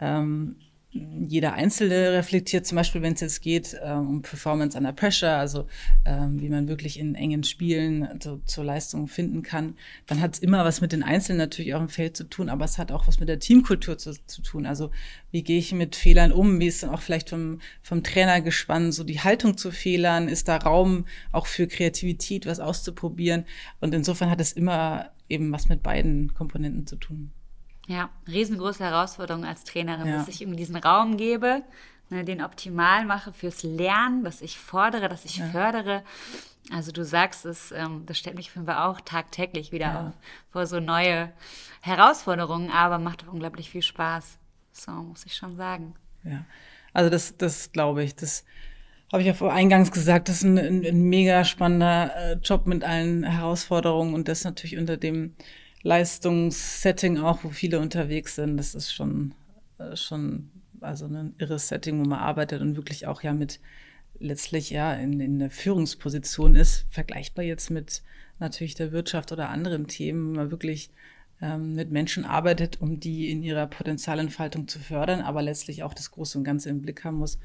ähm, 0.00 0.56
jeder 0.94 1.54
Einzelne 1.54 2.12
reflektiert, 2.12 2.66
zum 2.66 2.76
Beispiel, 2.76 3.02
wenn 3.02 3.14
es 3.14 3.20
jetzt 3.20 3.42
geht 3.42 3.76
ähm, 3.82 4.08
um 4.08 4.22
Performance 4.22 4.78
under 4.78 4.92
Pressure, 4.92 5.36
also 5.36 5.66
ähm, 6.04 6.40
wie 6.40 6.48
man 6.48 6.68
wirklich 6.68 7.00
in 7.00 7.16
engen 7.16 7.42
Spielen 7.42 8.08
so, 8.22 8.40
zur 8.44 8.64
Leistung 8.64 9.08
finden 9.08 9.42
kann, 9.42 9.76
dann 10.06 10.20
hat 10.20 10.34
es 10.34 10.38
immer 10.38 10.64
was 10.64 10.80
mit 10.80 10.92
den 10.92 11.02
Einzelnen 11.02 11.38
natürlich 11.38 11.74
auch 11.74 11.80
im 11.80 11.88
Feld 11.88 12.16
zu 12.16 12.24
tun, 12.24 12.48
aber 12.48 12.64
es 12.64 12.78
hat 12.78 12.92
auch 12.92 13.08
was 13.08 13.18
mit 13.18 13.28
der 13.28 13.40
Teamkultur 13.40 13.98
zu, 13.98 14.12
zu 14.26 14.42
tun. 14.42 14.66
Also 14.66 14.90
wie 15.32 15.42
gehe 15.42 15.58
ich 15.58 15.72
mit 15.72 15.96
Fehlern 15.96 16.30
um? 16.30 16.60
Wie 16.60 16.68
ist 16.68 16.84
dann 16.84 16.90
auch 16.90 17.02
vielleicht 17.02 17.30
vom, 17.30 17.60
vom 17.82 18.04
Trainer 18.04 18.40
gespannt, 18.40 18.94
so 18.94 19.02
die 19.02 19.20
Haltung 19.20 19.56
zu 19.56 19.72
Fehlern? 19.72 20.28
Ist 20.28 20.46
da 20.46 20.58
Raum 20.58 21.06
auch 21.32 21.46
für 21.46 21.66
Kreativität, 21.66 22.46
was 22.46 22.60
auszuprobieren? 22.60 23.44
Und 23.80 23.94
insofern 23.94 24.30
hat 24.30 24.40
es 24.40 24.52
immer 24.52 25.10
eben 25.28 25.50
was 25.50 25.68
mit 25.68 25.82
beiden 25.82 26.34
Komponenten 26.34 26.86
zu 26.86 26.96
tun. 26.96 27.32
Ja, 27.86 28.08
riesengroße 28.26 28.82
Herausforderung 28.82 29.44
als 29.44 29.64
Trainerin, 29.64 30.06
ja. 30.06 30.16
dass 30.16 30.28
ich 30.28 30.40
irgendwie 30.40 30.58
diesen 30.58 30.76
Raum 30.76 31.16
gebe, 31.16 31.62
ne, 32.08 32.24
den 32.24 32.42
optimal 32.42 33.04
mache 33.04 33.32
fürs 33.32 33.62
Lernen, 33.62 34.24
dass 34.24 34.40
ich 34.40 34.58
fordere, 34.58 35.08
dass 35.08 35.24
ich 35.24 35.38
ja. 35.38 35.46
fördere. 35.46 36.02
Also 36.72 36.92
du 36.92 37.04
sagst 37.04 37.44
es, 37.44 37.72
ähm, 37.72 38.04
das 38.06 38.18
stellt 38.18 38.36
mich 38.36 38.50
für 38.50 38.60
mich 38.60 38.70
auch 38.70 39.00
tagtäglich 39.02 39.70
wieder 39.70 39.86
ja. 39.86 40.12
vor 40.50 40.66
so 40.66 40.80
neue 40.80 41.30
Herausforderungen, 41.82 42.70
aber 42.70 42.98
macht 42.98 43.28
unglaublich 43.28 43.68
viel 43.68 43.82
Spaß. 43.82 44.38
So 44.72 44.90
muss 44.90 45.26
ich 45.26 45.36
schon 45.36 45.56
sagen. 45.56 45.94
Ja, 46.24 46.44
also 46.94 47.10
das, 47.10 47.36
das 47.36 47.70
glaube 47.70 48.02
ich, 48.02 48.14
das 48.16 48.44
habe 49.12 49.20
ich 49.20 49.26
ja 49.26 49.34
vor 49.34 49.52
eingangs 49.52 49.92
gesagt, 49.92 50.28
das 50.28 50.36
ist 50.36 50.44
ein, 50.44 50.58
ein, 50.58 50.86
ein 50.86 51.02
mega 51.02 51.44
spannender 51.44 52.16
äh, 52.16 52.32
Job 52.42 52.66
mit 52.66 52.82
allen 52.82 53.24
Herausforderungen 53.24 54.14
und 54.14 54.26
das 54.26 54.44
natürlich 54.44 54.78
unter 54.78 54.96
dem 54.96 55.34
Leistungssetting 55.84 57.18
auch, 57.18 57.44
wo 57.44 57.50
viele 57.50 57.78
unterwegs 57.78 58.34
sind. 58.34 58.56
Das 58.56 58.74
ist 58.74 58.92
schon, 58.92 59.34
äh, 59.78 59.94
schon 59.94 60.50
also 60.80 61.06
ein 61.06 61.34
irres 61.38 61.68
Setting, 61.68 62.00
wo 62.00 62.08
man 62.08 62.18
arbeitet 62.18 62.60
und 62.60 62.76
wirklich 62.76 63.06
auch 63.06 63.22
ja 63.22 63.32
mit 63.32 63.60
letztlich 64.18 64.70
ja 64.70 64.94
in, 64.94 65.20
in 65.20 65.38
der 65.38 65.50
Führungsposition 65.50 66.56
ist, 66.56 66.86
vergleichbar 66.90 67.44
jetzt 67.44 67.70
mit 67.70 68.02
natürlich 68.38 68.74
der 68.74 68.92
Wirtschaft 68.92 69.30
oder 69.30 69.50
anderen 69.50 69.86
Themen, 69.86 70.30
wo 70.30 70.36
man 70.36 70.50
wirklich 70.50 70.90
ähm, 71.42 71.74
mit 71.74 71.90
Menschen 71.90 72.24
arbeitet, 72.24 72.80
um 72.80 72.98
die 72.98 73.30
in 73.30 73.42
ihrer 73.42 73.66
Potenzialentfaltung 73.66 74.68
zu 74.68 74.78
fördern, 74.78 75.20
aber 75.20 75.42
letztlich 75.42 75.82
auch 75.82 75.94
das 75.94 76.10
Große 76.10 76.38
und 76.38 76.44
Ganze 76.44 76.70
im 76.70 76.80
Blick 76.80 77.04
haben 77.04 77.18
muss. 77.18 77.38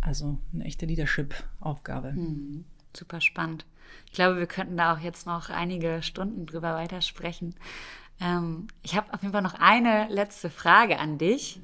Also 0.00 0.38
eine 0.52 0.64
echte 0.64 0.86
Leadership-Aufgabe. 0.86 2.12
Mhm. 2.12 2.64
Super 2.94 3.20
spannend. 3.20 3.64
Ich 4.06 4.12
glaube, 4.12 4.38
wir 4.38 4.46
könnten 4.46 4.76
da 4.76 4.94
auch 4.94 5.00
jetzt 5.00 5.26
noch 5.26 5.50
einige 5.50 6.02
Stunden 6.02 6.46
drüber 6.46 6.74
weitersprechen. 6.74 7.54
Ähm, 8.20 8.66
ich 8.82 8.96
habe 8.96 9.12
auf 9.12 9.22
jeden 9.22 9.32
Fall 9.32 9.42
noch 9.42 9.54
eine 9.54 10.08
letzte 10.08 10.50
Frage 10.50 10.98
an 10.98 11.18
dich. 11.18 11.60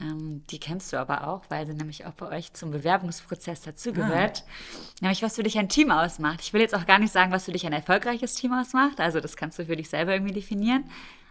Ähm, 0.00 0.42
die 0.50 0.60
kennst 0.60 0.92
du 0.92 0.98
aber 0.98 1.26
auch, 1.26 1.44
weil 1.48 1.66
sie 1.66 1.72
nämlich 1.72 2.04
auch 2.04 2.12
bei 2.12 2.28
euch 2.36 2.52
zum 2.52 2.70
Bewerbungsprozess 2.70 3.62
dazugehört. 3.62 4.44
Ah. 4.46 4.80
Nämlich, 5.02 5.22
was 5.22 5.36
für 5.36 5.42
dich 5.42 5.58
ein 5.58 5.68
Team 5.68 5.90
ausmacht. 5.90 6.40
Ich 6.42 6.52
will 6.52 6.60
jetzt 6.60 6.74
auch 6.74 6.86
gar 6.86 6.98
nicht 6.98 7.12
sagen, 7.12 7.32
was 7.32 7.46
für 7.46 7.52
dich 7.52 7.66
ein 7.66 7.72
erfolgreiches 7.72 8.34
Team 8.34 8.52
ausmacht. 8.52 9.00
Also, 9.00 9.20
das 9.20 9.36
kannst 9.36 9.58
du 9.58 9.64
für 9.64 9.76
dich 9.76 9.88
selber 9.88 10.12
irgendwie 10.12 10.34
definieren. 10.34 10.84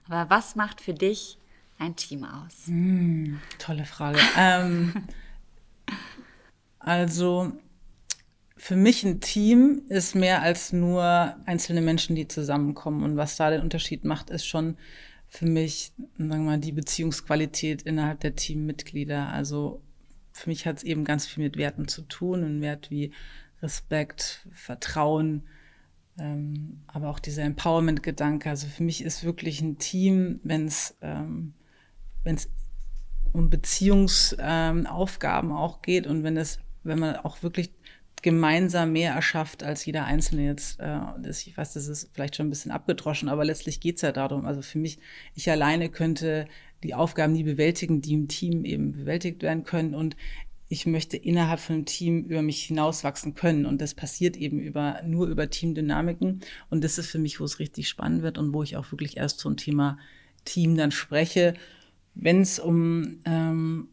Aber 0.08 0.30
was 0.30 0.56
macht 0.56 0.82
für 0.82 0.94
dich 0.94 1.38
ein 1.78 1.96
Team 1.96 2.24
aus? 2.24 2.64
Mm, 2.66 3.36
tolle 3.60 3.86
Frage. 3.86 4.20
ähm, 4.36 4.94
also, 6.80 7.52
für 8.58 8.76
mich 8.76 9.04
ein 9.04 9.20
Team 9.20 9.84
ist 9.90 10.16
mehr 10.16 10.42
als 10.42 10.72
nur 10.72 11.36
einzelne 11.46 11.82
Menschen, 11.82 12.16
die 12.16 12.28
zusammenkommen. 12.28 13.04
Und 13.04 13.18
was 13.18 13.36
da 13.36 13.50
den 13.50 13.62
Unterschied 13.62 14.06
macht, 14.06 14.30
ist 14.30 14.46
schon 14.46 14.78
für 15.28 15.46
mich, 15.46 15.92
sagen 16.18 16.30
wir 16.30 16.38
mal, 16.38 16.60
die 16.60 16.72
Beziehungsqualität 16.72 17.82
innerhalb 17.82 18.22
der 18.22 18.36
Teammitglieder. 18.36 19.30
Also 19.30 19.82
für 20.32 20.50
mich 20.50 20.66
hat 20.66 20.78
es 20.78 20.84
eben 20.84 21.04
ganz 21.04 21.26
viel 21.26 21.44
mit 21.44 21.58
Werten 21.58 21.88
zu 21.88 22.04
tun, 22.04 22.44
ein 22.44 22.62
Wert 22.62 22.92
wie 22.92 23.12
Respekt, 23.62 24.48
Vertrauen, 24.54 25.44
ähm, 26.18 26.84
aber 26.88 27.10
auch 27.10 27.20
dieser 27.20 27.44
Empowerment-Gedanke. 27.44 28.50
Also 28.50 28.68
für 28.68 28.84
mich 28.84 29.04
ist 29.04 29.26
wirklich 29.26 29.62
ein 29.62 29.78
Team, 29.78 30.40
wenn 30.44 30.68
es 30.68 30.96
ähm, 31.02 31.54
es 32.24 32.50
um 33.34 33.50
Beziehungsaufgaben 33.50 35.50
ähm, 35.50 35.56
auch 35.56 35.82
geht 35.82 36.08
und 36.08 36.24
wenn 36.24 36.38
es, 36.38 36.60
wenn 36.84 37.00
man 37.00 37.18
auch 37.18 37.44
wirklich 37.44 37.72
gemeinsam 38.22 38.94
mehr 38.94 39.14
erschafft 39.14 39.64
als 39.64 39.86
jeder 39.86 40.06
Einzelne 40.06 40.46
jetzt. 40.46 40.80
Äh, 40.80 41.00
das, 41.22 41.46
ich 41.46 41.56
weiß, 41.56 41.74
das 41.74 41.88
ist 41.88 42.10
vielleicht 42.14 42.36
schon 42.36 42.48
ein 42.48 42.50
bisschen 42.50 42.72
abgedroschen, 42.72 43.30
aber 43.30 43.46
letztlich 43.46 43.80
geht 43.80 43.98
es 43.98 44.02
ja 44.02 44.12
darum. 44.12 44.46
Also 44.46 44.62
für 44.62 44.80
mich, 44.80 45.00
ich 45.36 45.50
alleine 45.50 45.90
könnte 45.90 46.48
die 46.84 46.96
Aufgaben 46.96 47.34
nie 47.34 47.44
bewältigen, 47.44 48.02
die 48.02 48.14
im 48.14 48.28
Team 48.28 48.66
eben 48.66 48.94
bewältigt 48.94 49.44
werden 49.44 49.64
können. 49.64 49.94
Und 49.94 50.16
ich 50.68 50.86
möchte 50.86 51.18
innerhalb 51.18 51.60
von 51.60 51.76
einem 51.76 51.86
Team 51.86 52.24
über 52.24 52.42
mich 52.42 52.64
hinauswachsen 52.64 53.34
können. 53.34 53.66
Und 53.66 53.82
das 53.82 53.94
passiert 53.94 54.38
eben 54.38 54.60
über, 54.60 55.02
nur 55.06 55.28
über 55.28 55.50
Teamdynamiken. 55.50 56.42
Und 56.70 56.84
das 56.84 56.98
ist 56.98 57.10
für 57.10 57.20
mich, 57.20 57.40
wo 57.40 57.44
es 57.44 57.60
richtig 57.60 57.88
spannend 57.88 58.24
wird 58.24 58.38
und 58.38 58.54
wo 58.54 58.64
ich 58.64 58.78
auch 58.78 58.92
wirklich 58.92 59.18
erst 59.18 59.40
zum 59.40 59.58
Thema 59.58 59.98
Team 60.44 60.76
dann 60.76 60.92
spreche. 60.92 61.54
Wenn 62.16 62.42
es 62.42 62.60
um 62.60 63.20
ähm, 63.26 63.90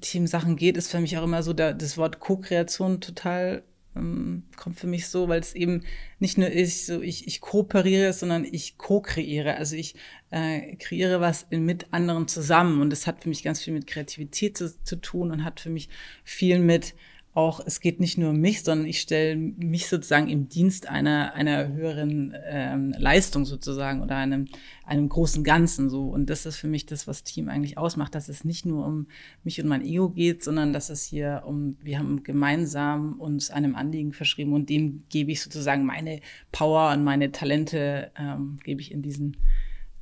Teamsachen 0.00 0.56
geht, 0.56 0.76
ist 0.76 0.90
für 0.90 1.00
mich 1.00 1.16
auch 1.18 1.24
immer 1.24 1.42
so, 1.42 1.52
da, 1.52 1.72
das 1.72 1.96
Wort 1.96 2.20
Co-Kreation 2.20 3.00
total 3.00 3.62
ähm, 3.96 4.44
kommt 4.56 4.78
für 4.78 4.86
mich 4.86 5.08
so, 5.08 5.28
weil 5.28 5.40
es 5.40 5.54
eben 5.54 5.82
nicht 6.18 6.38
nur 6.38 6.50
ist, 6.50 6.86
so 6.86 7.00
ich, 7.00 7.26
ich 7.26 7.40
kooperiere, 7.40 8.12
sondern 8.12 8.44
ich 8.44 8.76
co-kreiere. 8.78 9.56
Also 9.56 9.76
ich 9.76 9.94
äh, 10.30 10.76
kreiere 10.76 11.20
was 11.20 11.46
in, 11.50 11.64
mit 11.64 11.92
anderen 11.92 12.28
zusammen. 12.28 12.80
Und 12.80 12.90
das 12.90 13.06
hat 13.06 13.22
für 13.22 13.28
mich 13.28 13.42
ganz 13.42 13.62
viel 13.62 13.72
mit 13.72 13.86
Kreativität 13.86 14.56
zu, 14.58 14.82
zu 14.82 14.96
tun 14.96 15.30
und 15.30 15.44
hat 15.44 15.60
für 15.60 15.70
mich 15.70 15.88
viel 16.24 16.58
mit 16.58 16.94
auch, 17.34 17.60
es 17.66 17.80
geht 17.80 17.98
nicht 17.98 18.16
nur 18.16 18.30
um 18.30 18.40
mich, 18.40 18.62
sondern 18.62 18.86
ich 18.86 19.00
stelle 19.00 19.36
mich 19.36 19.88
sozusagen 19.88 20.28
im 20.28 20.48
Dienst 20.48 20.88
einer, 20.88 21.34
einer 21.34 21.66
höheren 21.68 22.32
ähm, 22.46 22.94
Leistung 22.96 23.44
sozusagen 23.44 24.02
oder 24.02 24.16
einem, 24.16 24.46
einem 24.84 25.08
großen 25.08 25.42
Ganzen 25.42 25.90
so. 25.90 26.08
Und 26.08 26.30
das 26.30 26.46
ist 26.46 26.56
für 26.56 26.68
mich 26.68 26.86
das, 26.86 27.08
was 27.08 27.24
Team 27.24 27.48
eigentlich 27.48 27.76
ausmacht, 27.76 28.14
dass 28.14 28.28
es 28.28 28.44
nicht 28.44 28.66
nur 28.66 28.86
um 28.86 29.08
mich 29.42 29.60
und 29.60 29.66
mein 29.66 29.84
Ego 29.84 30.10
geht, 30.10 30.44
sondern 30.44 30.72
dass 30.72 30.90
es 30.90 31.02
hier 31.02 31.42
um, 31.44 31.76
wir 31.82 31.98
haben 31.98 32.22
gemeinsam 32.22 33.14
uns 33.14 33.50
einem 33.50 33.74
Anliegen 33.74 34.12
verschrieben 34.12 34.52
und 34.52 34.70
dem 34.70 35.02
gebe 35.08 35.32
ich 35.32 35.42
sozusagen 35.42 35.84
meine 35.84 36.20
Power 36.52 36.92
und 36.92 37.02
meine 37.02 37.32
Talente, 37.32 38.12
ähm, 38.16 38.58
gebe 38.62 38.80
ich 38.80 38.92
in 38.92 39.02
diesen, 39.02 39.36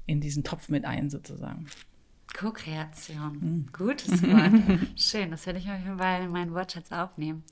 in 0.04 0.20
diesen 0.20 0.44
Topf 0.44 0.68
mit 0.68 0.84
ein 0.84 1.08
sozusagen. 1.08 1.66
Co-Kreation. 2.34 3.38
Mhm. 3.40 3.66
Gutes 3.72 4.22
Wort. 4.22 4.52
Schön, 4.96 5.30
das 5.30 5.46
werde 5.46 5.58
ich 5.58 5.68
auf 5.68 5.78
jeden 5.78 5.98
Fall 5.98 6.22
in 6.22 6.30
meinen 6.30 6.54
Wortschatz 6.54 6.90
aufnehmen. 6.92 7.44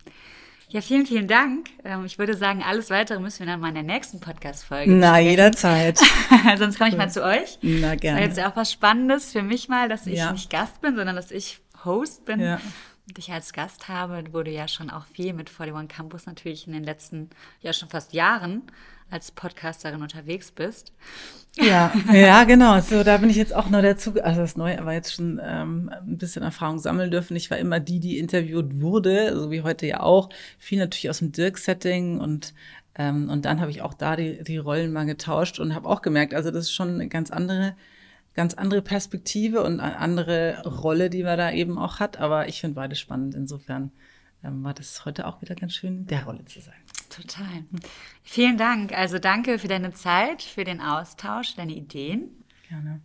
Ja, 0.69 0.81
vielen, 0.81 1.05
vielen 1.05 1.27
Dank. 1.27 1.69
Ähm, 1.85 2.05
ich 2.05 2.19
würde 2.19 2.37
sagen, 2.37 2.62
alles 2.62 2.90
weitere 2.90 3.19
müssen 3.19 3.40
wir 3.40 3.47
dann 3.47 3.59
mal 3.61 3.69
in 3.71 3.75
der 3.75 3.83
nächsten 3.83 4.21
Podcast-Folge 4.21 4.93
Na, 4.93 5.19
jederzeit. 5.19 5.99
Sonst 6.59 6.79
komme 6.79 6.90
ich 6.90 6.97
mal 6.97 7.11
zu 7.11 7.25
euch. 7.25 7.59
Na, 7.63 7.96
gerne. 7.96 8.21
Das 8.21 8.37
war 8.37 8.44
jetzt 8.44 8.52
auch 8.52 8.57
was 8.57 8.71
Spannendes 8.71 9.33
für 9.33 9.42
mich 9.42 9.69
mal, 9.69 9.88
dass 9.88 10.07
ich 10.07 10.19
Ja. 10.19 10.31
nicht 10.33 10.48
Gast 10.48 10.81
bin, 10.81 10.94
sondern 10.94 11.17
dass 11.17 11.33
ich 11.33 11.61
Host 11.85 12.25
bin. 12.25 12.38
Ja. 12.38 12.61
Und 13.09 13.17
dich 13.19 13.33
als 13.33 13.52
Gast 13.52 13.88
habe, 13.88 14.23
du 14.23 14.50
ja 14.50 14.69
schon 14.69 14.90
auch 14.90 15.07
viel 15.07 15.33
mit 15.33 15.50
41 15.50 15.88
Campus 15.88 16.27
natürlich 16.27 16.69
in 16.69 16.73
den 16.73 16.85
letzten, 16.85 17.31
ja 17.61 17.73
schon 17.73 17.88
fast 17.88 18.13
Jahren 18.13 18.63
als 19.11 19.31
Podcasterin 19.31 20.02
unterwegs 20.02 20.50
bist. 20.50 20.92
Ja, 21.56 21.92
ja, 22.13 22.44
genau. 22.44 22.81
So, 22.81 23.02
da 23.02 23.17
bin 23.17 23.29
ich 23.29 23.37
jetzt 23.37 23.54
auch 23.54 23.69
noch 23.71 23.83
dazu, 23.83 24.13
also 24.23 24.40
das 24.40 24.56
Neue, 24.56 24.79
aber 24.79 24.92
jetzt 24.92 25.15
schon 25.15 25.40
ähm, 25.42 25.90
ein 25.92 26.17
bisschen 26.17 26.42
Erfahrung 26.42 26.79
sammeln 26.79 27.11
dürfen. 27.11 27.37
Ich 27.37 27.50
war 27.50 27.58
immer 27.58 27.81
die, 27.81 27.98
die 27.98 28.19
interviewt 28.19 28.81
wurde, 28.81 29.37
so 29.37 29.50
wie 29.50 29.63
heute 29.63 29.87
ja 29.87 30.00
auch. 30.00 30.31
Viel 30.58 30.79
natürlich 30.79 31.11
aus 31.11 31.19
dem 31.19 31.33
Dirk-Setting 31.33 32.21
und 32.21 32.54
ähm, 32.96 33.31
und 33.31 33.44
dann 33.44 33.61
habe 33.61 33.71
ich 33.71 33.83
auch 33.83 33.94
da 33.94 34.17
die, 34.17 34.42
die 34.42 34.58
Rollen 34.58 34.92
mal 34.92 35.06
getauscht 35.06 35.58
und 35.58 35.75
habe 35.75 35.88
auch 35.88 36.02
gemerkt, 36.02 36.35
also 36.35 36.50
das 36.50 36.65
ist 36.65 36.73
schon 36.73 36.94
eine 36.94 37.08
ganz 37.08 37.31
andere, 37.31 37.75
ganz 38.35 38.54
andere 38.54 38.83
Perspektive 38.83 39.63
und 39.63 39.81
eine 39.81 39.96
andere 39.98 40.63
Rolle, 40.65 41.08
die 41.08 41.23
man 41.23 41.38
da 41.38 41.52
eben 41.52 41.79
auch 41.79 42.00
hat. 42.00 42.19
Aber 42.19 42.48
ich 42.48 42.61
finde 42.61 42.75
beides 42.75 42.98
spannend. 42.98 43.35
Insofern 43.35 43.92
ähm, 44.44 44.65
war 44.65 44.75
das 44.75 45.04
heute 45.04 45.27
auch 45.27 45.40
wieder 45.40 45.54
ganz 45.54 45.75
schön, 45.75 46.06
der 46.06 46.25
Rolle 46.25 46.44
zu 46.44 46.61
sein. 46.61 46.75
Total. 47.11 47.65
Vielen 48.23 48.56
Dank. 48.56 48.92
Also 48.96 49.19
danke 49.19 49.58
für 49.58 49.69
deine 49.69 49.92
Zeit, 49.92 50.42
für 50.42 50.65
den 50.65 50.81
Austausch, 50.81 51.54
deine 51.56 51.75
Ideen. 51.75 52.31
Gerne. 52.69 53.00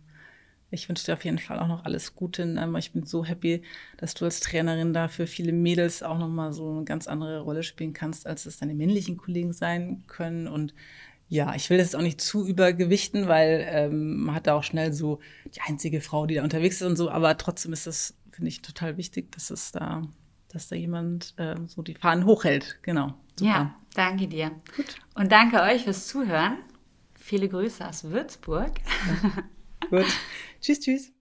Ich 0.70 0.88
wünsche 0.88 1.06
dir 1.06 1.14
auf 1.14 1.24
jeden 1.24 1.38
Fall 1.38 1.58
auch 1.58 1.68
noch 1.68 1.84
alles 1.84 2.14
Gute. 2.14 2.42
Ähm, 2.42 2.74
Ich 2.76 2.92
bin 2.92 3.04
so 3.04 3.24
happy, 3.24 3.62
dass 3.98 4.14
du 4.14 4.24
als 4.24 4.40
Trainerin 4.40 4.92
da 4.92 5.08
für 5.08 5.26
viele 5.26 5.52
Mädels 5.52 6.02
auch 6.02 6.18
nochmal 6.18 6.52
so 6.52 6.70
eine 6.70 6.84
ganz 6.84 7.06
andere 7.06 7.40
Rolle 7.40 7.62
spielen 7.62 7.92
kannst, 7.92 8.26
als 8.26 8.46
es 8.46 8.58
deine 8.58 8.74
männlichen 8.74 9.16
Kollegen 9.16 9.52
sein 9.52 10.04
können. 10.06 10.48
Und 10.48 10.74
ja, 11.28 11.54
ich 11.54 11.70
will 11.70 11.78
das 11.78 11.94
auch 11.94 12.02
nicht 12.02 12.20
zu 12.20 12.46
übergewichten, 12.46 13.28
weil 13.28 13.66
ähm, 13.68 14.24
man 14.24 14.34
hat 14.34 14.46
da 14.46 14.54
auch 14.54 14.64
schnell 14.64 14.92
so 14.92 15.20
die 15.54 15.60
einzige 15.62 16.00
Frau, 16.00 16.26
die 16.26 16.36
da 16.36 16.44
unterwegs 16.44 16.76
ist 16.76 16.86
und 16.86 16.96
so. 16.96 17.10
Aber 17.10 17.36
trotzdem 17.36 17.72
ist 17.72 17.86
das, 17.86 18.14
finde 18.30 18.48
ich, 18.48 18.62
total 18.62 18.96
wichtig, 18.96 19.32
dass 19.32 19.50
es 19.50 19.72
da, 19.72 20.02
dass 20.48 20.68
da 20.68 20.76
jemand 20.76 21.34
ähm, 21.38 21.68
so 21.68 21.82
die 21.82 21.94
Fahnen 21.94 22.24
hochhält. 22.26 22.78
Genau. 22.82 23.14
Super. 23.38 23.50
Ja, 23.50 23.74
danke 23.98 24.28
dir. 24.28 24.52
Und 25.14 25.32
danke 25.32 25.60
euch 25.62 25.84
fürs 25.84 26.06
Zuhören. 26.06 26.58
Viele 27.14 27.48
Grüße 27.48 27.86
aus 27.86 28.04
Würzburg. 28.04 28.72
Gut. 29.90 30.06
tschüss, 30.60 30.80
tschüss. 30.80 31.15